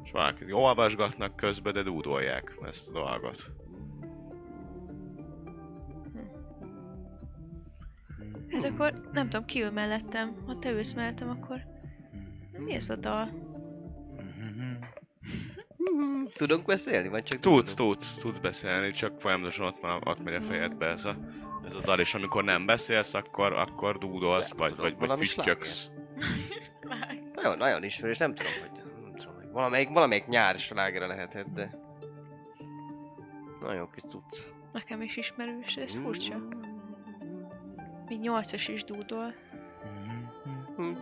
[0.05, 3.51] És valaki olvasgatnak közben, de dúdolják ezt a dolgot.
[8.51, 10.37] Hát akkor nem tudom, ki ül mellettem.
[10.47, 11.61] Ha te ülsz mellettem, akkor
[12.59, 13.46] mi ez a dal?
[16.35, 17.09] Tudunk beszélni?
[17.09, 21.05] Vagy csak Tudsz, tudsz, tudsz beszélni, csak folyamatosan ott, van, ott megy a fejedbe ez
[21.05, 21.17] a,
[21.69, 25.29] ez a dal, és amikor nem beszélsz, akkor, akkor dúdolsz, Nem vagy, tudom, vagy, vagy
[25.29, 25.91] füttyöksz.
[27.35, 31.85] nagyon, nagyon ismerős, nem tudom, hogy, nem tudom, hogy valamelyik, valamelyik nyár slágere lehetett, de...
[33.61, 34.39] Nagyon kis cucc.
[34.73, 36.49] Nekem is ismerős, ez furcsa.
[38.09, 39.35] Még nyolcas is dúdol.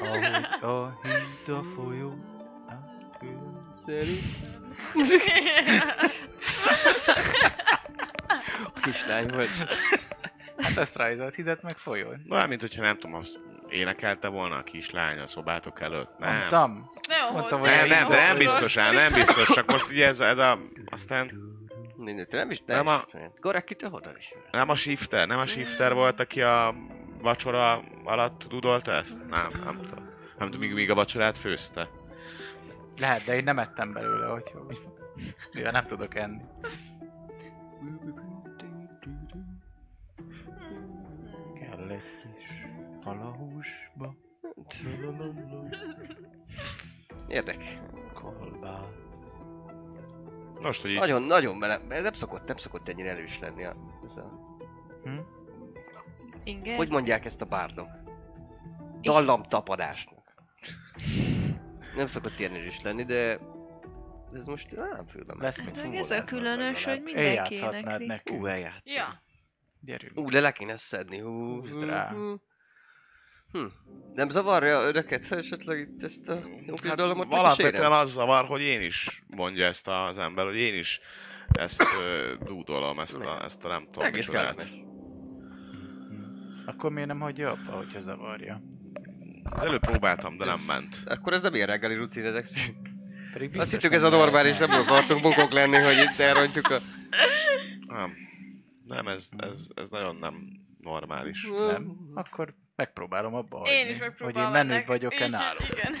[0.00, 0.24] Ahogy
[0.62, 2.14] a híd a folyó,
[3.86, 4.14] átközel.
[8.82, 9.48] Kislány volt.
[10.56, 12.24] Hát ezt rajzolt hidet meg folyón.
[12.28, 16.18] Na, mint hogyha nem tudom, azt énekelte volna a kislány a szobátok előtt.
[16.18, 16.36] Nem.
[16.36, 16.90] Mondtam.
[17.08, 20.20] Nagyon Mondtam, hogy Nem, nem, de nem biztos, ám, nem biztos, csak most ugye ez,
[20.20, 21.32] ez a, aztán
[21.96, 23.06] Mindegy, te nem is, Nem nem a-.
[23.40, 24.32] Goreki, te honnan is?
[24.50, 26.74] nem a shifter, nem a shifter volt, aki a
[27.20, 29.18] vacsora alatt dudolta ezt?
[29.28, 30.04] Nem, nem tudom.
[30.38, 31.88] Nem tudom, míg, míg a vacsorát főzte.
[32.98, 34.52] Lehet, de én nem ettem belőle, hogy
[35.52, 36.42] mivel nem tudok enni.
[41.54, 42.66] Kell egy kis
[43.02, 44.14] halahúsba,
[47.28, 47.80] Érdek.
[48.14, 49.02] kolbász.
[50.60, 51.80] Most, hogy így Nagyon, nagyon bele...
[51.88, 53.76] Ez nem szokott, nem szokott ennyire erős lenni a...
[54.04, 54.58] Ez a...
[55.04, 55.18] Hm?
[56.44, 56.76] Igen?
[56.76, 57.88] Hogy mondják ezt a bárdok?
[59.00, 60.34] Dallamtapadásnak.
[61.96, 63.40] Nem szokott ilyen erős lenni, de...
[64.32, 68.06] Ez most nem fülbe Lesz mit Meg ez a különös, hogy mindenki énekli.
[68.06, 68.40] nekünk.
[68.40, 68.96] Ú, eljátszom.
[68.96, 69.22] Ja.
[69.80, 70.18] Gyerünk.
[70.18, 71.18] Ú, de le kéne szedni.
[71.18, 72.10] Hú, Húzd rá.
[72.12, 72.40] hú.
[73.52, 73.64] Hm.
[74.14, 76.34] Nem zavarja önöket, esetleg itt ezt a
[76.66, 80.56] jó kis Hát dallamot alapvetően az zavar, hogy én is mondja ezt az ember, hogy
[80.56, 81.00] én is
[81.58, 84.62] ezt ö, dúdolom, ezt a, ezt a nem tudom Egész micsodát.
[84.62, 84.82] Hm.
[86.66, 88.62] Akkor miért nem hagyja abba, hogyha zavarja?
[89.50, 90.96] Előbb próbáltam, de nem ment.
[91.06, 92.88] Akkor ez nem ilyen reggeli rutin ezek szerint.
[93.32, 96.76] Pedig Azt hittük ez a normális, nem akartunk bukok lenni, hogy itt elrontjuk a...
[97.86, 98.12] Nem,
[98.86, 101.48] nem ez, ez, ez nagyon nem normális.
[101.48, 101.96] Nem?
[102.14, 103.72] Akkor megpróbálom abba hagyni.
[103.74, 105.68] Én is megpróbálom Hogy én menőbb vagyok-e náluk.
[105.72, 105.94] Igen.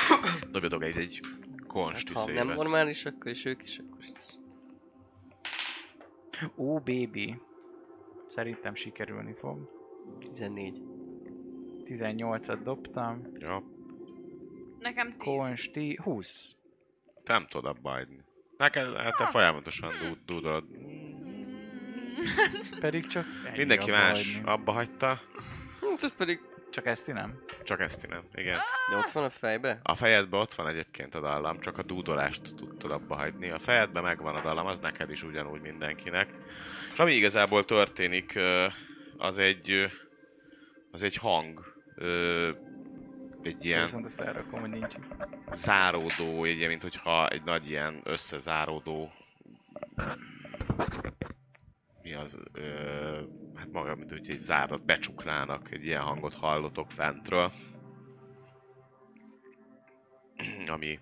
[0.52, 1.20] Dobjatok egy, egy
[1.66, 4.26] konsti Hát, ha nem normális, akkor is ők is, akkor is.
[6.56, 7.40] Ó, baby.
[8.26, 9.70] Szerintem sikerülni fog.
[10.20, 10.82] 14.
[11.88, 13.22] 18-at dobtam.
[13.38, 13.62] Ja,
[14.78, 15.18] Nekem tíz.
[15.18, 16.56] Konsti 20.
[17.24, 18.24] te nem tudod abba hagyni.
[18.56, 20.64] Neked, hát te folyamatosan dú- dúdolod.
[22.60, 24.48] Ez pedig csak Mindenki abba más hagyni.
[24.50, 25.06] abba hagyta,
[25.80, 26.40] Hát ez pedig...
[26.70, 27.42] Csak ezt nem?
[27.64, 28.22] csak ezt nem.
[28.34, 28.58] Igen.
[28.90, 29.80] De ott van a fejbe?
[29.82, 33.50] A fejedben ott van egyébként a dallam, csak a dúdolást tudtad abba hagyni.
[33.50, 36.28] A fejedben megvan a dallam, az neked is ugyanúgy mindenkinek.
[36.92, 38.38] És ami igazából történik,
[39.16, 39.86] az egy,
[40.90, 41.77] az egy hang.
[41.98, 42.50] Ö,
[43.42, 44.94] Egy ilyen Viszont azt elrakom, hogy nincs.
[45.52, 49.10] záródó, egy ilyen, mint hogyha egy nagy ilyen összezáródó
[52.02, 53.20] mi az, ö,
[53.54, 57.52] hát maga, mint hogy egy zárat becsuknának, egy ilyen hangot hallotok fentről.
[60.66, 60.98] Ami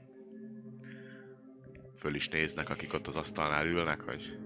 [1.97, 4.39] föl is néznek, akik ott az asztalnál ülnek, hogy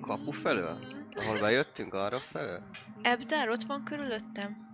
[0.00, 0.78] Kapu felől?
[1.14, 2.62] Ahol bejöttünk, arra felől?
[3.02, 4.68] Ebdár ott van körülöttem?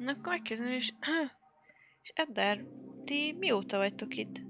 [0.00, 0.92] Na akkor megkezdem, és...
[2.02, 2.64] És Eddár,
[3.04, 4.40] ti mióta vagytok itt?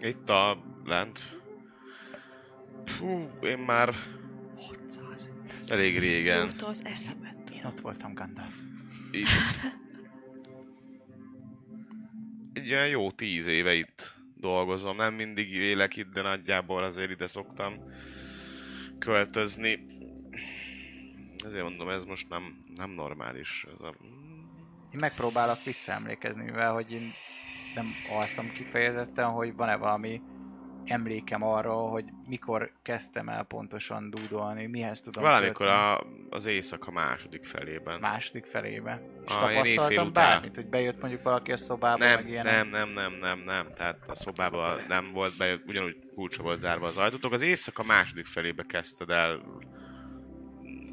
[0.00, 1.20] itt a lent.
[2.84, 3.94] Fú, én már
[4.56, 5.30] 600.
[5.68, 7.50] elég régen Mióta az eszemet.
[7.50, 8.54] Én ott voltam, Gandalf.
[9.10, 9.28] itt
[12.52, 14.96] egy olyan jó tíz éve itt dolgozom.
[14.96, 17.74] Nem mindig élek itt, de nagyjából azért ide szoktam
[18.98, 19.86] költözni.
[21.44, 23.66] Ezért mondom, ez most nem, nem normális.
[23.74, 23.94] Ez a...
[24.92, 27.12] Én megpróbálok visszaemlékezni, mivel hogy én
[27.74, 30.22] nem alszom kifejezetten, hogy van-e valami
[30.84, 36.00] emlékem arról, hogy mikor kezdtem el pontosan dúdolni, mihez tudom Valamikor a,
[36.30, 38.00] az éjszaka második felében.
[38.00, 39.02] második felébe.
[39.26, 42.44] És éjfél tapasztaltam bármit, hogy bejött mondjuk valaki a szobába, Nem, meg ilyen.
[42.44, 43.66] nem, nem, nem, nem, nem.
[43.74, 47.32] Tehát a szobában nem volt be, ugyanúgy kulcsa volt zárva az ajtótok.
[47.32, 49.40] Az éjszaka második felébe kezdted el.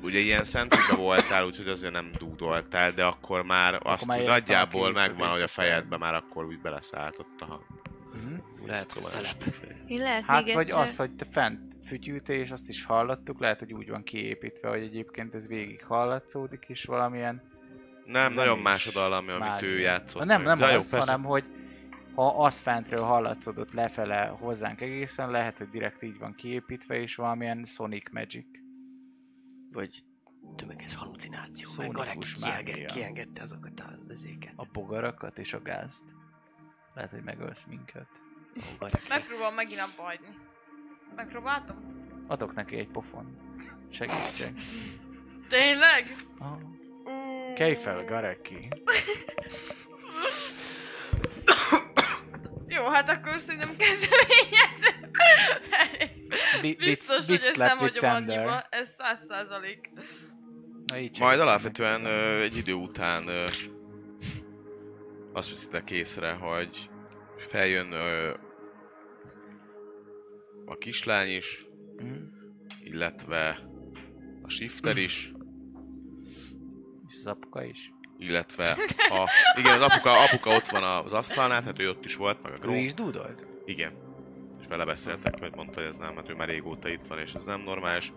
[0.01, 5.29] Ugye ilyen szentségbe voltál, úgyhogy azért nem dúdoltál, de akkor már azt már nagyjából megvan,
[5.29, 7.63] hogy a fejedbe már akkor úgy beleszállt ott a hang.
[8.13, 8.67] Mhm.
[8.67, 9.35] Lehet, hogy.
[9.87, 10.81] Én lehet Hát még vagy egyszer...
[10.81, 14.81] az, hogy te fent fütyültél, és azt is hallottuk, lehet, hogy úgy van kiépítve, hogy
[14.81, 17.41] egyébként ez végig hallatszódik, és valamilyen
[18.05, 19.69] Nem, zenés nagyon más a dallam, amit mágia.
[19.69, 20.19] ő játszott.
[20.19, 20.97] Na nem, nem az, persze.
[20.97, 21.43] hanem hogy
[22.15, 27.65] ha az fentről hallatszódott lefele hozzánk egészen, lehet, hogy direkt így van kiépítve, és valamilyen
[27.65, 28.45] Sonic Magic
[29.75, 30.03] vagy
[30.55, 34.53] tömeges hallucináció, meg Garek kienge, kiengedte azokat a özéket.
[34.55, 36.03] A bogarakat és a gázt.
[36.93, 38.07] Lehet, hogy megölsz minket.
[39.09, 40.37] Megpróbálom megint abba hagyni.
[41.15, 41.77] Megpróbáltam?
[42.27, 43.37] Adok neki egy pofon.
[43.89, 44.53] Segítsek.
[45.47, 46.15] Tényleg?
[46.39, 46.59] Ah.
[47.55, 48.67] Kejfel, Gareki.
[52.67, 55.11] Jó, hát akkor szerintem kezdeményezem.
[56.61, 58.61] Bi- Biztos, hogy ezt nem hagyom annyiba.
[58.69, 59.89] Ez száz százalék.
[61.19, 63.45] Majd alapvetően ö, egy idő után ö,
[65.33, 66.89] azt veszitek észre, hogy
[67.37, 68.33] feljön ö,
[70.65, 71.65] a kislány is,
[71.97, 72.13] Mhm.
[72.83, 73.59] illetve
[74.41, 75.31] a shifter is,
[77.07, 77.93] És az apuka is.
[78.17, 78.77] illetve
[79.19, 79.29] a...
[79.59, 82.55] Igen, az apuka, apuka ott van az asztalnál, tehát ő ott is volt, meg a
[82.55, 82.73] Ő gró.
[82.73, 83.45] is dúdolt?
[83.65, 83.93] Igen.
[84.65, 87.33] És vele beszéltek, hogy mondta, hogy ez nem, hát ő már régóta itt van, és
[87.33, 88.11] ez nem normális.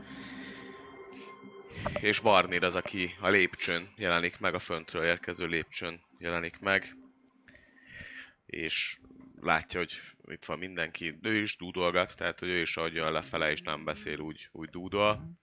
[2.01, 6.97] És Varnir az, aki a lépcsőn jelenik meg, a föntről érkező lépcsőn jelenik meg.
[8.47, 8.99] És
[9.41, 11.19] látja, hogy itt van mindenki.
[11.23, 14.71] Ő is dúdolgat, tehát hogy ő is ahogy jön lefele, és nem beszél úgy, úgy
[14.71, 15.39] dúdol.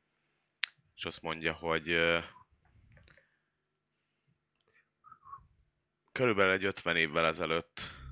[0.96, 1.98] És azt mondja, hogy
[6.12, 8.04] körülbelül egy 50 évvel ezelőtt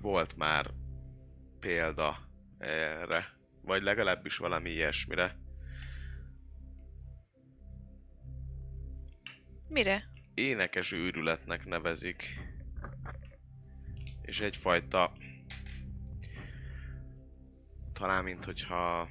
[0.00, 0.70] volt már
[1.60, 3.24] példa erre,
[3.62, 5.36] vagy legalábbis valami ilyesmire.
[9.68, 10.04] Mire?
[10.34, 12.38] Énekes őrületnek nevezik,
[14.22, 15.12] és egyfajta
[17.92, 19.08] talán mint hogyha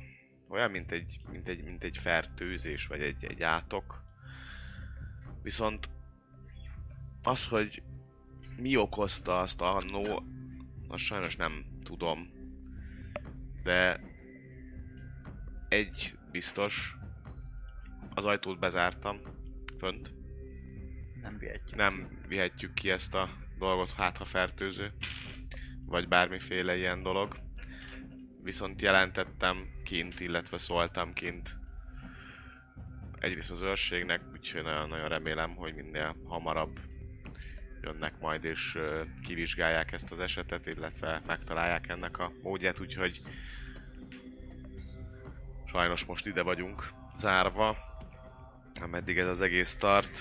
[0.49, 4.03] olyan, mint egy, mint egy, mint egy fertőzés, vagy egy, egy átok.
[5.41, 5.89] Viszont
[7.23, 7.83] az, hogy
[8.57, 10.23] mi okozta azt annó,
[10.87, 12.29] azt sajnos nem tudom.
[13.63, 13.99] De
[15.67, 16.95] egy biztos,
[18.13, 19.19] az ajtót bezártam
[19.77, 20.13] fönt.
[21.21, 21.75] Nem vihetjük.
[21.75, 24.93] Nem vihetjük ki ezt a dolgot, hát ha fertőző,
[25.85, 27.39] vagy bármiféle ilyen dolog.
[28.43, 31.57] Viszont jelentettem kint, illetve szóltam kint
[33.19, 36.79] egyrészt az őrségnek, úgyhogy nagyon-nagyon remélem, hogy minél hamarabb
[37.87, 38.77] jönnek majd és
[39.23, 43.21] kivizsgálják ezt az esetet, illetve megtalálják ennek a módját, úgyhogy
[45.65, 47.77] sajnos most ide vagyunk zárva,
[48.81, 50.19] ameddig ez az egész tart.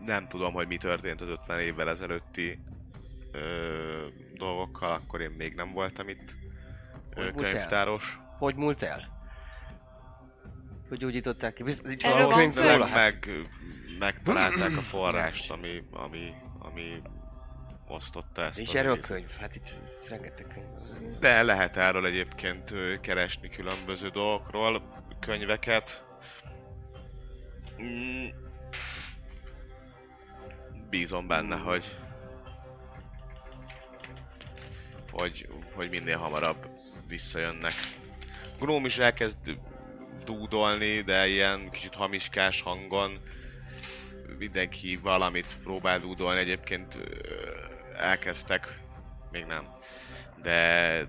[0.00, 2.58] Nem tudom, hogy mi történt az 50 évvel ezelőtti
[4.34, 6.36] dolgokkal, akkor én még nem voltam itt
[7.14, 8.00] Hogy múlt el?
[8.38, 9.15] Hogy múlt el?
[10.88, 11.62] Hogy úgy jutották ki?
[11.62, 12.78] Biz- Nincs Erről valami van könyv könyv?
[12.78, 12.88] róla?
[12.94, 17.02] meg, meg, megtalálták a forrást, ami, ami, ami
[17.88, 19.10] osztotta ezt Nincs erről egészet.
[19.10, 19.30] könyv?
[19.40, 19.74] Hát itt
[20.08, 21.18] rengeteg könyv.
[21.18, 24.82] De lehet erről egyébként keresni különböző dolgokról,
[25.20, 26.04] könyveket.
[27.82, 28.26] Mm.
[30.90, 31.96] Bízom benne, hogy
[35.10, 36.68] hogy, hogy minél hamarabb
[37.08, 37.72] visszajönnek.
[38.60, 39.58] Gnóm is elkezd
[40.26, 43.12] dúdolni, de ilyen kicsit hamiskás hangon.
[44.38, 46.98] Mindenki valamit próbál dúdolni, egyébként
[47.98, 48.80] elkezdtek,
[49.30, 49.68] még nem,
[50.42, 51.06] de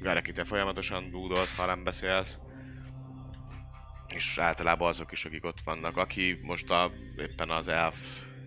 [0.00, 2.40] Gareki, te folyamatosan dúdolsz, ha nem beszélsz.
[4.14, 5.96] És általában azok is, akik ott vannak.
[5.96, 7.96] Aki most a, éppen az elf,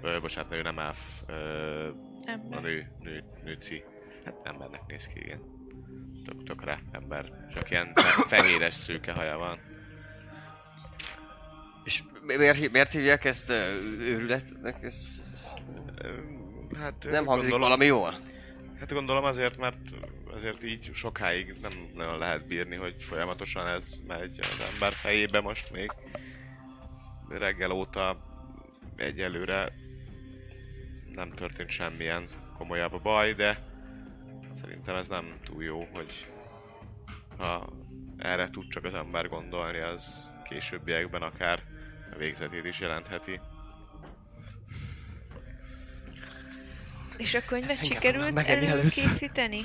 [0.01, 1.87] ö, bocsánat, ő nem elf, ö,
[2.51, 3.83] a nő, nő, nőci.
[4.25, 5.52] Hát embernek néz ki, igen.
[6.25, 7.31] Tök, tökre ember.
[7.53, 9.59] Csak ilyen fe- fehéres szőke haja van.
[11.83, 13.49] És mi- miért, miért hívják ezt
[13.99, 14.83] őrületnek?
[14.83, 14.95] Ez
[16.77, 18.19] Hát nem hangzik gondolom, valami jól?
[18.79, 19.77] Hát gondolom azért, mert
[20.35, 25.71] azért így sokáig nem nagyon lehet bírni, hogy folyamatosan ez megy az ember fejébe most
[25.71, 25.91] még.
[27.29, 28.17] Reggel óta
[28.95, 29.71] egyelőre
[31.13, 32.27] nem történt semmilyen
[32.57, 33.57] komolyabb baj, de
[34.85, 36.27] szerintem ez nem túl jó, hogy
[37.37, 37.69] ha
[38.17, 41.63] erre tud csak az ember gondolni, az későbbiekben akár
[42.13, 43.39] a végzetét is jelentheti.
[47.17, 49.61] És a könyvet Engem sikerült előkészíteni?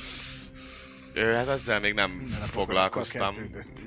[1.14, 3.34] Ö, hát ezzel még nem Minden foglalkoztam,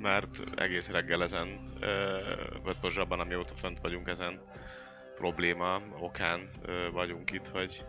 [0.01, 2.19] mert egész reggel ezen, ö,
[2.63, 4.41] vagy pontosabban amióta fönt vagyunk ezen
[5.15, 7.85] probléma okán ö, vagyunk itt, hogy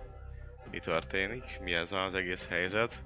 [0.71, 3.03] mi történik, mi ez az egész helyzet.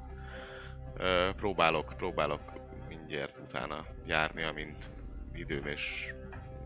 [0.98, 2.40] Ö, próbálok, próbálok
[2.88, 4.90] mindjárt utána járni, amint
[5.34, 6.12] időm és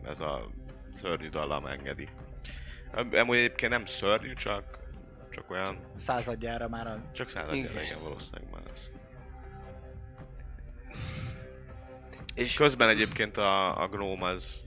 [0.05, 0.51] ez a
[0.97, 2.09] szörnyű dallam engedi.
[2.95, 4.79] Am- Amúgy egyébként nem szörnyű, csak,
[5.31, 7.03] csak olyan, Századjára már a...
[7.13, 8.03] csak század Igen.
[8.03, 8.91] valószínűleg már ez.
[12.35, 14.61] És Közben egyébként a, a gnóm az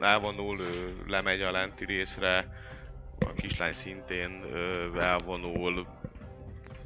[0.00, 2.48] elvonul, ő lemegy a lenti részre,
[3.18, 5.86] a kislány szintén ö, elvonul,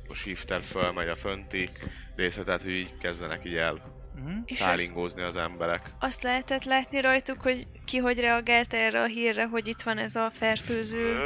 [0.08, 1.68] a shifter fölmegy a fönti
[2.16, 4.38] részre, tehát hogy így kezdenek így el Mhm.
[4.46, 5.90] Szállingózni az emberek.
[5.98, 10.16] azt lehetett látni rajtuk, hogy ki hogy reagált erre a hírre, hogy itt van ez
[10.16, 11.16] a fertőző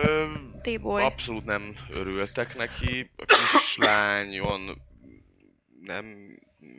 [0.62, 1.02] téboly.
[1.02, 3.10] abszolút nem örültek neki.
[3.16, 4.82] A kislányon
[5.82, 6.04] nem,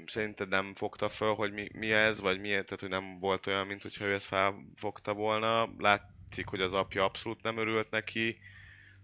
[0.05, 3.67] szerinted nem fogta föl, hogy mi, mi ez, vagy mi, tehát hogy nem volt olyan,
[3.67, 5.69] mint hogyha ő ezt felfogta volna.
[5.77, 8.37] Látszik, hogy az apja abszolút nem örült neki,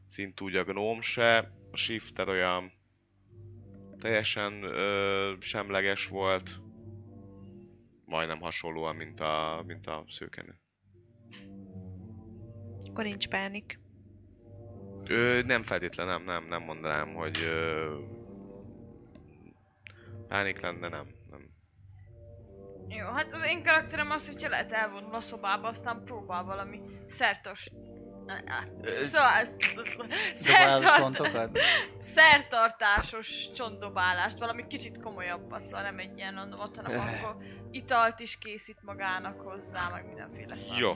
[0.09, 1.51] szint úgy a gnóm se.
[1.71, 2.71] A shifter olyan
[3.99, 6.49] teljesen ö, semleges volt,
[8.05, 10.59] majdnem hasonlóan, mint a, mint a szőkenő.
[12.89, 13.79] Akkor nincs pánik.
[15.03, 17.95] Ö, nem feltétlen, nem, nem, nem mondanám, hogy ö,
[20.27, 21.49] pánik lenne, nem, nem.
[22.87, 27.69] Jó, hát az én karakterem az, hogyha lehet elvonul a szobába, aztán próbál valami szertos...
[29.03, 29.47] Szóval...
[30.33, 31.59] Szertart...
[31.99, 37.37] szertartásos csontdobálást, valami kicsit komolyabbat, szóval nem egy ilyen ott, hanem akkor
[37.71, 40.79] italt is készít magának hozzá, meg mindenféle szart.
[40.79, 40.91] Jó.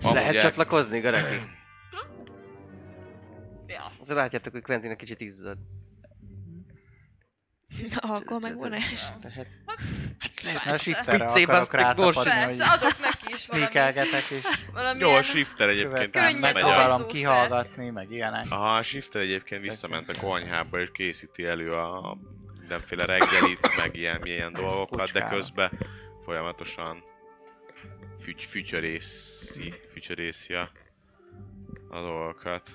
[0.00, 1.34] Lehet Amúgy csatlakozni, Gareki?
[3.66, 3.92] Ja.
[4.00, 5.58] Azért látjátok, hogy Quentin egy kicsit izzad.
[7.90, 8.40] Na, akkor.
[10.42, 10.60] Lehet.
[10.60, 10.78] A Persze.
[10.78, 12.16] shifterre Pici, akarok basztek, rátapadni, gors.
[12.16, 12.98] hogy Persze, adok
[13.30, 14.42] neki is valami, sneakelgetek és
[14.72, 18.46] valami Jó, a shifter egyébként megpróbálom kihallgatni, meg ilyenek.
[18.48, 22.18] Aha, a shifter egyébként visszament a konyhába és készíti elő a
[22.58, 25.70] mindenféle reggelit, meg ilyen, ilyen dolgokat, de közben
[26.24, 27.02] folyamatosan
[28.20, 30.70] füty, fütyörészi, fütyörészi a,
[31.88, 32.70] a dolgokat.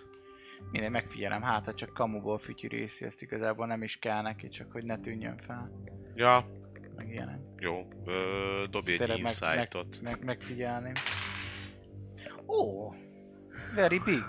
[0.71, 4.83] Minden megfigyelem, hát ha csak kamuból fütyűrészi, ezt igazából nem is kell neki, csak hogy
[4.83, 5.71] ne tűnjön fel,
[6.15, 6.45] Ja,
[7.03, 7.39] meg ilyenek.
[7.57, 10.01] jó, ö, dobj egy Tényleg meg, meg, insightot.
[10.01, 10.91] meg, megfigyelni.
[12.47, 12.95] Ó, oh,
[13.75, 14.23] very big.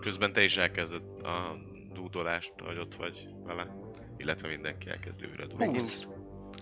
[0.00, 1.56] Közben te is elkezded a
[1.92, 3.66] dúdolást, hogy ott vagy vele.
[4.16, 5.78] Illetve mindenki elkezd őre dúdolni.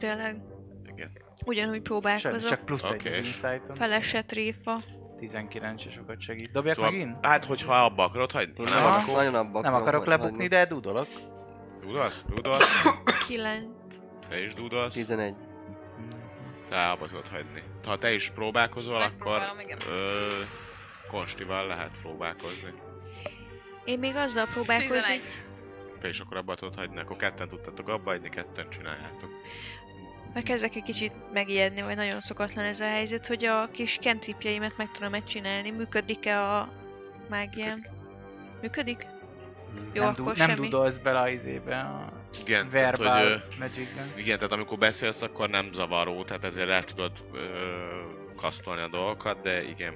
[0.01, 0.43] Tényleg.
[0.95, 1.11] Igen.
[1.45, 2.49] Ugyanúgy Sem, próbálkozok.
[2.49, 3.09] csak plusz egy Oké.
[3.09, 3.75] az insightom.
[3.75, 4.83] Felesett réfa.
[5.19, 6.51] 19 és sokat segít.
[6.53, 7.27] Dobjak Szóval, megint?
[7.27, 10.23] hát, hogyha abba akarod hagyni, nem, akkor Nagyon abba Nem akarok hagyni.
[10.25, 11.09] lebukni, de dudolok.
[11.81, 12.83] dúdolsz, dúdolsz,
[13.27, 13.65] 9.
[14.29, 14.95] te is dúdolsz.
[14.95, 15.35] 11.
[16.69, 17.63] Te abba tudod hagyni.
[17.85, 19.43] Ha te is próbálkozol, akkor
[19.89, 20.19] ö,
[21.11, 22.73] konstival lehet próbálkozni.
[23.85, 24.95] Én még azzal próbálkozom.
[25.01, 25.23] 11.
[26.01, 29.31] Te is akkor abba tudod hagyni, akkor ketten tudtatok abba hagyni, ketten csináljátok.
[30.35, 34.77] Mert kezdek egy kicsit megijedni, vagy nagyon szokatlan ez a helyzet, hogy a kis kentripjeimet
[34.77, 35.71] meg tudom megcsinálni.
[35.71, 36.69] Működik-e a
[37.29, 37.87] mágiám?
[38.63, 39.07] Működik?
[39.93, 40.69] Jó, nem, akkor du- nem semmi.
[40.69, 44.13] dudolsz bele a izébe, a Igen, tehát, hogy, ö, verbal magicben.
[44.17, 47.41] igen, tehát amikor beszélsz, akkor nem zavaró, tehát ezért el tudod ö,
[48.37, 49.95] kasztolni a dolgokat, de igen.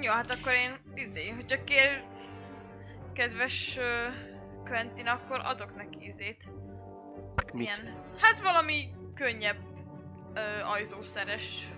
[0.00, 2.04] Jó, hát akkor én, izé, hogyha kér
[3.12, 4.14] kedves uh,
[4.64, 6.48] Quentin, akkor adok neki izét.
[7.52, 7.64] Mit?
[7.66, 9.58] Ilyen, hát valami könnyebb
[10.34, 11.68] ö, ajzószeres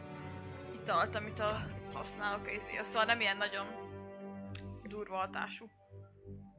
[0.75, 2.79] italt, amit a, használok izé.
[2.83, 3.67] Szóval nem ilyen nagyon
[4.83, 5.71] durva hatású.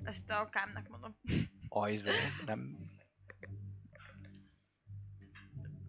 [0.03, 1.19] Ezt a kámnak mondom.
[1.69, 2.11] Ajzó,
[2.45, 2.77] nem...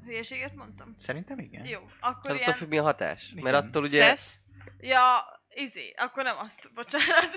[0.05, 0.95] Hülyeséget mondtam?
[0.99, 1.65] Szerintem igen.
[1.65, 2.55] Jó, akkor Tehát attól ilyen...
[2.55, 3.29] függ mi a hatás?
[3.31, 3.43] Igen.
[3.43, 4.09] Mert attól ugye...
[4.09, 4.39] Szesz?
[4.81, 7.31] Ja, izé, akkor nem azt, bocsánat.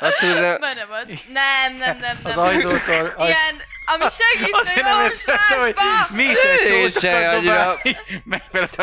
[0.00, 0.58] Attól ugye...
[0.58, 1.06] Már nem ad.
[1.32, 2.32] Nem, nem, nem, nem.
[2.32, 3.06] Az ajzótól...
[3.06, 3.28] Aj...
[3.28, 5.74] Ilyen, ami segít Azért nem értettem, hogy
[6.10, 7.82] mész egy Én se annyira-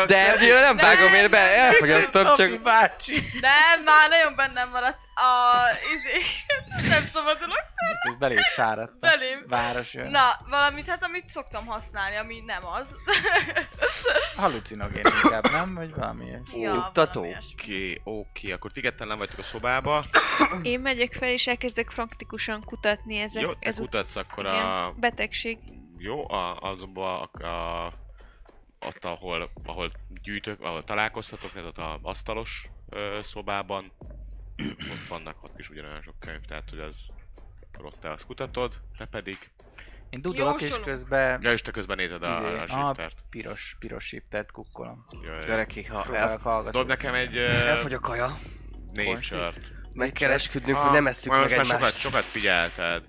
[0.06, 2.60] De ebből nem vágom én be, elfogyasztom, csak...
[2.62, 3.12] bácsi!
[3.40, 5.54] Nem, már nagyon bennem maradt a
[5.94, 6.20] izé.
[6.94, 7.64] Nem szabadulok
[8.08, 9.44] Ez beléd száradt a belém.
[9.48, 10.10] város jön.
[10.10, 12.88] Na, valamit hát, amit szoktam használni, ami nem az.
[14.36, 15.74] Halucinogén inkább, nem?
[15.74, 16.66] Vagy valami ilyesmi.
[17.52, 20.04] Oké, oké, akkor ti ketten nem vagytok a szobába.
[20.62, 23.42] Én megyek fel és elkezdek praktikusan kutatni ezek.
[23.42, 24.98] Jó, te ez kutatsz akkor igen, a...
[25.00, 25.58] betegség.
[25.98, 27.92] Jó, a, azonban a, a,
[28.80, 29.90] ott, ahol, ahol
[30.22, 33.92] gyűjtök, ahol találkoztatok, ez ott a asztalos ö, szobában,
[34.92, 37.06] ott vannak ott is ugyanolyan sok könyv, tehát hogy az
[37.78, 39.50] ott te azt kutatod, te pedig...
[40.10, 44.04] Én dudolok és közben Ja, és te közben nézed a, izé, a a piros, piros
[44.04, 45.06] shiftert kukkolom.
[45.46, 46.70] Gareki, ha el.
[46.70, 48.38] Dob nekem egy uh, elfogy a kaja,
[48.92, 49.52] nature
[49.92, 51.98] meg kell esküdnünk, Ah, hogy nem most meg már sokat, egymást.
[51.98, 53.04] sokat figyelted.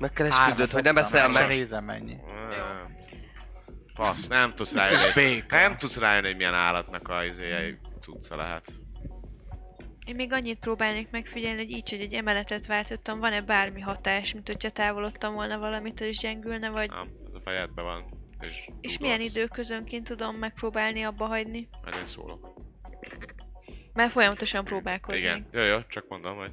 [0.00, 1.46] Hát, Meg kell esküdnöd, hogy nem eszel meg.
[1.46, 2.16] Nézem mennyi.
[3.94, 5.44] Passz, nem tudsz rájönni.
[5.48, 8.72] Nem tudsz rájönni, hogy milyen állatnak a izéje cucca lehet.
[10.06, 14.46] Én még annyit próbálnék megfigyelni, hogy így, hogy egy emeletet váltottam, van-e bármi hatás, mint
[14.46, 16.90] hogyha távolodtam volna valamitől és gyengülne, vagy...
[16.90, 18.04] Nem, ez a fejedben van.
[18.40, 21.68] És, És milyen időközönként tudom megpróbálni abba hagyni?
[21.82, 22.54] Majd én szólok.
[23.92, 25.22] Mert folyamatosan próbálkoznék.
[25.22, 26.52] Igen, jó, jó, csak mondom, hogy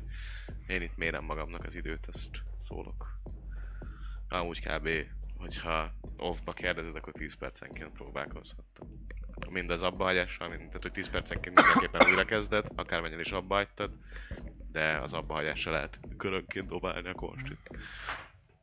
[0.68, 2.30] én itt mérem magamnak az időt, ezt
[2.60, 3.06] szólok.
[4.30, 4.90] Amúgy kb.
[5.38, 9.06] Hogyha off-ba kérdezed, akkor 10 percenként próbálkozhattam.
[9.50, 13.92] Mind az abbahagyással, mind, tehát hogy 10 percenként mindenképpen újra kezded, akármennyire is abba hagytad,
[14.72, 17.70] de az abbahagyással lehet körönként dobálni a konstit.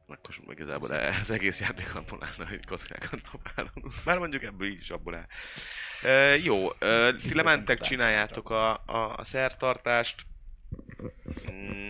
[0.06, 4.04] Akkor meg igazából az egész játék abból állna, hogy kockákat dobálunk.
[4.04, 5.26] Már mondjuk ebből így is abból áll.
[6.02, 10.26] E, jó, e, ti lementek, csináljátok a, a, a szertartást.
[11.50, 11.88] Mm,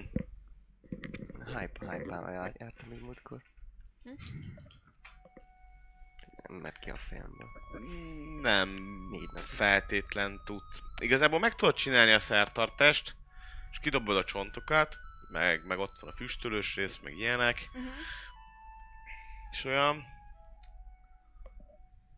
[1.47, 3.43] Hype, hype jár, jártam még múltkor.
[6.49, 7.49] Nem mert ki a fejemből.
[8.41, 8.69] nem
[9.11, 9.39] Négy nap.
[9.45, 10.83] feltétlen tudsz.
[11.01, 13.17] Igazából meg tudod csinálni a szertartást,
[13.71, 14.97] és kidobod a csontokat,
[15.33, 17.93] meg, meg ott van a füstölős rész, meg ilyenek, Uh-huh.
[19.51, 20.05] és olyan...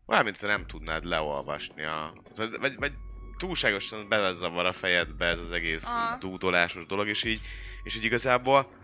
[0.05, 2.13] Olyan, mint te nem tudnád leolvasni a...
[2.35, 2.93] Vagy, vagy, vagy
[3.37, 6.17] túlságosan belezavar a fejedbe ez az egész Aha.
[6.17, 7.41] dúdolásos dolog, és így,
[7.83, 8.76] és így igazából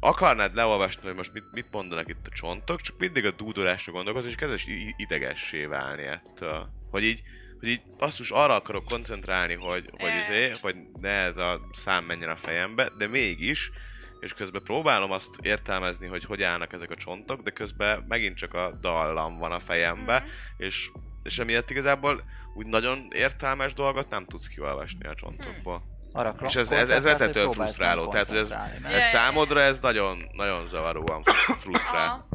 [0.00, 4.30] akarnád leolvasni, hogy most mit, mit mondanak itt a csontok, csak mindig a dúdolásra gondolkozol,
[4.30, 4.64] és kezdesz
[4.96, 6.68] idegessé válni ettől.
[6.90, 7.22] Hogy így,
[7.60, 12.04] hogy így azt is arra akarok koncentrálni, hogy, hogy, izé, hogy ne ez a szám
[12.04, 13.70] menjen a fejembe, de mégis,
[14.20, 18.54] és közben próbálom azt értelmezni, hogy hogy állnak ezek a csontok, de közben megint csak
[18.54, 20.28] a dallam van a fejembe, Mhm.
[20.56, 20.90] és,
[21.22, 22.24] és emiatt igazából
[22.54, 25.82] úgy nagyon értelmes dolgot nem tudsz kiolvasni a csontokból.
[26.16, 30.66] Arra És ez- ez- ez próbálsz frusztráló, tehát, hogy ez- Ez számodra ez nagyon, nagyon
[30.68, 31.22] zavaróan
[31.62, 32.08] frusztrál.
[32.08, 32.28] Aha.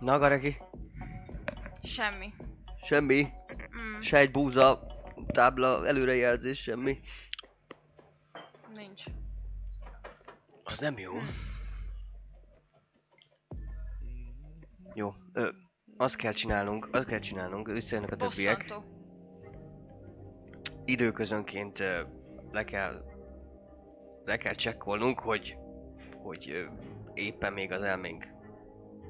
[0.00, 0.56] Nagareki?
[1.82, 2.34] Semmi.
[2.84, 3.28] Semmi.
[3.76, 4.86] Mm, Se egy búza,
[5.26, 7.00] tábla, előrejelzés, semmi.
[8.74, 9.02] nincs.
[10.64, 11.12] Az nem jó.
[14.94, 15.48] Jó, ö,
[16.02, 18.58] azt kell csinálnunk, azt kell csinálnunk, visszajönnek a többiek.
[18.58, 18.84] Bosszantó.
[20.84, 21.78] Időközönként
[22.52, 23.04] le kell,
[24.24, 25.56] le kell csekkolnunk, hogy,
[26.22, 26.68] hogy
[27.14, 28.26] éppen még az elménk.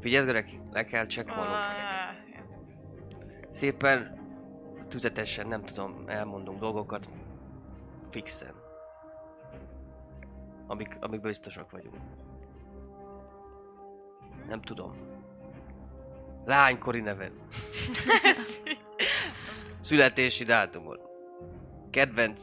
[0.00, 0.60] Figyelsz, Göreg?
[0.70, 1.56] Le kell csekkolnunk.
[1.56, 2.22] Ah,
[3.52, 4.20] Szépen,
[4.88, 7.08] tüzetesen, nem tudom, elmondunk dolgokat.
[8.10, 8.54] Fixen.
[10.66, 11.96] Amik, amik biztosak vagyunk.
[14.48, 15.11] Nem tudom.
[16.44, 17.32] Lánykori neved.
[19.80, 21.00] Születési dátumod.
[21.90, 22.42] Kedvenc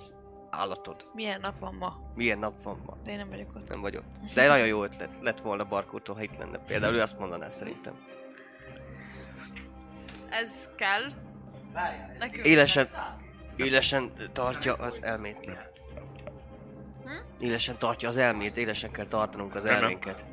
[0.49, 1.05] állatod.
[1.13, 2.11] Milyen nap van ma?
[2.15, 2.97] Milyen nap van ma?
[3.03, 3.69] De én nem vagyok ott.
[3.69, 4.03] Nem vagyok.
[4.33, 6.57] De nagyon jó ötlet lett volna Barkótól, ha itt lenne.
[6.57, 7.93] Például ő azt mondaná szerintem.
[10.29, 11.11] Ez kell.
[12.19, 12.45] Nekünk.
[12.45, 12.87] Élesen,
[13.55, 15.37] élesen tartja az elmét.
[17.03, 17.11] Hm?
[17.39, 19.73] Élesen tartja az elmét, élesen kell tartanunk az nem.
[19.73, 20.25] elménket.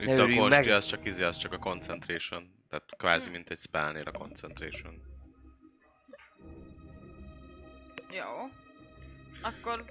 [0.00, 0.66] Itt Ne a meg.
[0.66, 2.50] az csak izé, az csak a concentration.
[2.70, 5.02] Tehát kvázi mint egy spellnél a concentration.
[8.10, 8.50] Jó.
[9.42, 9.84] Akkor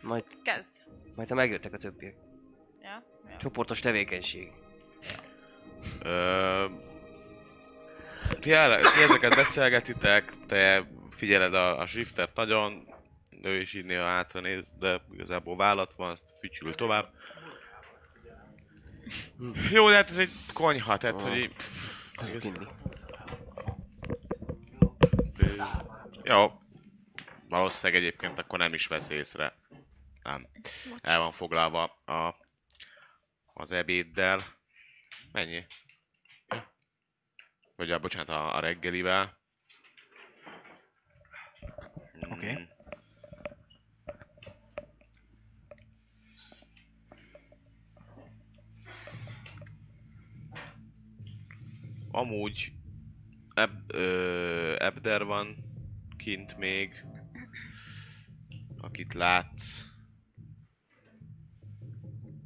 [0.00, 0.74] Majd, kezd.
[1.16, 2.14] majd ha megjöttek a többiek.
[2.82, 3.02] Ja?
[3.28, 3.36] ja.
[3.36, 4.52] Csoportos tevékenység.
[6.02, 6.66] Ö...
[8.40, 12.94] Ti, el, ti ezeket beszélgetitek, te figyeled a, a shiftet nagyon,
[13.42, 17.08] ő is így néha hátra néz, de igazából vállat van, azt fütyül tovább.
[19.70, 21.54] Jó, de hát ez egy konyha, tehát hogy így...
[21.54, 22.00] pff.
[26.24, 26.60] Jó.
[27.48, 29.56] Valószínűleg egyébként akkor nem is vesz észre.
[30.22, 30.48] Nem.
[31.00, 32.36] El van foglalva a,
[33.52, 34.44] az ebéddel.
[35.32, 35.66] Mennyi?
[37.76, 39.38] Vagy a, bocsánat, a, a reggelivel.
[42.30, 42.52] Oké.
[42.52, 42.62] Mm.
[52.14, 52.72] Amúgy
[53.54, 55.56] Eb, ö, Ebder van
[56.16, 57.04] kint még,
[58.80, 59.86] akit látsz.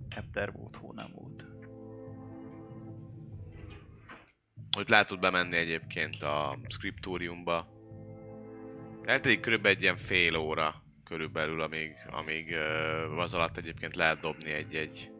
[0.09, 1.47] Ebder volt, hó nem volt.
[4.76, 7.68] Hogy látod bemenni egyébként a skriptóriumba.
[9.05, 12.55] Eltelik körülbelül egy ilyen fél óra körülbelül, amíg, amíg
[13.16, 15.15] az alatt egyébként lehet dobni egy-egy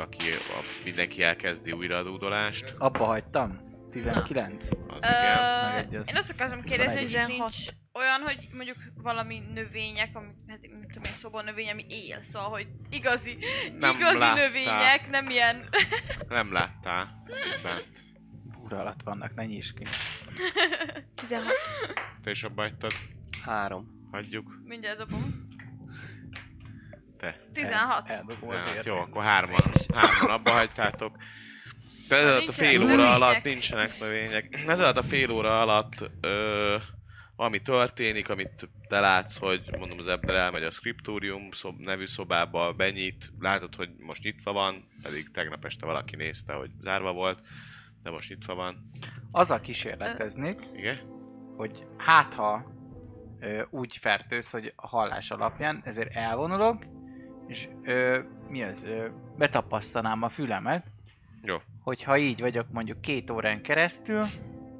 [0.00, 2.74] aki, a, mindenki elkezdi újra a dúdolást.
[2.78, 3.66] Abba hagytam.
[3.90, 4.68] 19.
[4.88, 5.72] Az igen.
[5.72, 6.08] megegyez.
[6.08, 7.28] Én azt akartam kérdezni, hogy 21.
[7.30, 12.22] itt nincs olyan, hogy mondjuk valami növények, ami, hát mit tudom én, szobanövény, ami él,
[12.22, 13.38] szóval, hogy igazi,
[13.78, 14.48] Nem igazi láttál.
[14.48, 15.68] növények, nem ilyen...
[16.28, 17.22] Nem láttál
[17.62, 18.04] bent.
[18.58, 19.84] Búra alatt vannak, ne nyisd ki.
[21.14, 21.52] 16.
[22.22, 22.92] Te is abba hagytad?
[23.42, 24.08] Három.
[24.10, 24.60] Hagyjuk.
[24.64, 25.47] Mindjárt dobom.
[27.18, 27.36] Te.
[27.52, 28.08] 16.
[28.10, 28.84] Eldobol Hát, vért.
[28.86, 29.60] jó, akkor hárman,
[29.94, 31.16] hárman abba hagytátok.
[32.08, 33.14] De ez alatt a fél óra növények.
[33.14, 34.64] alatt nincsenek növények.
[34.66, 36.76] Ez alatt a fél óra alatt ö,
[37.36, 42.72] ami történik, amit te látsz, hogy mondom az ember elmegy a Scriptorium szob, nevű szobába,
[42.72, 47.38] benyit, látod, hogy most nyitva van, pedig tegnap este valaki nézte, hogy zárva volt,
[48.02, 48.90] de most nyitva van.
[49.32, 50.98] Azzal kísérleteznék, Igen?
[51.56, 52.64] hogy hát ha
[53.40, 56.84] ö, úgy fertőz, hogy a hallás alapján, ezért elvonulok,
[57.48, 58.18] és ö,
[58.48, 60.86] mi az, ö, betapasztanám a fülemet,
[61.42, 61.56] Jó.
[61.82, 64.24] hogyha így vagyok mondjuk két órán keresztül,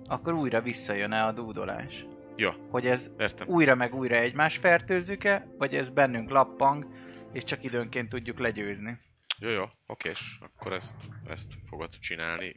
[0.06, 2.04] akkor újra visszajön-e a dúdolás.
[2.36, 3.48] Jó, Hogy ez értem.
[3.48, 6.86] újra meg újra egymás fertőzzük-e, vagy ez bennünk lappang,
[7.32, 8.98] és csak időnként tudjuk legyőzni.
[9.38, 10.38] Jó, jó, okés.
[10.42, 10.96] Akkor ezt,
[11.26, 12.54] ezt fogod csinálni.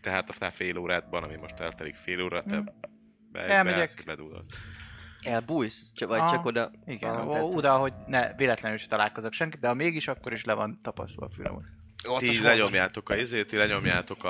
[0.00, 2.64] Tehát a fél órádban, ami most eltelik fél óra, te Hm.
[3.32, 4.02] be, Elmegyek.
[4.06, 4.46] beállsz.
[5.22, 5.92] Elbújsz?
[5.94, 6.70] Csak, vagy Ah, csak oda...
[6.86, 10.52] Igen, tehát- oda, hogy ne véletlenül se találkozok senkit, de ha mégis, akkor is le
[10.54, 11.76] van tapasztva a fülem.
[12.06, 12.56] Ott Ti az hol van?
[12.56, 14.28] lenyomjátok a izét, ti lenyomjátok a...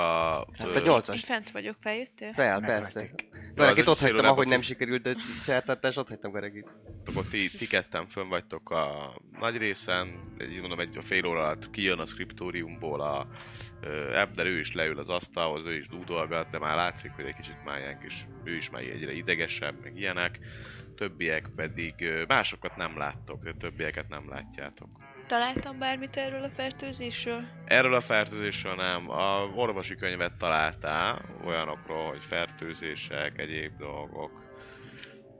[0.59, 1.25] Hát a Én nyolcas.
[1.25, 2.33] fent vagyok, feljöttél?
[2.33, 2.81] Fel, Megvették.
[2.83, 3.11] persze.
[3.55, 6.69] Valakit ott hagytam, ahogy nem ti- sikerült, de szertartás, ott hagytam Geregit.
[7.07, 11.71] akkor ti, ti ketten fönn vagytok a nagy részen, egy, mondom, egy fél óra alatt
[11.71, 13.27] kijön a skriptóriumból a
[14.15, 17.65] Ebner, ő is leül az asztalhoz, ő is dúdolgat, de már látszik, hogy egy kicsit
[17.65, 20.39] már ilyen kis, ő is már egyre idegesebb, meg ilyenek.
[20.97, 21.95] Többiek pedig,
[22.27, 24.89] másokat nem láttok, de többieket nem látjátok.
[25.29, 27.45] Találtam bármit erről a fertőzésről?
[27.65, 34.31] Erről a fertőzésről nem, a orvosi könyvet találtál, olyanokról, hogy fertőzések, egyéb dolgok,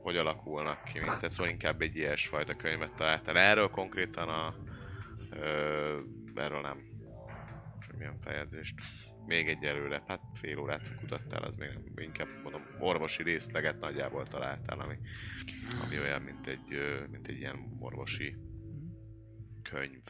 [0.03, 3.39] hogy alakulnak ki, mint ez, szóval inkább egy ilyesfajta könyvet találtál.
[3.39, 4.55] Erről konkrétan a...
[5.31, 5.99] Ö,
[6.35, 6.79] erről nem.
[7.99, 8.75] Milyen fejezést?
[9.27, 14.27] Még egy előre, hát fél órát kutattál, az még nem, inkább mondom, orvosi részleget nagyjából
[14.27, 14.99] találtál, ami,
[15.85, 16.79] ami olyan, mint egy,
[17.11, 18.37] mint egy ilyen orvosi
[19.71, 20.03] könyv,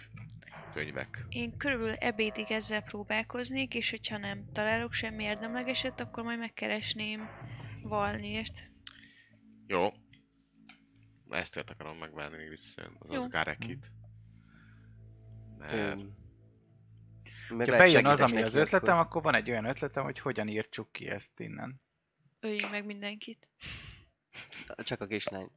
[0.73, 1.25] könyvek.
[1.29, 7.29] Én körülbelül ebédig ezzel próbálkoznék, és hogyha nem találok semmi érdemlegeset, akkor majd megkeresném
[7.83, 8.71] Valnért.
[9.67, 9.93] Jó.
[11.31, 12.97] Ezt akarom megvárni, még visszajön.
[12.99, 13.21] Az Jó.
[13.21, 13.93] az Garekit.
[15.59, 15.97] Mert...
[17.49, 20.93] Meg Ha bejön az, ami az ötletem, akkor van egy olyan ötletem, hogy hogyan írtsuk
[20.93, 21.81] ki ezt innen.
[22.41, 23.49] Öljünk meg mindenkit.
[24.67, 24.85] akkor.
[24.85, 25.51] Csak a kislány.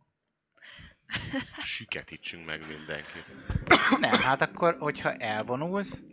[1.64, 3.36] Süketítsünk meg mindenkit.
[4.00, 6.04] Nem, hát akkor, hogyha elvonulsz,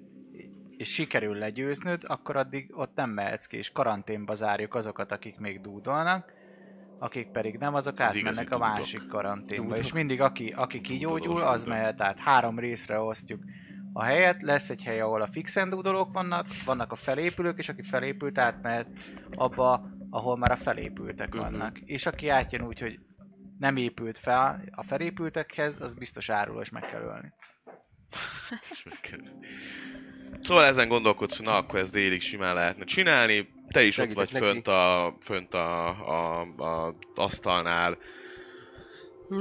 [0.76, 5.60] és sikerül legyőznöd, akkor addig ott nem mehetsz ki, és karanténba zárjuk azokat, akik még
[5.60, 6.32] dúdolnak,
[6.98, 9.62] akik pedig nem, azok átmennek a másik karanténba.
[9.68, 9.78] Dúdok.
[9.84, 12.18] És mindig, aki, aki kigyógyul, az mehet át.
[12.18, 13.42] Három részre osztjuk
[13.92, 17.82] a helyet, lesz egy hely, ahol a fixen dúdolók vannak, vannak a felépülők, és aki
[17.82, 18.88] felépült, átmehet
[19.30, 21.38] abba, ahol már a felépültek Mhm.
[21.38, 21.78] vannak.
[21.78, 22.98] És aki átjön úgy, hogy
[23.58, 27.32] nem épült fel a felépültekhez, az biztos árul, és meg kell ölni.
[30.42, 33.48] Szóval ezen gondolkodsz, hogy na akkor ez délig simán lehetne csinálni.
[33.68, 34.44] Te is ott Segítek vagy neki.
[34.44, 37.98] fönt a, fönt a, a, a asztalnál.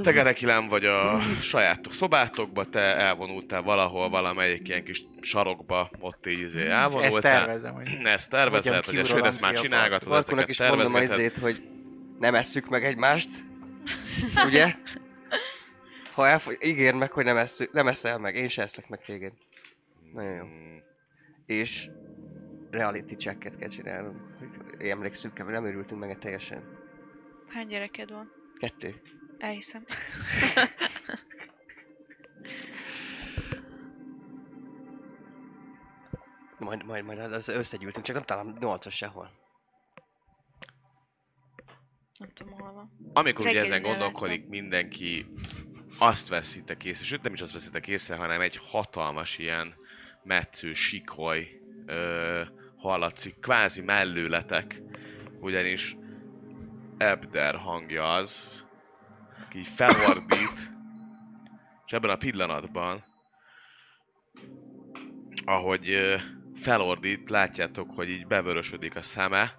[0.01, 6.39] Te Gerekilem vagy a sajátok szobátokba, te elvonultál valahol, valamelyik ilyen kis sarokba, ott így
[6.39, 7.21] izé Ezt elvonultál.
[7.21, 11.19] tervezem, hogy Ezt tervezed, hogy kiuralom ezt már csinálgatod, ezeket is mondom tervezgeted.
[11.19, 11.63] izét, hogy
[12.19, 13.29] nem esszük meg egymást.
[14.45, 14.75] Ugye?
[16.13, 19.33] Ha elfogy, ígér meg, hogy nem, esszük, nem eszel meg, én se eszlek meg téged.
[20.13, 20.45] Nagyon jó.
[21.45, 21.89] És
[22.71, 24.21] reality checket kell csinálnunk.
[24.77, 26.63] Hogy emlékszünk, nem örültünk meg teljesen.
[27.47, 28.31] Hány gyereked van?
[28.59, 29.01] Kettő.
[29.37, 29.83] Elhiszem.
[36.59, 39.31] Majd, majd, majd az összegyűltünk, csak nem talán nyolcas sehol.
[42.17, 42.91] Nem tudom, hol van.
[43.13, 44.49] Amikor ugye ezen gondolkodik láttam.
[44.49, 45.25] mindenki,
[45.99, 49.75] azt veszitek észre, sőt nem is azt veszitek észre, hanem egy hatalmas ilyen
[50.23, 52.41] metsző sikoly ö,
[52.77, 54.81] hallatszik, kvázi mellőletek,
[55.39, 55.97] ugyanis
[56.97, 58.65] Ebder hangja az,
[59.45, 60.71] aki felordít,
[61.85, 63.03] és ebben a pillanatban,
[65.45, 66.15] ahogy ö,
[66.55, 69.53] felordít, látjátok, hogy így bevörösödik a szeme,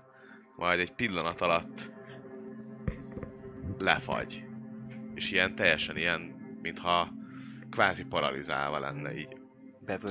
[0.57, 1.97] majd egy pillanat alatt
[3.79, 4.45] lefagy.
[5.15, 6.21] És ilyen teljesen ilyen,
[6.63, 7.13] mintha
[7.71, 9.37] kvázi paralizálva lenne így.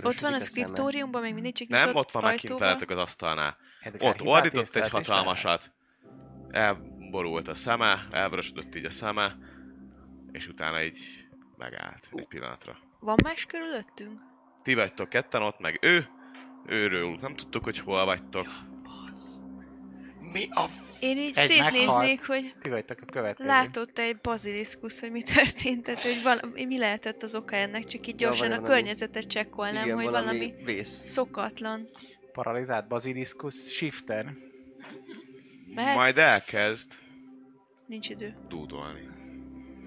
[0.02, 3.58] Ott van a skriptóriumban, még mindig csak Nem, ott van meg kint veletek az asztalnál.
[3.82, 5.72] Edgar Ott hibát ordított egy hatalmasat,
[6.50, 9.38] elborult a szeme, elvörösödött így a szeme,
[10.32, 11.28] és utána így
[11.58, 12.78] megállt egy pillanatra.
[13.00, 14.20] Van más körülöttünk?
[14.64, 16.08] Ti vagytok ketten ott, meg ő,
[16.66, 18.48] őről nem tudtuk, hogy hol vagytok.
[20.20, 20.70] Mi a...
[21.00, 22.26] Én így Egy szétnéznék, meghalt.
[22.26, 23.48] hogy Ti vagytok a következő.
[23.50, 28.08] látott egy baziliszkusz, hogy mi történt, tehát hogy valami, mi lehetett az oka ennek, csak
[28.08, 31.02] így gyorsan van a valami- környezetet csekkolnám, Igen, hogy valami, valami vész.
[31.04, 31.90] szokatlan.
[32.34, 34.34] Paralizált baziliszkusz shifter.
[35.76, 35.96] Mehet?
[35.96, 36.92] Majd elkezd
[37.88, 38.36] Nincs idő.
[38.48, 39.08] dúdolni.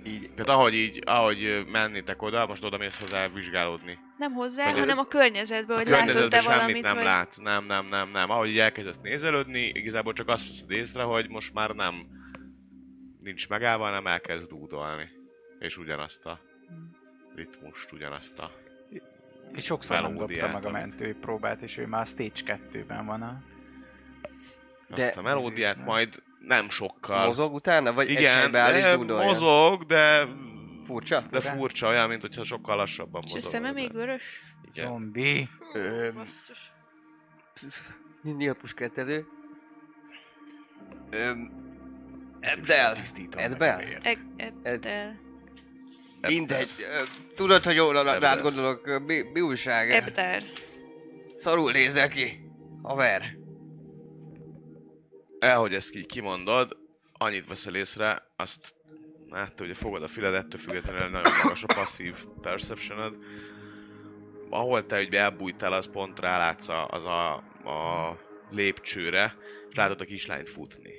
[0.04, 0.30] Így.
[0.30, 3.98] Tehát ahogy így, ahogy mennétek oda, most oda mész hozzá vizsgálódni.
[4.18, 7.04] Nem hozzá, Vagy hanem a környezetbe, A hogy látod környezetben te semmit valamit, nem vagy...
[7.04, 8.30] látsz, nem, nem, nem, nem.
[8.30, 12.06] Ahogy így elkezdesz nézelődni, igazából csak azt veszed észre, hogy most már nem
[13.20, 15.08] nincs megállva, hanem elkezd dúdolni.
[15.58, 16.40] És ugyanazt a
[17.34, 18.50] ritmust, ugyanazt a...
[19.54, 23.06] És sokszor nem dobta meg a amit- mentői próbát, és ő már a Stage 2-ben
[23.06, 23.42] van a...
[24.88, 27.26] De- azt a melódiát, majd nem sokkal.
[27.26, 27.92] Mozog utána?
[27.92, 29.26] Vagy egy Igen, helybe áll és de dúdolja?
[29.28, 30.26] mozog, de...
[30.86, 31.24] Furcsa?
[31.30, 33.50] De furcsa, olyan, mint hogyha sokkal lassabban És a mozog.
[33.50, 34.42] szeme még vörös?
[34.72, 34.86] Igen.
[34.86, 35.48] Zombi.
[35.74, 36.14] Öm.
[36.14, 36.72] Basszus.
[38.22, 39.26] Nyilpuskát elő.
[41.10, 41.50] Öm,
[42.40, 42.96] Ebdel.
[44.02, 44.18] Eg,
[44.62, 45.18] ebdel.
[46.20, 46.68] Mindegy.
[47.34, 48.20] Tudod, hogy jól Ebdel.
[48.20, 49.02] rád gondolok.
[49.06, 49.90] Mi, mi újság?
[49.90, 50.42] Ebder.
[51.38, 52.50] Szarul nézel ki.
[52.82, 53.36] Haver.
[55.40, 56.76] Elhogy ezt így kimondod,
[57.12, 58.74] annyit veszel észre, azt
[59.30, 63.16] hát ugye fogod a füled, ettől függetlenül nagyon magas a passzív perceptionod.
[64.50, 67.34] Ahol te ugye elbújtál, az pont rálátsz a, az a,
[67.70, 68.18] a
[68.50, 69.36] lépcsőre,
[69.68, 70.92] és látod a kislányt futni.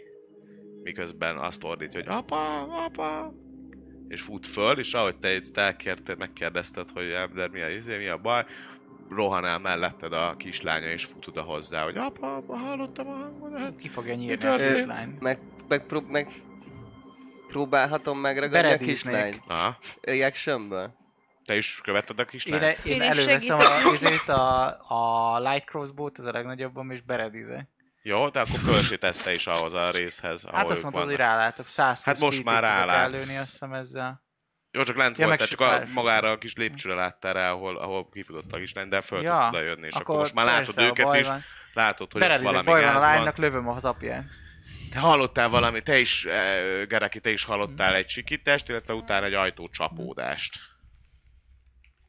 [0.83, 3.33] Miközben azt ordítja, hogy apa, apa,
[4.07, 8.07] és fut föl, és ahogy te itt elkérted, megkérdezted, hogy Ember, mi a izé, mi
[8.07, 8.45] a baj,
[9.15, 13.75] rohan el melletted a kislánya, és fut oda hozzá, hogy apa, apa, hallottam a hangodat.
[13.77, 15.17] Ki fogja nyírni a kislány?
[15.19, 16.41] Meg, meg, prób- meg
[17.47, 18.93] próbálhatom megragadni a Beredíznék.
[19.15, 19.41] kislányt?
[19.49, 19.77] Aha.
[20.01, 20.93] Reactionből?
[21.45, 22.77] Te is követted a Én, kislányt?
[22.85, 27.67] én, Én is előveszem a, izét, a, a light crossbow-t, az a legnagyobbom, és beredizek.
[28.03, 31.31] Jó, de akkor fölsétesz te is ahhoz a részhez, ahol Hát azt mondtad, hogy vannak.
[31.31, 31.67] rálátok.
[31.67, 33.03] 120 Hát most már tudok rálátsz.
[33.13, 34.21] Előni, azt hiszem ezzel.
[34.71, 38.09] Jó, csak lent Ja, se csak a, magára a kis lépcsőre láttál rá, ahol, ahol
[38.09, 41.13] kifutott a kislány, de föl Ja, tudsz lejönni, és akkor, most már látod a őket
[41.15, 41.43] is, van.
[41.73, 43.13] látod, hogy ott Beredizek, valami baj van a gáz van.
[43.15, 44.29] lánynak, lövöm az apján.
[44.91, 49.33] Te hallottál valami, te is, eh, Gereki, te is hallottál egy sikítást, illetve utána egy
[49.33, 50.55] ajtó csapódást.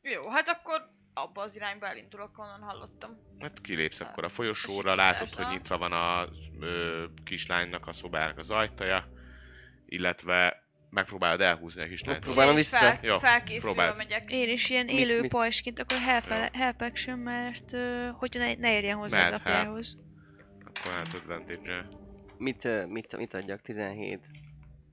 [0.02, 0.80] Jó, hát akkor
[1.14, 3.10] abba az irányba elindulok, onnan hallottam.
[3.40, 6.28] Hát kilépsz akkor a folyosóra, A látod, hogy nyitva van a
[6.60, 9.08] ö, kislánynak a szobának az ajtaja,
[9.86, 10.61] illetve
[10.92, 12.24] megpróbálod elhúzni a kislányt.
[12.24, 12.76] Próbálom vissza?
[12.76, 13.96] Fel, Jó, felkészülve próbáld.
[13.96, 14.30] megyek.
[14.30, 15.30] Én is ilyen Mit- élő mit?
[15.30, 16.36] pajsként, akkor help, Jó.
[16.60, 19.56] help action, mert uh, hogy ne, ne érjen hozzá Mehet az help.
[19.56, 19.98] apjához.
[20.64, 21.86] Akkor hát advantage
[22.38, 23.60] Mit, mit, mit adjak?
[23.62, 24.20] 17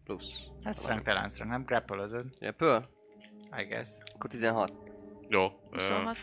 [0.03, 0.31] plusz.
[0.63, 2.89] Hát strength, nem grapple Repül?
[3.59, 3.89] I guess.
[4.13, 4.71] Akkor 16.
[5.29, 6.17] Jó, ö, 26.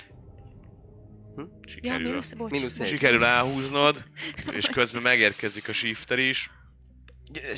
[1.37, 2.07] Ja, sikerül.
[2.07, 2.51] mínusz, bocs.
[2.51, 2.87] Mínusz.
[2.87, 4.05] Sikerül elhúznod,
[4.51, 6.51] és közben megérkezik a shifter is.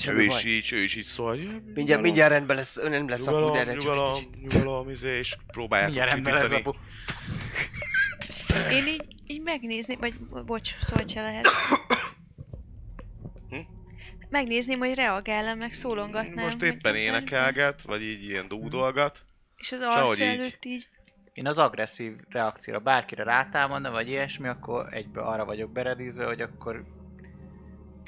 [0.07, 1.37] Ő is így, ő is így szól,
[1.75, 5.17] Mindjárt, mindjárt rendben lesz, nem lesz nyugalom, akkor, de erre csak egy nyugalom, nyugalom, izé,
[5.17, 6.73] és próbáljátok Mindjárt rendben lesz apu.
[8.77, 10.15] Én így, így megnézném, vagy
[10.45, 11.47] bocs, szóval se lehet.
[13.51, 13.57] Hm?
[14.29, 16.45] Megnézném, hogy reagál meg szólongatnám.
[16.45, 19.25] Most éppen énekelget, vagy így ilyen dúdolgat.
[19.57, 20.27] És az arc így.
[20.27, 20.89] előtt így.
[21.33, 26.85] Én az agresszív reakcióra bárkire rátámadna, vagy ilyesmi, akkor egybe arra vagyok beredízve, hogy akkor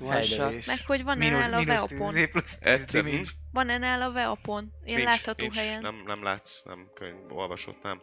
[0.09, 0.66] Fejlődés.
[0.66, 2.14] Meg hogy van-e Mínusz- nála a mínusz Veopon?
[2.14, 3.28] 10 plusz 10 Egyszer, damage.
[3.52, 4.72] Van-e nála a Veopon?
[4.85, 5.81] Ilyen látható nincs, helyen.
[5.81, 8.02] Nem, nem látsz, nem könyv, olvasott, nem.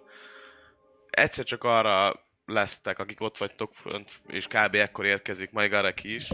[1.09, 4.75] Egyszer csak arra lesztek, akik ott vagytok fönt, és kb.
[4.75, 6.29] ekkor érkezik majd Gareki is.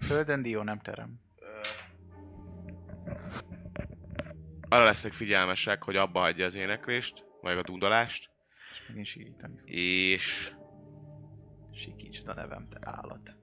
[0.00, 1.20] Földön dió nem terem.
[4.68, 8.30] Arra lesznek figyelmesek, hogy abba hagyja az éneklést, vagy a dundolást,
[8.72, 9.68] És megint sírítani fog.
[9.70, 10.50] és
[11.76, 13.36] Sikítsd a nevem, te állat.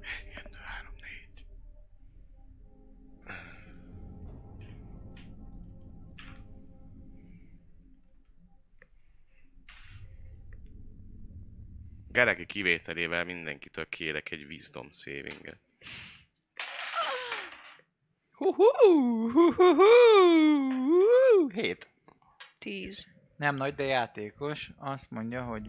[0.00, 1.46] Egy, kettő, három, négy.
[12.08, 15.60] Gereki kivételével mindenkitől kérek egy wisdom savinget.
[21.52, 21.89] Hét.
[22.60, 23.06] 10.
[23.36, 24.70] Nem nagy, de játékos.
[24.78, 25.68] Azt mondja, hogy.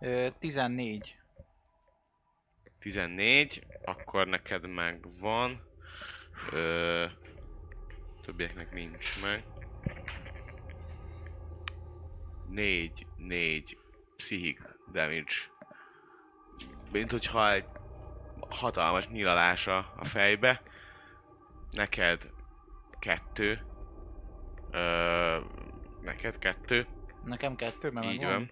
[0.00, 1.16] Ö, 14.
[2.78, 5.60] 14, akkor neked meg van.
[6.52, 7.06] Ö,
[8.22, 9.44] többieknek nincs meg.
[12.48, 13.78] 4, 4
[14.16, 14.60] pszichik
[14.92, 15.34] damage.
[16.92, 17.64] Mint hogyha egy
[18.48, 20.62] hatalmas nyilalása a fejbe.
[21.70, 22.30] Neked
[22.98, 23.66] kettő.
[24.70, 25.38] Ö,
[26.02, 26.86] neked kettő.
[27.24, 28.34] Nekem kettő, mert Így megvan.
[28.38, 28.50] van.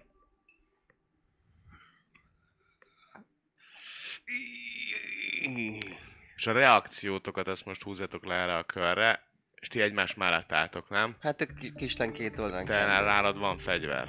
[6.35, 10.89] És a reakciótokat ezt most húzzatok le erre a körre, És ti egymás mellett álltok,
[10.89, 11.15] nem?
[11.19, 13.03] Hát a ki- kislány két oldalán Te kell.
[13.03, 14.07] nálad van fegyver.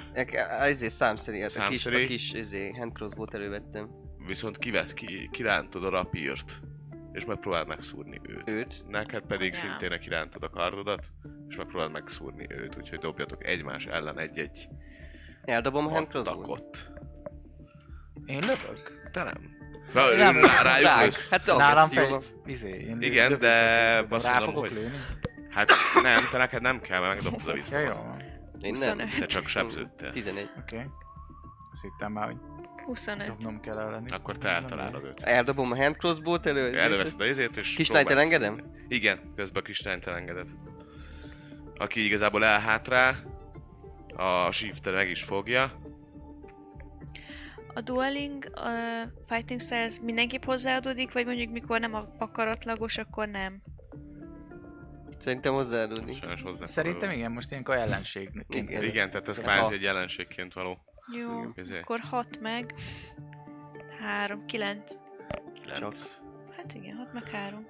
[0.59, 3.89] Ezért számszerű, hát a kis, a kis izé, hand crossbow-t elővettem.
[4.25, 6.59] Viszont kivet, ki, kirántod a rapírt.
[7.13, 8.49] És megpróbáld megszúrni őt.
[8.49, 8.83] Őt.
[8.87, 9.59] Neked pedig Ja.
[9.59, 11.05] szintén kirántod a kardodat,
[11.49, 14.67] és megpróbáld megszúrni őt, úgyhogy dobjatok egymás ellen egy-egy
[15.45, 16.37] Eldobom a hand crossbow-t?
[16.39, 16.91] atakot.
[18.25, 19.09] Én lövök.
[19.11, 19.51] Te nem.
[19.93, 21.29] Na, Nem, rá, rájuk lősz.
[21.29, 22.15] Hát Nálam fegy...
[22.45, 24.95] Izé, én Igen, lövök, de azt Rá mondom, fogok hogy- lőni?
[25.49, 25.69] Hát
[26.03, 27.79] nem, te neked nem kell, mert megdobtad a Ja, vissza.
[27.79, 28.19] jó van.
[28.61, 28.97] Én nem.
[28.99, 29.19] 25.
[29.19, 30.11] Te csak sebződtél.
[30.11, 30.49] 11.
[30.59, 30.75] Oké.
[30.75, 30.87] Okay.
[31.73, 32.37] Azt hittem már, hogy
[32.85, 33.27] 25.
[33.27, 34.09] dobnom kell elleni.
[34.11, 35.21] Akkor te eltalálod őt.
[35.23, 36.77] Eldobom a hand crossbow-t elő.
[36.79, 38.73] Előveszed a izét, és Kislányt elengedem?
[38.87, 40.47] Igen, közben a kislányt elengeded.
[41.75, 43.23] Aki igazából elhátrál,
[44.15, 45.79] a shifter meg is fogja.
[47.73, 48.69] A dueling, a
[49.27, 53.61] fighting styles mindenképp hozzáadódik, vagy mondjuk mikor nem a- akaratlagos, akkor nem?
[55.17, 56.13] Szerintem hozzáadódni.
[56.13, 56.65] Sajnos hozzá.
[56.65, 58.45] Szerintem igen, most ilyenkor ellenségnek.
[58.49, 58.83] Igen.
[58.83, 60.77] Igen, tehát ez kvázi egy jelenségként való.
[61.07, 62.73] Jó, Izé, akkor 6 meg
[63.99, 64.93] 3, 9.
[65.61, 66.19] kilenc.
[66.57, 67.67] Hát igen, 6 meg 3.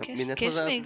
[0.00, 0.84] Kész- Mindent kész még?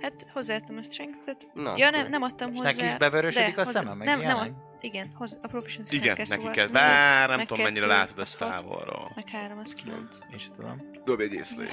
[0.00, 1.46] Hát hozzáadtam a strength-et.
[1.54, 2.70] Na, Ja, akkor- nem, nem adtam És hozzá.
[2.70, 4.52] neki is bevörösödik a hozzá- szeme, meg nem, nem, ilyenek?
[4.52, 6.66] a, igen, hozzá, a proficiency Igen, kell, neki szóval kell.
[6.68, 9.12] Bár nem tudom mennyire látod ezt távolról.
[9.14, 10.18] Meg 3, az 9.
[10.30, 10.90] Én is tudom.
[11.04, 11.64] Dobj egy észre.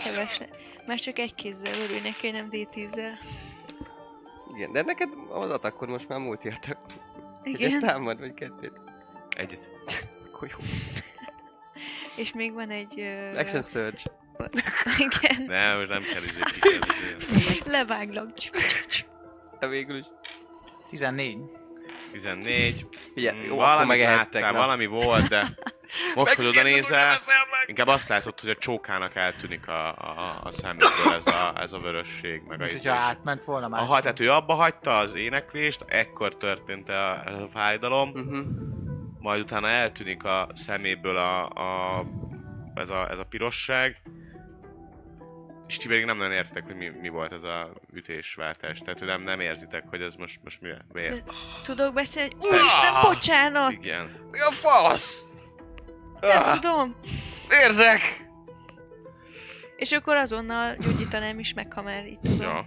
[0.87, 3.11] Már csak egy kézzel örülj neki, nem D10-zel.
[4.55, 6.77] Igen, de neked az atakod most már múlt értek.
[7.43, 7.79] Igen.
[7.79, 8.79] támad, vagy kettőt.
[9.29, 9.69] Egyet.
[10.33, 10.57] Akkor jó.
[12.15, 12.93] És még van egy...
[12.99, 14.01] Uh, Action Surge.
[14.97, 15.43] igen.
[15.47, 16.79] Nem, most nem kell izé.
[17.65, 18.29] Leváglak.
[19.59, 20.05] De végül is.
[20.89, 21.37] 14.
[22.11, 22.87] 14.
[23.15, 24.33] Ugye, Mm, jó, akkor valami megehettek.
[24.41, 24.57] láttál, na.
[24.57, 25.47] valami volt, de
[26.15, 27.17] most, hogy oda nézel,
[27.71, 31.77] inkább azt látod, hogy a csókának eltűnik a, a, a szeméből ez a, ez a
[31.79, 33.81] vörösség, meg a Mint izé hogyha átment volna már.
[33.81, 38.37] Aha, tehát ő abba hagyta az éneklést, ekkor történt a, a fájdalom, Mhm.
[39.19, 42.05] majd utána eltűnik a szeméből a, a,
[42.73, 44.01] ez, a, ez a pirosság,
[45.67, 48.79] és ti pedig nem nagyon értitek, hogy mi, mi volt ez a ütésváltás.
[48.79, 51.31] Tehát, hogy nem, nem érzitek, hogy ez most, most mi, miért.
[51.63, 52.31] Tudok beszélni?
[52.39, 53.71] Úristen, bocsánat!
[53.71, 54.11] Igen.
[54.31, 55.30] Mi a fasz?
[56.21, 56.95] Nem Ah, tudom.
[57.65, 58.01] érzek!
[59.77, 62.41] És akkor azonnal gyógyítanám is meg, ha már itt tudom.
[62.41, 62.65] Ja.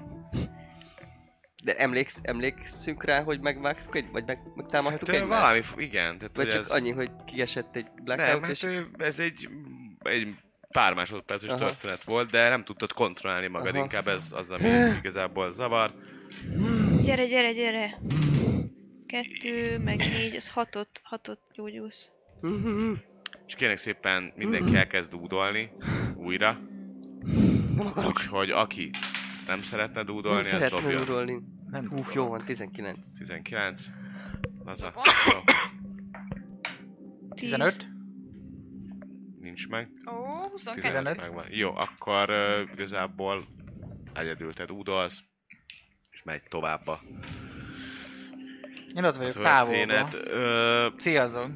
[1.65, 5.41] De emléksz, emlékszünk rá, hogy megvágtuk egy, vagy meg, megtámadtuk Hát egymást?
[5.43, 6.19] valami, f- igen.
[6.19, 6.71] Tehát, Vagy hogy csak ez...
[6.71, 8.63] annyi, hogy kiesett egy Nem, blackout, hát és...
[8.63, 9.49] ö, ez egy,
[10.03, 10.35] egy
[10.69, 11.59] pár másodperces Aha.
[11.59, 13.83] történet volt, de nem tudtad kontrollálni magad, Aha.
[13.83, 14.69] inkább ez az, ami
[14.99, 15.95] igazából zavar.
[17.03, 17.99] Gyere, gyere, gyere!
[19.07, 22.11] Kettő, meg négy, ez hatot, hatot gyógyulsz.
[23.55, 25.71] És kérlek szépen mindenki elkezd dúdolni
[26.15, 26.59] újra,
[27.77, 28.11] Nem akarok.
[28.11, 28.91] úgyhogy aki
[29.47, 31.01] nem szeretne Nem dúdolni, az szeretném dobja.
[31.01, 31.41] urolni.
[31.71, 32.99] Nem Hú, jó van, 19.
[33.19, 33.87] 19.
[34.65, 34.93] Laza.
[35.33, 35.39] Jó,
[37.35, 37.51] Tíz.
[37.51, 37.89] 15?
[39.41, 39.89] nincs meg.
[40.11, 40.13] Ó,
[40.51, 40.81] 22.
[40.81, 41.17] 15.
[41.17, 41.45] megvan.
[41.51, 43.47] Jó, akkor uh, igazából
[44.15, 45.23] egyedül te dúdolsz,
[46.11, 47.01] és megy tovább a
[48.95, 50.11] Én ott vagyok történet.
[50.11, 50.27] távolban.
[50.27, 51.51] Ö, Célzok.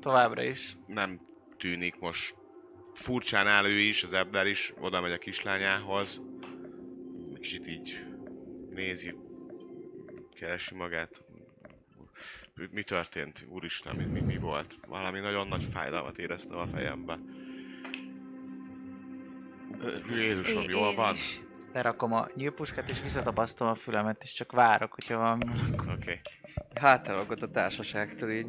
[0.00, 0.76] Továbbra is.
[0.86, 1.20] nem
[1.60, 2.34] tűnik most
[2.94, 6.22] furcsán áll ő is, az Ebner is, oda megy a kislányához.
[7.34, 8.04] Kicsit így
[8.70, 9.14] nézi,
[10.34, 11.24] keresi magát.
[12.70, 13.46] Mi- történt?
[13.48, 14.78] Úristen, mi, mi, mi volt?
[14.88, 17.18] Valami nagyon nagy fájdalmat éreztem a fejembe.
[20.08, 21.14] Jézusom, jól van?
[21.14, 21.40] is.
[21.72, 25.44] Lerakom a nyílpuskát és visszatapasztom a fülemet, és csak várok, hogyha valami...
[25.72, 25.90] Oké.
[25.90, 26.20] Okay.
[26.74, 28.46] Hátralagott a társaságtól így.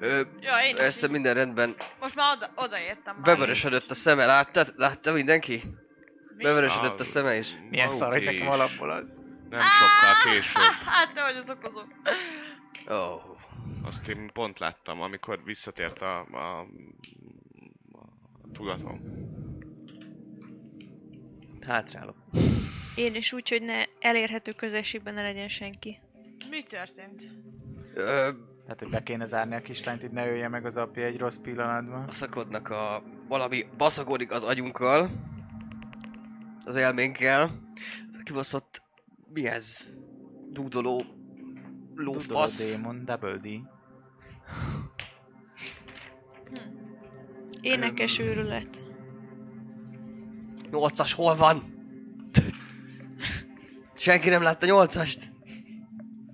[0.00, 0.80] Ö, Ja, én is.
[0.80, 1.76] Persze minden rendben.
[2.00, 3.22] Most már oda, odaértem.
[3.22, 4.72] Bevörösödött a szeme, láttad?
[4.76, 5.62] Látta mindenki?
[6.36, 6.42] Mi?
[6.42, 7.48] Bevörösödött a szeme is.
[7.70, 9.20] Milyen szar, hogy nekem alapból az.
[9.50, 10.62] Nem sokkal később.
[10.94, 11.80] Hát te vagy az okozó.
[12.86, 13.34] Oh.
[13.84, 16.60] Azt én pont láttam, amikor visszatért a, a,
[17.92, 18.06] a
[18.52, 19.00] tudatom.
[21.66, 22.16] Hátrálok.
[22.94, 25.98] Én is úgy, hogy ne elérhető közelségben ne legyen senki.
[26.50, 27.22] Mi történt?
[27.94, 28.30] Ö,
[28.66, 31.36] Tehát, hogy be kéne zárni a kislányt, így ne ölje meg az apja egy rossz
[31.36, 32.10] pillanatban.
[32.10, 33.02] szakodnak a...
[33.28, 35.10] Valami baszagodik az agyunkkal.
[36.64, 37.42] Az elménkkel.
[38.10, 38.82] Ez a kibaszott...
[39.32, 39.96] Mi ez?
[40.50, 41.04] Dúdoló...
[41.94, 42.66] Lófasz.
[42.66, 43.46] démon, double D.
[47.60, 48.82] Énekes őrület.
[50.70, 51.74] Nyolcas hol van?
[53.94, 55.30] Senki nem látta nyolcast?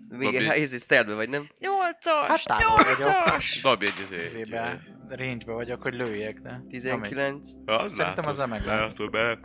[0.09, 1.49] Még hézis terve vagy, nem?
[1.93, 2.45] Nyolcas!
[2.49, 2.61] Hát.
[2.61, 3.61] Nyolcas!
[3.63, 4.23] Dobj egy izé.
[4.23, 6.63] Izébe, range vagyok, hogy lőjek, de...
[6.69, 7.49] 19.
[7.65, 8.81] Az Szerintem azzal meg lehet.
[8.83, 9.39] Látszol be.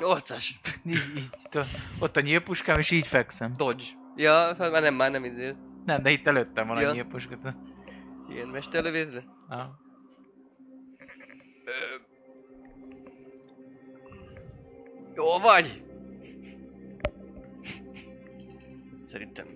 [0.00, 0.60] Nyolcas.
[0.84, 1.64] Így, így, itt a,
[1.98, 3.54] ott a nyílpuskám, és így fekszem.
[3.56, 3.84] Dodge.
[4.16, 5.54] Ja, már nem, már nem izé.
[5.84, 6.88] Nem, de itt előttem van Ja.
[6.88, 7.36] a nyílpuska.
[8.28, 9.24] Ilyen mesterlövészbe.
[9.48, 9.60] Ah.
[15.14, 15.82] Jó vagy?
[19.06, 19.46] Szerintem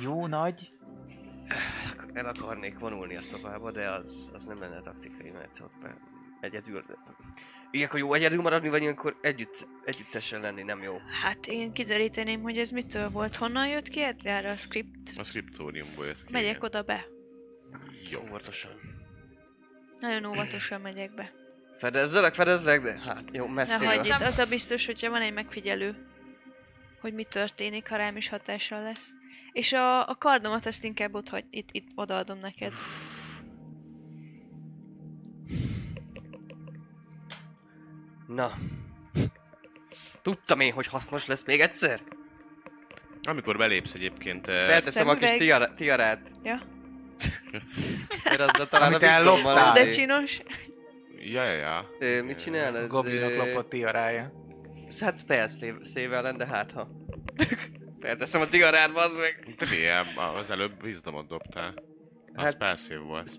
[0.00, 0.72] jó nagy.
[2.12, 5.96] El akarnék vonulni a szobába, de az, az nem lenne taktikai, mert ott már
[6.40, 6.84] egyedül...
[7.70, 11.00] Ilyenkor jó egyedül maradni, vagy ilyenkor együtt, együttesen lenni nem jó.
[11.22, 13.36] Hát én kideríteném, hogy ez mitől volt.
[13.36, 15.12] Honnan jött ki Edgar a script?
[15.16, 16.32] A scriptoriumból jött ki.
[16.32, 16.64] Megyek igen.
[16.64, 17.06] oda be.
[18.10, 18.20] Jó.
[18.28, 18.70] Óvatosan.
[19.98, 21.32] Nagyon óvatosan megyek be.
[21.78, 23.86] Fedezzelek, fedezlek, de hát jó, Ne messziről.
[23.88, 26.06] hagyj itt, az a biztos, hogyha van egy megfigyelő,
[27.00, 29.12] hogy mi történik, ha rám is hatással lesz.
[29.52, 32.72] És a, a kardomat ezt inkább ott hagy, itt, itt odaadom neked.
[38.26, 38.52] Na.
[40.22, 42.00] Tudtam én, hogy hasznos lesz még egyszer.
[43.22, 44.48] Amikor belépsz egyébként...
[44.48, 46.30] eh, Felteszem a kis tiara, tiarát.
[46.42, 46.60] Ja?
[48.24, 49.72] Mert azzal talán Amit elloptál.
[49.72, 50.40] De csinos.
[51.18, 51.86] Ja, ja, ja.
[51.98, 52.74] Ö, mit csinál?
[52.74, 54.32] A Ez, goblinok ö, lopott tiarája.
[55.00, 55.46] Hát spell
[55.82, 56.88] széve ellen, de hát ha.
[58.02, 59.54] Felteszem a tiarát, bazd meg.
[59.56, 60.06] Te milyen?
[60.36, 61.74] Az előbb wisdomot dobtál.
[62.34, 63.30] Az Hát- passive volt.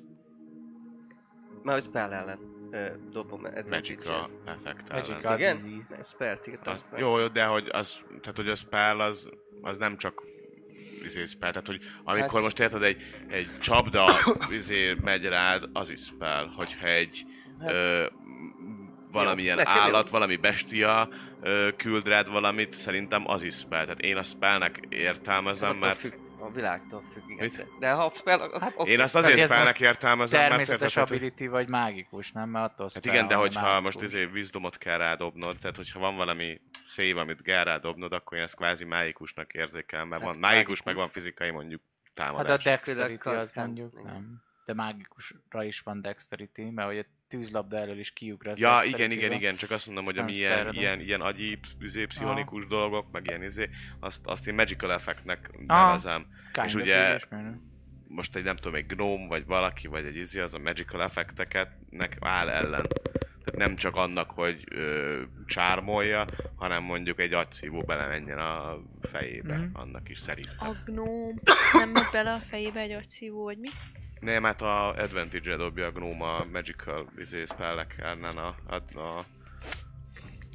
[1.63, 2.39] Már hogy spell ellen.
[2.71, 3.41] Ö, dobom.
[3.69, 5.03] Magical effect ellen.
[5.09, 5.55] Magical Igen?
[5.55, 5.95] disease.
[5.97, 6.73] Ne, Spell tiltom.
[6.73, 9.29] Az, jó, jó, de hogy az, tehát hogy a spell az,
[9.61, 10.21] az nem csak
[11.03, 14.05] izé spell, tehát hogy amikor Hát- most érted egy, egy csapda
[14.59, 17.25] izé megy rád, az is spell, hogyha egy
[17.59, 18.05] Hát- ö,
[19.11, 19.63] valamilyen jó.
[19.65, 21.09] állat, valami bestia
[21.77, 23.81] küld rád valamit, szerintem az is spell.
[23.83, 27.43] Tehát én a spellnek értelmezem, Attól mert függ, a világtól függ, igen.
[27.43, 27.67] Mit?
[27.79, 28.39] De ha spell...
[28.59, 32.49] Hát, ak- én azt azért ez spellnek értelmezem, mert Természetes ability vagy mágikus, nem?
[32.49, 33.83] Mert attól Hát spell, igen, de hogyha mágikus.
[33.83, 38.43] most izé wisdomot kell rádobnod, tehát hogyha van valami szév, amit kell rádobnod, akkor én
[38.43, 40.83] ezt kvázi mágikusnak érzékelem, mert Hát van mágikus, mágikus.
[40.83, 41.81] meg van fizikai mondjuk
[42.15, 42.63] Hát a támadás.
[42.63, 44.41] dexterity az mondjuk nem.
[44.65, 47.05] De mágikusra is van dexterity, mert hogy
[47.37, 50.99] tűzlabda elől is kiugrasz Ja, igen, igen, igen, csak azt mondom, hogy ami ilyen, ilyen,
[50.99, 53.69] ilyen agyi, izé, pszichonikus dolgok, meg ilyen izé,
[53.99, 56.25] azt, azt én magical effectnek nevezem.
[56.51, 57.19] Kind és ugye-?
[58.07, 61.69] Most egy nem tudom, egy gnóm, vagy valaki, vagy egy izé, az a magical effekteket
[61.89, 62.87] nek áll ellen.
[63.43, 69.65] Tehát nem csak annak, hogy ö, csármolja, hanem mondjuk egy agyszívó belemenjen a fejébe, Mhm.
[69.73, 70.67] annak is szerintem.
[70.69, 71.39] A gnóm
[71.73, 73.69] nem megy bele a fejébe egy agyszívó, vagy mi?
[74.23, 79.25] Nem, hát a advantage-re dobja a gnóm a magical izé, spellek ellen a, a, a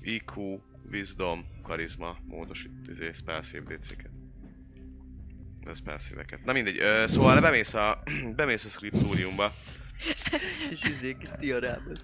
[0.00, 4.10] IQ, Wisdom, Charisma, módosít izé, spell save DC-ket.
[5.66, 6.44] A spell save-eket.
[6.44, 8.02] Na mindegy, ö, szóval bemész a,
[8.36, 9.52] bemész a scriptoriumba.
[10.68, 11.98] Kis izé, kis tiarában.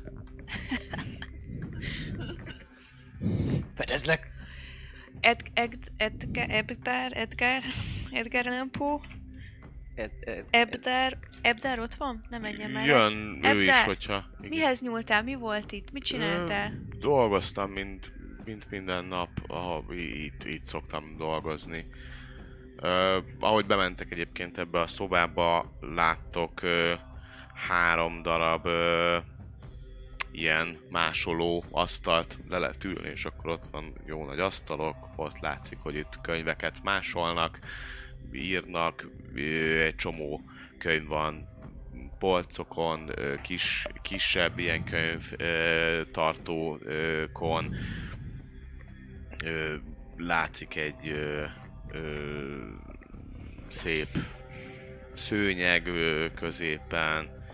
[3.75, 4.31] Fedezlek.
[5.21, 7.63] Ed, Ed, Edgar, Edgar, Edgar,
[8.11, 9.01] Edgar Allan Poe,
[9.95, 12.21] Ed, ed, Ebdár, Ebdár ott van?
[12.31, 12.87] Nem menjen már.
[12.87, 13.85] Jön ő is, Ebbe?
[13.85, 14.25] hogyha...
[14.39, 14.49] igen.
[14.51, 15.23] Mihez nyúltál?
[15.23, 15.93] Mi volt itt?
[15.93, 16.71] Mit csináltál?
[16.71, 18.13] Ö, Dolgoztam, mint,
[18.45, 21.87] mint minden nap, ahol itt, itt szoktam dolgozni.
[22.77, 26.95] Ö, ahogy bementek egyébként ebbe a szobába, láttok ö,
[27.69, 29.17] három darab ö,
[30.33, 35.79] ilyen másoló asztalt le lehet ülni, és akkor ott van jó nagy asztalok, ott látszik,
[35.83, 37.59] hogy itt könyveket másolnak,
[38.33, 39.09] írnak,
[39.85, 40.41] egy csomó
[40.79, 41.53] könyv van
[42.19, 43.11] polcokon,
[43.43, 45.33] kis, kisebb ilyen könyv
[46.13, 47.75] tartókon.
[50.17, 51.15] Látszik egy
[53.69, 54.09] szép
[55.15, 55.91] szőnyeg
[56.35, 57.45] középen,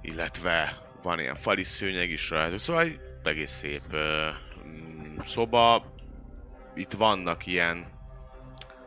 [0.00, 3.96] illetve van ilyen fali szőnyeg is rajta, szóval egy egész szép
[5.26, 5.94] szoba.
[6.74, 7.86] Itt vannak ilyen,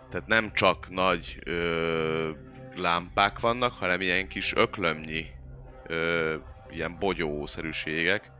[0.09, 2.31] tehát nem csak nagy ö,
[2.75, 5.25] lámpák vannak, hanem ilyen kis öklömnyi,
[5.87, 6.35] ö,
[6.69, 8.31] ilyen bogyószerűségek,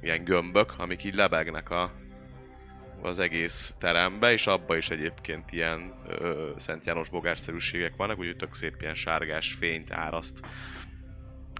[0.00, 1.92] ilyen gömbök, amik így lebegnek a,
[3.02, 8.54] az egész terembe, és abba is egyébként ilyen ö, Szent János bogárszerűségek vannak, úgyhogy tök
[8.54, 10.40] szép ilyen sárgás fényt áraszt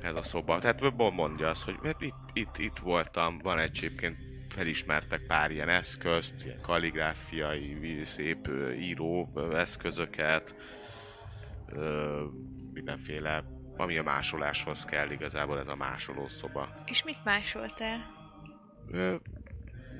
[0.02, 0.58] ez a szoba.
[0.58, 4.25] Tehát mondja azt, hogy hát itt, itt, itt voltam, van egyébként
[4.56, 10.54] felismertek pár ilyen eszközt, ilyen kalligráfiai, szép író eszközöket,
[12.72, 13.44] mindenféle,
[13.76, 16.68] ami a másoláshoz kell igazából ez a másoló szoba.
[16.84, 18.14] És mit másoltál?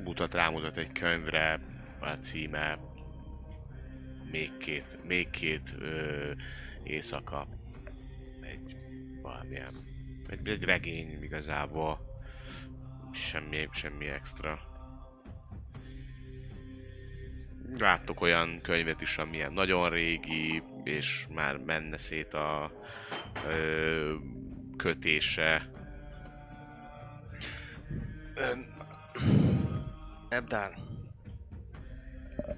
[0.05, 1.61] Mutat, rámutat egy könyvre,
[2.01, 2.78] a címe
[4.31, 6.31] még két, még két ö,
[6.83, 7.47] éjszaka
[8.41, 8.77] egy
[9.23, 9.74] valamilyen,
[10.28, 12.16] egy, egy regény igazából.
[13.17, 14.59] Semmi, semmi extra.
[17.79, 22.73] Láttok olyan könyvet is, amilyen nagyon régi, és már menne szét a
[23.49, 24.15] ö,
[24.77, 25.71] kötése.
[30.29, 30.73] Ebdár.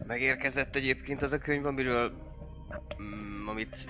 [0.06, 2.12] Megérkezett egyébként az a könyv, amiről...
[3.02, 3.88] Mm, amit...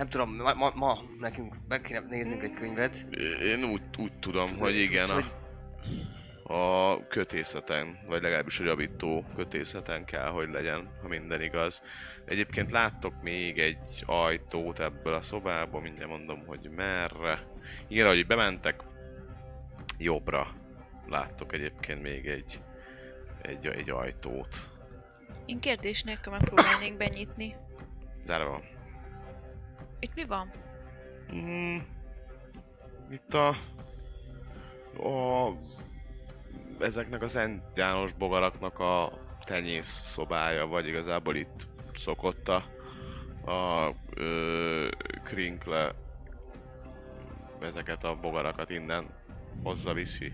[0.00, 3.06] Nem tudom, ma, ma, ma nekünk meg kéne néznünk egy könyvet.
[3.42, 5.24] Én úgy, úgy tudom, hogy igen, Tudsz,
[6.42, 11.82] a, a kötészeten, vagy legalábbis a javító kötészeten kell, hogy legyen, ha minden igaz.
[12.24, 17.46] Egyébként láttok még egy ajtót ebből a szobából, mindjárt mondom, hogy merre.
[17.88, 18.82] Igen, ahogy bementek,
[19.98, 20.54] jobbra
[21.08, 22.60] láttok egyébként még egy,
[23.42, 24.56] egy, egy ajtót.
[25.46, 27.56] Én kérdés nélkül megpróbálnék benyitni.
[28.24, 28.69] Zárva van.
[30.00, 30.50] Itt mi van?
[31.32, 31.78] Mm,
[33.10, 33.48] itt a,
[35.08, 35.52] a
[36.78, 39.12] ezeknek a Szent János bogaraknak a
[39.44, 42.64] tenyész szobája, vagy igazából itt szokott a,
[43.50, 44.88] a ö,
[45.24, 45.94] Krinkle
[47.60, 49.06] ezeket a bogarakat innen
[49.62, 50.32] hozza viszi.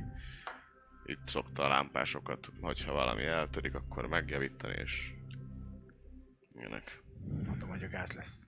[1.05, 5.14] Itt szokta a lámpásokat, hogyha valami eltörik, akkor megjavítani, és
[6.55, 7.02] ilyenek.
[7.47, 8.47] Mondom, hogy a gáz lesz.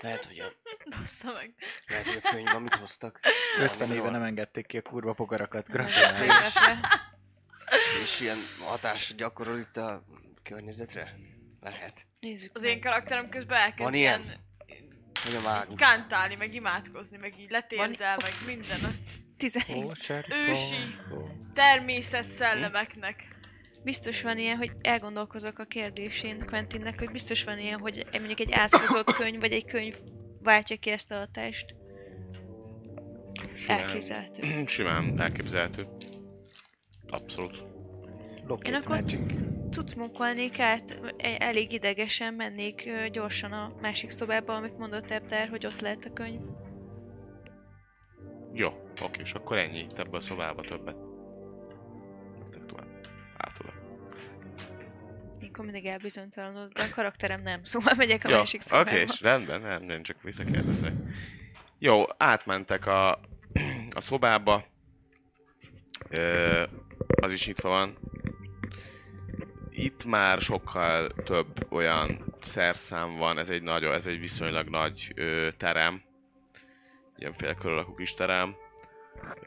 [0.00, 0.52] Lehet, hogy a,
[0.90, 1.54] Bassza meg.
[1.88, 3.20] lehet, hogy a könyv, amit hoztak.
[3.60, 5.66] 50 éve nem engedték ki a kurva pogarakat.
[5.68, 6.46] Gratulálok.
[8.02, 10.04] És ilyen hatást gyakorol itt a
[10.42, 11.14] környezetre?
[11.60, 12.06] Lehet.
[12.20, 14.20] Nézzük Az én karakterem közben elkezd Van ilyen?
[14.22, 14.40] ilyen
[15.24, 15.74] Hogy a mágus.
[15.76, 18.88] kántálni, meg imádkozni, meg így letérdel, meg minden a
[19.36, 19.92] 11.
[20.30, 20.76] ősi
[21.54, 23.36] természet szellemeknek.
[23.88, 28.52] Biztos van ilyen, hogy elgondolkozok a kérdésén Quentinnek, hogy biztos van ilyen, hogy mondjuk egy
[28.52, 29.94] átkozott könyv, vagy egy könyv
[30.42, 31.74] váltja ki ezt a hatást.
[33.54, 34.42] Simán- Elképzelhető.
[34.66, 35.86] Simán elképzelhető.
[37.06, 37.64] Abszolút.
[38.46, 39.20] Locate Én akkor- Magic.
[39.70, 45.80] Cucmokolnék át, e- elég idegesen mennék gyorsan a másik szobába, amit mondott Ebder, hogy ott
[45.80, 46.40] lehet a könyv.
[48.52, 48.68] Jó,
[49.02, 51.07] oké, és akkor ennyi itt ebbe a szobába többet.
[55.58, 58.96] Akkor mindig elbizonytalanodok, de a karakterem nem, szóval megyek a Jó, másik oké, szobába.
[58.96, 60.92] és rendben, nem, nem, csak visszakérdezek.
[61.78, 63.20] Jó, átmentek a,
[63.94, 64.64] a szobába.
[66.10, 66.62] Ö,
[67.20, 67.98] az is nyitva van.
[69.70, 75.48] Itt már sokkal több olyan szerszám van, ez egy nagyon, ez egy viszonylag nagy ö,
[75.56, 76.02] terem.
[77.16, 78.56] Ilyen félkörülakú kis terem.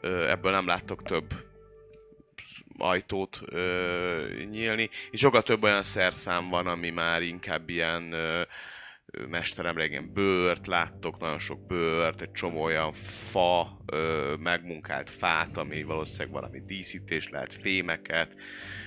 [0.00, 1.51] Ö, ebből nem láttok több
[2.82, 8.42] ajtót ö, nyílni, és sokkal több olyan szerszám van, ami már inkább ilyen ö,
[9.76, 16.32] ilyen bőrt, láttok nagyon sok bőrt, egy csomó olyan fa, ö, megmunkált fát, ami valószínűleg
[16.32, 18.34] valami díszítés lehet, fémeket,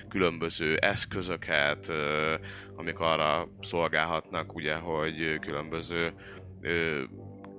[0.08, 2.34] különböző eszközöket, ö,
[2.74, 6.14] amik arra szolgálhatnak, ugye, hogy különböző
[6.60, 7.02] ö,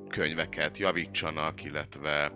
[0.09, 2.31] könyveket javítsanak, illetve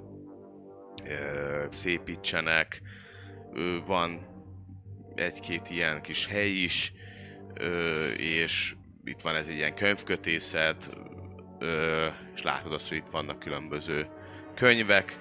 [1.06, 2.82] ö, szépítsenek.
[3.86, 4.28] Van
[5.16, 6.94] egy-két ilyen kis hely is,
[8.18, 10.98] és itt van ez egy ilyen könyvkötészet,
[12.36, 14.08] és látod azt, hogy itt vannak különböző
[14.56, 15.20] könyvek.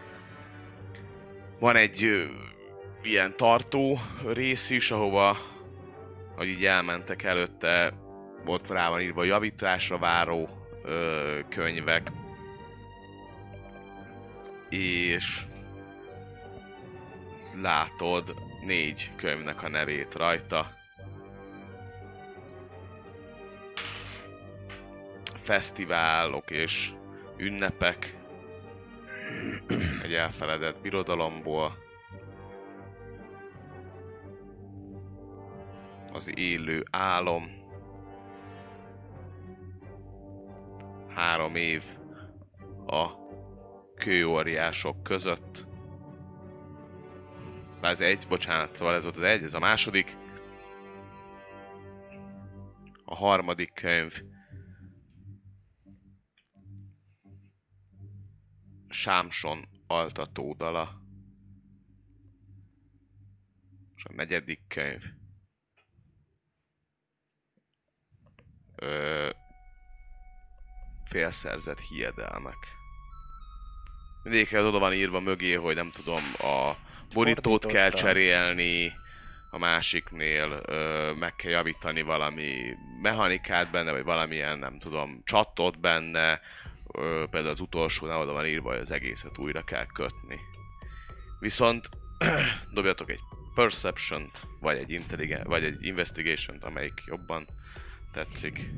[1.59, 2.29] Van egy
[3.03, 5.37] ilyen tartó rész is, ahova,
[6.37, 7.95] hogy így elmentek előtte,
[8.45, 10.49] ott rá van írva javításra váró
[11.49, 12.11] könyvek.
[14.69, 15.41] És
[17.55, 20.79] látod négy könyvnek a nevét rajta.
[25.35, 26.93] Fesztiválok és
[27.37, 28.19] ünnepek.
[30.03, 31.77] Egy elfeledett birodalomból.
[36.13, 37.59] Az élő álom.
[41.09, 41.85] Három év
[42.87, 43.09] a
[43.97, 45.69] kőóriások között.
[47.81, 50.17] Már ez egy, bocsánat, szóval ez volt az egy, ez a második.
[53.05, 54.23] A harmadik könyv.
[58.89, 61.01] Sámson altatódala.
[63.97, 65.03] És a negyedik könyv.
[68.77, 69.31] Ö,
[71.05, 72.57] félszerzett hiedelmek.
[74.23, 78.93] Mindegyikre oda van írva mögé, hogy nem tudom, a borítót kell cserélni,
[79.51, 86.41] a másiknél ö, meg kell javítani valami mechanikát benne, vagy valamilyen, nem tudom, csatot benne,
[86.93, 90.39] ö, például az utolsónál oda van írva, hogy az egészet újra kell kötni.
[91.39, 91.89] Viszont
[92.75, 93.21] dobjatok egy
[93.55, 94.31] perception
[94.61, 97.47] vagy egy intelligent, vagy egy investigation amelyik jobban
[98.13, 98.71] tetszik.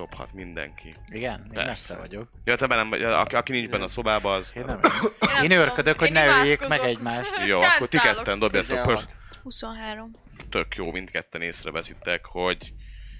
[0.00, 0.94] Dobhat mindenki.
[1.08, 1.40] Igen?
[1.40, 1.68] Én Persze.
[1.68, 2.30] messze vagyok.
[2.44, 4.52] Ja, te nem, vagy- aki, aki nincs benne a szobában, az...
[4.56, 4.80] Én nem.
[5.20, 7.32] Én tudom, őrködök, hogy én ne öljék meg egymást.
[7.46, 9.16] Jó, akkor ti ketten 16.
[9.42, 10.16] 23.
[10.50, 12.72] tök jó, mindketten észreveszitek, hogy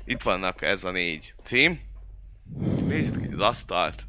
[0.04, 1.80] itt vannak ez a négy cím.
[2.86, 4.06] Nézzétek az asztalt.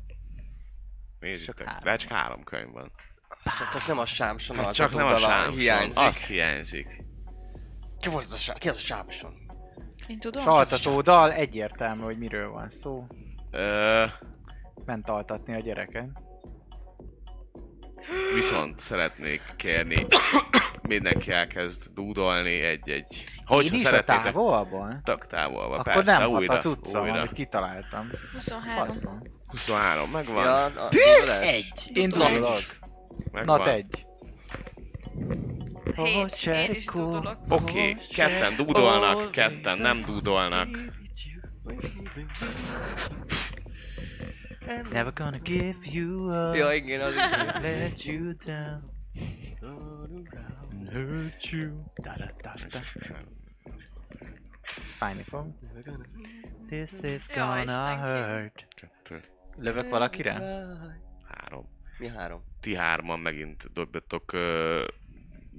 [1.20, 2.92] Nézzétek, de csak három könyv van.
[3.58, 5.98] Csak, csak nem a sámson, Hát csak nem a sámson, hiányzik.
[6.00, 7.04] az hiányzik.
[8.00, 8.56] Ki volt az a sám?
[8.58, 9.41] Ki az a sámson?
[10.08, 10.44] Én tudom.
[10.44, 13.06] Saltató dal, egyértelmű, hogy miről van szó.
[13.52, 14.06] Ö,
[14.86, 16.06] Ment altatni a gyereket.
[18.34, 20.06] viszont szeretnék kérni,
[20.82, 23.26] mindenki elkezd dúdolni egy-egy...
[23.38, 25.02] Én Hogyha is a távolban?
[25.04, 27.20] tök távolva, Akkor persze, nem újra, a cuccom, újra.
[27.20, 28.10] amit kitaláltam.
[28.34, 28.76] 23.
[28.86, 29.22] Faszom.
[29.48, 31.48] 23, megvan, Ja, a, dudolás?
[31.48, 31.92] Egy.
[31.94, 32.60] Én megvan.
[33.46, 34.06] Nat egy.
[35.96, 37.38] Hét, én is tudolok.
[37.50, 37.98] Oké, okay.
[38.10, 40.68] ketten dúdolnak, ketten nem dúdolnak.
[44.92, 46.56] Never gonna give you up.
[46.56, 47.62] Ja, igen, az igen.
[47.62, 48.84] Let you down.
[50.72, 51.84] And hurt you.
[51.96, 52.80] Da, da, da, da.
[54.98, 55.48] Fájni fog.
[56.68, 58.68] This is gonna hurt.
[58.76, 59.22] Kettő,
[59.58, 60.32] Lövök valakire?
[61.24, 61.70] három.
[61.98, 62.44] Mi három?
[62.60, 64.84] Ti hárman megint dobjatok uh,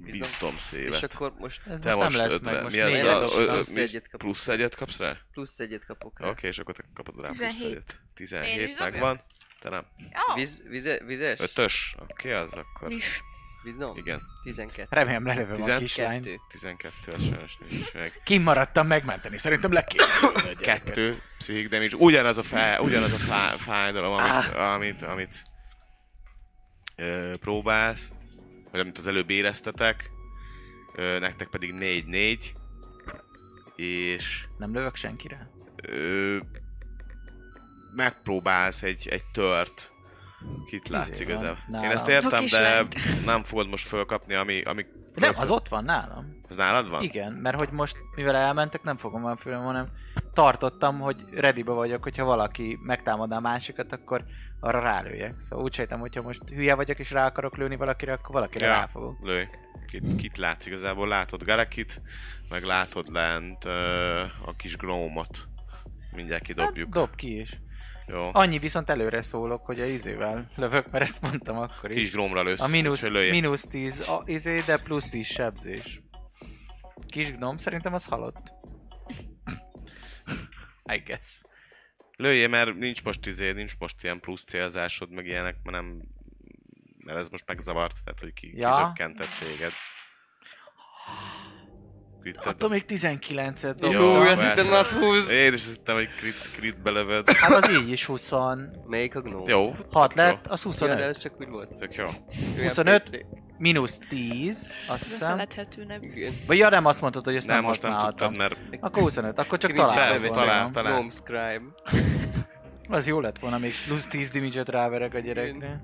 [0.05, 0.93] wisdom szévet.
[0.93, 2.63] És akkor most Ez Te most nem lesz meg, ötven.
[2.63, 4.19] most Mi a, Plusz egyet kapok.
[4.19, 5.09] plusz egyet kapsz rá?
[5.09, 6.29] Oké, plusz egyet kapok rá.
[6.41, 7.67] és akkor te kapod rá plusz 17.
[7.71, 7.99] egyet.
[8.15, 8.91] Én is 17 dobjam?
[8.91, 9.21] megvan.
[9.59, 9.85] Te nem.
[9.97, 11.39] Ja, Víz, vize, vizes?
[11.39, 11.95] Ötös?
[11.99, 12.87] Oké, az akkor.
[12.87, 13.21] Vis.
[13.63, 13.97] Vízdom?
[13.97, 14.21] Igen.
[14.43, 14.87] 12.
[14.95, 16.23] Remélem lelövöm a Tizen- kislányt.
[16.25, 16.37] 2.
[16.51, 18.21] 12, az sajnos nincs meg.
[18.23, 20.31] Kimaradtam megmenteni, szerintem le a.
[20.61, 21.95] Kettő pszichik damage.
[21.95, 25.43] Ugyanaz a, fáj, ugyanaz a fáj, fájdalom, amit, amit, amit
[26.95, 28.09] ö, próbálsz,
[28.73, 30.11] vagy amit az előbb éreztetek.
[30.95, 32.37] Ö, nektek pedig 4-4.
[33.75, 35.49] És Nem lövök senkire?
[35.87, 36.37] ö,
[37.95, 39.91] megpróbálsz egy, egy tört.
[40.65, 41.57] Kit látsz Izé igazából?
[41.83, 42.85] Én ezt értem, de
[43.25, 44.85] nem fogod most fölkapni, ami, ami
[45.15, 46.39] Nem, az ott van nálam.
[46.49, 47.01] az nálad van?
[47.03, 49.87] Igen, mert hogy most, mivel elmentek, nem fogom már föl, hanem
[50.33, 54.23] tartottam, hogy readybe vagyok, hogyha valaki megtámad a másikat, akkor
[54.63, 55.35] arra rálőjek.
[55.39, 58.71] Szóval úgy sejtem, hogyha most hülye vagyok és rá akarok lőni valakire, akkor valakire Ja.
[58.73, 59.17] rá fogok.
[59.21, 59.47] Lőj.
[59.87, 61.07] Kit, kit látsz igazából?
[61.07, 62.01] Látod Garekit,
[62.49, 65.47] meg látod lent ö, a kis gnómot.
[66.11, 66.95] Mindjárt kidobjuk.
[66.95, 67.59] Hát, dob ki is.
[68.07, 68.29] Jó.
[68.33, 72.11] Annyi viszont előre szólok, hogy a izével lövök, mert ezt mondtam akkor Kis is.
[72.11, 72.61] gnomra lősz.
[72.61, 76.01] A mínusz, mínusz 10 a, izé, de plusz 10 sebzés.
[77.07, 78.53] Kis gnom szerintem az halott.
[80.95, 81.41] I guess.
[82.15, 86.01] Lőjél, mert nincs most izé, nincs most ilyen plusz célzásod, meg ilyenek, mert nem...
[86.97, 88.69] Mert ez most megzavart, tehát hogy ki, Ja.
[88.69, 89.71] kizökkentett téged.
[92.23, 92.45] Kritted.
[92.45, 94.01] Attól még 19-et Jó, dobtam.
[94.01, 95.29] Jó, azt hittem not húz.
[95.29, 97.29] Én is azt hittem, hogy crit, crit belövöd.
[97.29, 98.31] Hát az így is 20.
[98.87, 99.47] Melyik a gnóm?
[99.47, 99.75] Jó.
[99.91, 100.99] 6 tök jó, lett, az Ja, de 25.
[101.15, 101.75] ez csak úgy volt.
[101.75, 102.05] Tök jó.
[102.05, 103.03] Olyan 25?
[103.03, 103.17] PC.
[103.57, 105.41] Mínusz 10, azt hiszem.
[106.47, 108.33] Vagy ja, nem azt mondtad, hogy ezt Nem, nem, most nem használhatom.
[108.33, 110.21] tudtad, mert Akkor 25, akkor csak Ki nincs találkozom.
[110.21, 110.93] Persze, benne, talál, Talál, talál.
[110.93, 111.61] Gnome Scribe.
[112.89, 115.81] Az jó lett volna, még plusz 10 damage-et ráverek a gyerekre.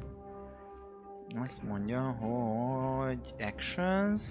[1.44, 4.22] Azt mondja, hogy actions,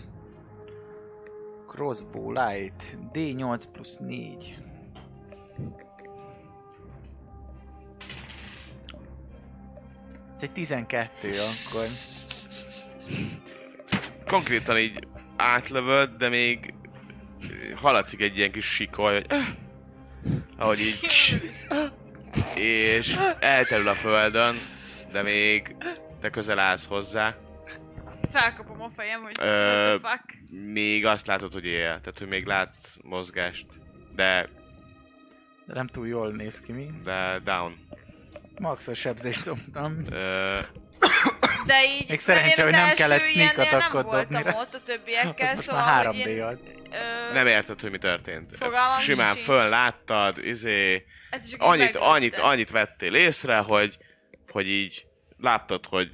[1.69, 4.59] crossbow light, D8 plusz 4.
[10.37, 11.87] Ez egy 12 akkor.
[14.27, 16.75] konkrétan így átlövöd, de még
[17.77, 19.27] haladszik egy ilyen kis sikoly, hogy
[20.57, 21.41] ahogy így
[22.55, 24.57] és elterül a földön,
[25.13, 25.77] de még
[26.21, 27.37] te közel állsz hozzá,
[28.33, 30.38] felkapom a fejem, hogy Ö, what the fuck.
[30.51, 33.67] Még azt látod, hogy él, tehát hogy még látsz mozgást,
[34.15, 34.49] de,
[35.67, 36.91] De nem túl jól néz ki mi.
[37.05, 37.87] de down.
[38.59, 40.03] Maxos sebzést dobtam.
[40.11, 40.59] Ö,
[41.67, 44.61] De így, Még én hogy nem kellett sneak nem attackot voltam dobni rá.
[44.61, 48.57] ott a többiekkel, Most szóval, már hogy 3D én, ö, nem érted, hogy mi történt.
[48.57, 49.45] Fogalmam Simán sincs.
[49.47, 51.05] fönn láttad, izé,
[51.59, 53.99] annyit, annyit, annyit vettél észre, hogy,
[54.51, 55.07] hogy így
[55.41, 56.11] láttad, hogy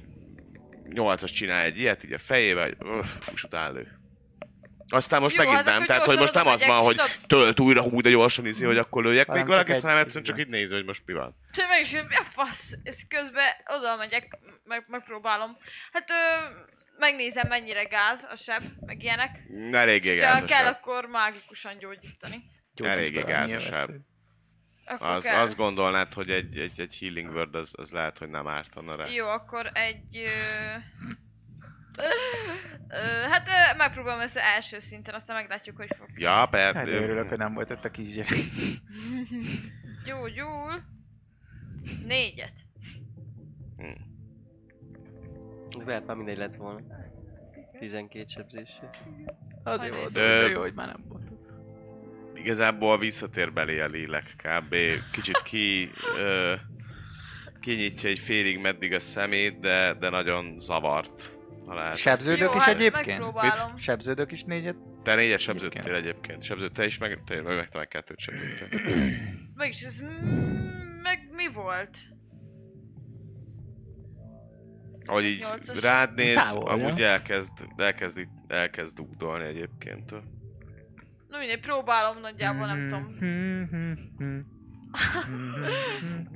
[0.89, 3.94] nyolcas csinál egy ilyet így a fejével, hogy öff, és utána lő.
[4.95, 7.81] Aztán most Jó, megint hát nem, tehát hogy most nem az van, hogy tölt újra
[7.81, 10.73] hú, de gyorsan izé, hogy akkor lőjek még valakit, hanem egy- egyszerűen csak így nézi,
[10.73, 11.35] hogy most mi van.
[11.51, 12.71] Te meg is, mi a fasz?
[12.83, 15.57] És közben oda megyek, meg, megpróbálom.
[15.91, 16.13] Hát ö,
[16.97, 19.39] megnézem mennyire gáz a seb, meg ilyenek.
[19.71, 22.43] Eléggé Ha kell, akkor mágikusan gyógyítani.
[22.83, 23.87] Eléggé annyi a.
[24.87, 25.41] Akkor Az, kell.
[25.41, 29.05] azt gondolnád, hogy egy, egy, egy healing word az, az lehet, hogy nem ártana rá.
[29.05, 30.17] Jó, akkor egy...
[30.17, 30.29] Ö...
[33.31, 33.47] Hát
[33.77, 36.07] megpróbálom ezt első szinten, aztán meglátjuk, hogy fog.
[36.15, 36.87] Ja, Hát per...
[36.87, 38.33] örülök, hogy nem volt ott a kisgyerek.
[40.05, 40.83] Gyógyul.
[42.05, 42.53] Négyet.
[45.85, 46.79] Lehet már mindegy lett volna.
[47.79, 48.73] 12 sebzésé.
[49.63, 50.27] Azért Majd volt, nézzük.
[50.45, 51.23] de jó, hogy már nem volt.
[52.33, 54.75] Igazából visszatér belé a lélek kb.
[55.11, 55.91] Kicsit ki...
[56.17, 56.53] Ö,
[57.59, 61.37] kinyitja egy félig meddig a szemét, de, de nagyon zavart.
[61.65, 61.95] Ha lehet.
[61.95, 63.05] Sebződök Jó, is hát egyébként?
[63.05, 63.77] megpróbálom.
[63.77, 64.75] Sebződök is négyet?
[65.03, 66.43] Te négyet sebződtél egyébként.
[66.43, 68.79] Sebződ, te is meg, te, meg, meg te meg kettőt sebződtél.
[69.55, 69.99] Mégis ez...
[71.01, 71.97] Meg mi volt?
[75.05, 75.81] Ahogy így Nyolcas.
[75.81, 77.05] rád néz, Távol, amúgy ja.
[77.07, 80.11] elkezd, elkezd, itt- elkezd dugdolni egyébként.
[81.29, 83.17] Na mindegy, próbálom nagyjából, nem tudom.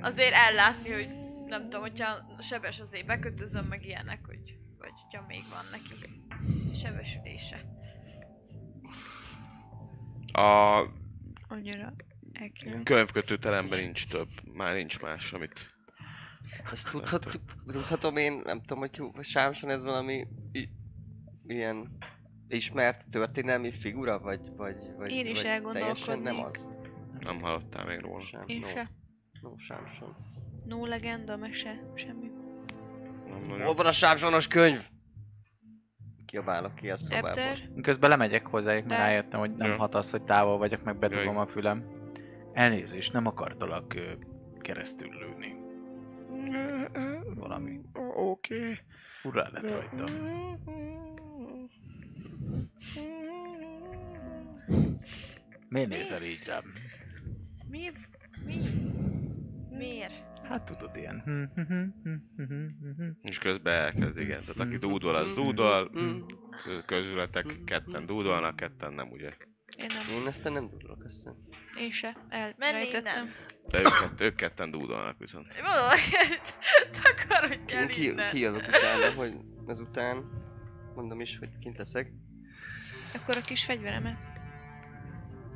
[0.00, 1.08] Azért ellátni, hogy
[1.46, 5.94] nem tudom, hogyha sebes azért bekötözöm meg ilyenek, hogy vagy hogyha még van neki
[6.74, 7.64] sebesülése.
[10.32, 10.86] A
[11.48, 11.92] Annyira
[12.32, 12.82] elkülön.
[12.84, 15.74] könyvkötő teremben nincs több, már nincs más, amit...
[16.72, 20.68] Ezt tudhatjuk, tudhatom én, nem tudom, hogy Sámson ez valami i-
[21.46, 21.96] ilyen
[22.48, 26.68] ismert történelmi figura, vagy, vagy, vagy, Én is vagy teljesen nem az.
[27.20, 28.24] Nem hallottál még róla.
[28.24, 28.90] Sem, Én no, se.
[29.40, 30.16] no, Sámson.
[30.64, 32.30] No legenda, meg se, semmi.
[33.64, 34.80] Hol van a Sámsonos könyv?
[36.26, 37.54] Kiabálok ki a szobából.
[37.82, 39.76] Közben lemegyek hozzájuk, mert rájöttem, hogy nem Ja.
[39.76, 41.42] hat az, hogy távol vagyok, meg bedugom Jaj.
[41.42, 41.84] a fülem.
[42.52, 44.12] Elnézést, nem akartalak ö,
[44.60, 45.54] keresztül lőni.
[47.34, 47.80] Valami.
[48.16, 48.78] Oké.
[49.22, 50.12] Urá lett rajta.
[55.68, 56.64] Miért nézel így rám?
[57.70, 57.90] Mi?
[58.44, 58.54] Mi?
[59.70, 60.12] Miért?
[60.50, 61.22] Hát tudod, ilyen.
[63.22, 64.40] És közben elkezd, igen.
[64.40, 65.90] Tehát aki dúdol, az dúdol.
[66.64, 69.34] Kö- Közületek ketten dúdolnak, ketten nem, ugye?
[69.76, 70.16] én nem.
[70.20, 71.34] Én ezt nem tudok össze.
[71.78, 72.16] Én se.
[72.92, 73.28] Innen.
[73.68, 75.54] De ők, kett, ők ketten dúdolnak viszont.
[75.54, 75.62] Hogy
[77.02, 78.30] takarodj el Én ki, innen.
[78.30, 79.34] kijövök utána, hogy
[79.66, 80.24] ezután
[80.94, 82.12] mondom is, hogy kint leszek.
[83.14, 84.18] Akkor a kis fegyveremet.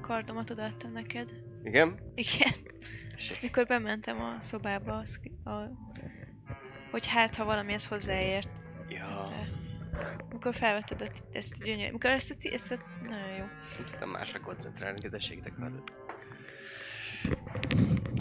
[0.00, 1.32] Kardomat odaadtam neked.
[1.62, 1.98] Igen?
[2.14, 2.52] Igen.
[3.42, 5.50] Mikor bementem a szobába, az, a,
[6.90, 8.48] hogy hát, ha valami ez hozzáért.
[8.88, 9.28] Ja.
[10.30, 11.92] Mikor felvetted a, ezt a gyönyör...
[11.92, 12.78] Mikor ezt a, ti- ezt a...
[13.02, 13.44] Nagyon jó.
[13.44, 15.82] Nem tudtam másra koncentrálni, kedvességtek veled.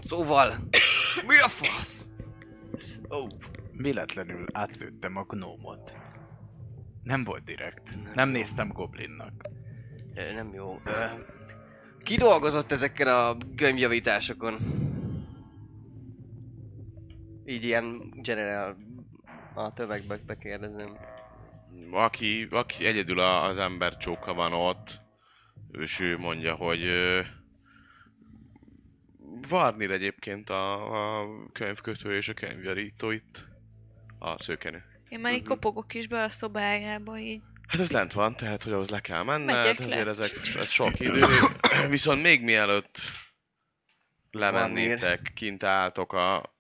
[0.07, 0.49] Szóval,
[1.27, 2.07] mi a fasz?
[3.09, 3.29] Ó, oh,
[3.71, 5.95] Véletlenül átlőttem a gnómot.
[7.03, 8.13] Nem volt direkt.
[8.13, 9.33] Nem néztem goblinnak.
[10.13, 10.81] nem jó.
[10.85, 11.05] Ö,
[12.03, 14.82] Ki dolgozott ezekkel a gömbjavításokon?
[17.45, 18.77] Így ilyen general
[19.53, 20.97] a tövegbe bekérdezem.
[21.91, 25.01] Aki, aki egyedül a- az ember csóka van ott,
[25.71, 26.81] és ő mondja, hogy
[29.49, 33.45] Varnir egyébként a, a könyvkötő és a könyvjarító itt.
[34.19, 34.83] A szőkenő.
[35.09, 35.49] Én már így Mhm.
[35.49, 37.41] kopogok is be a szobájába, így.
[37.67, 39.85] Hát ez lent van, tehát hogy ahhoz le kell menned, Megyek le.
[39.85, 41.21] ezért ezek, ez sok idő.
[41.89, 42.97] Viszont még mielőtt
[44.31, 46.52] lemennétek, kint álltok a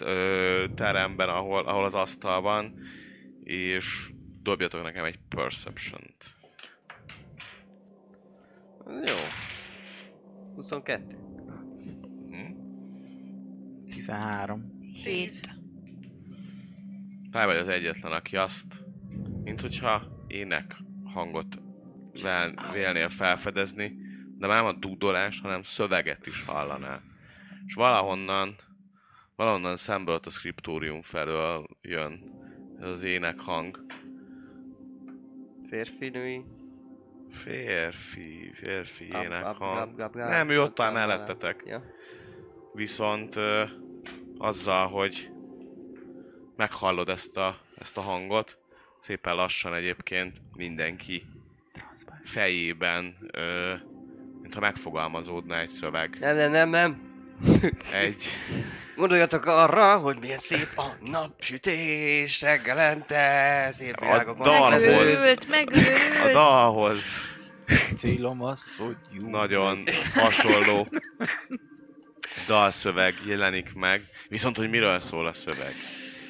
[0.00, 2.74] ö, teremben, ahol, ahol az asztal van,
[3.44, 4.10] és
[4.42, 6.36] dobjatok nekem egy perception-t.
[8.86, 9.16] Jó.
[10.54, 11.16] 22.
[12.30, 12.52] Hm?
[13.90, 14.74] 13.
[15.02, 15.40] Tíz.
[17.30, 18.84] Te vagy az egyetlen, aki azt,
[19.44, 21.58] mint hogyha ének hangot
[22.22, 23.96] vel, vélnél felfedezni,
[24.38, 27.02] de már nem a dúdolás, hanem szöveget is hallanál.
[27.66, 28.54] És valahonnan,
[29.36, 32.34] valahonnan szemből ott a skriptórium felől jön
[32.80, 33.84] ez az ének hang.
[35.68, 36.44] Férfi, női.
[37.30, 39.74] Férfi, férfi Ab- ének ab- hang.
[39.78, 41.62] gab- gab- gab- Nem, ő ott gab- mellettetek.
[41.66, 41.82] Ja.
[42.74, 43.62] Viszont ö,
[44.38, 45.30] azzal, hogy
[46.56, 48.58] meghallod ezt a, ezt a hangot,
[49.00, 51.26] szépen lassan egyébként mindenki
[52.24, 53.74] fejében, ö,
[54.40, 56.16] mintha megfogalmazódna egy szöveg.
[56.20, 57.00] Nem, nem, nem, nem.
[57.92, 58.24] Egy,
[58.96, 64.82] Gondoljatok arra, hogy milyen szép a napsütés reggelente, szép virágok A dalhoz.
[64.84, 66.24] Megőrült, megőrült!
[66.24, 67.04] a dalhoz
[67.96, 69.28] Célom az, hogy jó.
[69.28, 69.82] nagyon
[70.14, 70.88] hasonló
[72.46, 75.74] dalszöveg jelenik meg, viszont hogy miről szól a szöveg.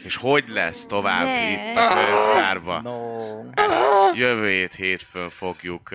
[0.04, 1.50] És hogy lesz tovább Ne.
[1.50, 2.80] itt a könyvtárba.
[2.80, 3.40] No.
[3.54, 3.84] Ezt
[4.14, 5.88] jövő hét hétfőn fogjuk,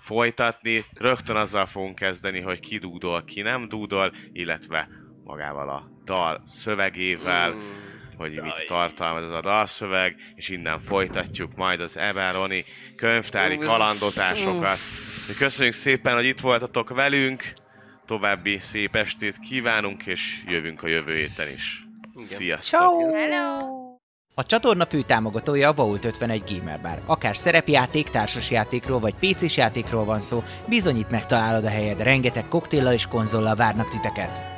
[0.00, 0.84] folytatni.
[0.94, 4.88] Rögtön azzal fogunk kezdeni, hogy ki dúdol, ki nem dúdol, illetve
[5.28, 7.60] magával a dal szövegével, Mm.
[8.16, 12.64] hogy mit tartalmaz ez a dalszöveg, és innen folytatjuk majd az Eberoni
[12.96, 14.78] könyvtári kalandozásokat.
[15.38, 17.52] Köszönjük szépen, hogy itt voltatok velünk,
[18.06, 21.82] további szép estét kívánunk, és jövünk a jövő héten is.
[22.14, 22.26] Igen.
[22.26, 23.14] Sziasztok!
[23.14, 23.76] Hello!
[24.34, 27.02] A csatorna fő támogatója a Vault 51 Gamer Bar.
[27.06, 33.06] Akár szerepjáték, társasjátékról vagy PC-s játékról van szó, bizonyít megtalálod a helyed, rengeteg koktéllal és
[33.06, 34.57] konzollal várnak titeket.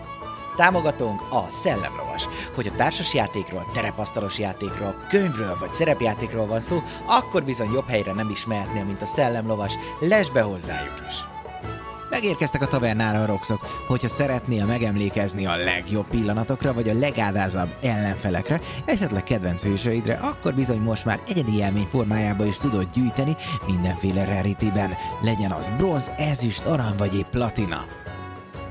[0.61, 2.27] Támogatónk a Szellemlovas.
[2.55, 8.13] Hogy a társas játékról, terepasztalos játékról, könyvről vagy szerepjátékról van szó, akkor bizony jobb helyre
[8.13, 9.73] nem is mehetnél, mint a Szellemlovas.
[9.99, 11.15] Lesz be hozzájuk is!
[12.09, 18.61] Megérkeztek a tavernára a roxok, hogyha szeretnél megemlékezni a legjobb pillanatokra, vagy a legádázabb ellenfelekre,
[18.85, 23.35] esetleg kedvenc hősöidre, akkor bizony most már egyedi élmény formájába is tudod gyűjteni
[23.65, 28.00] mindenféle rarityben, legyen az bronz, ezüst, arany vagy épp platina.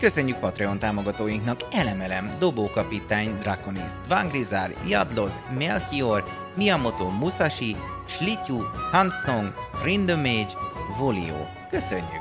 [0.01, 6.25] Köszönjük Patreon támogatóinknak Elemelem, Dobókapitány, Draconis, Dvangrizár, Jadloz, Melchior,
[6.55, 8.63] Miyamoto Musashi, Slityu,
[8.93, 10.53] Hansong, Rindemage,
[10.99, 11.47] Volio.
[11.71, 12.21] Köszönjük!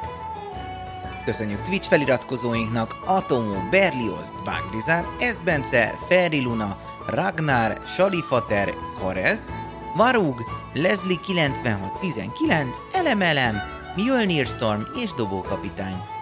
[1.25, 6.77] Köszönjük Twitch feliratkozóinknak Atomo, Berlioz, Vangrizár, Esbence, Ferri Luna,
[7.07, 9.51] Ragnar, Salifater, Karez,
[9.95, 10.43] Varug,
[10.73, 13.55] Leslie 9619, Elemelem,
[13.95, 16.18] Mjölnir Storm és Dobókapitány.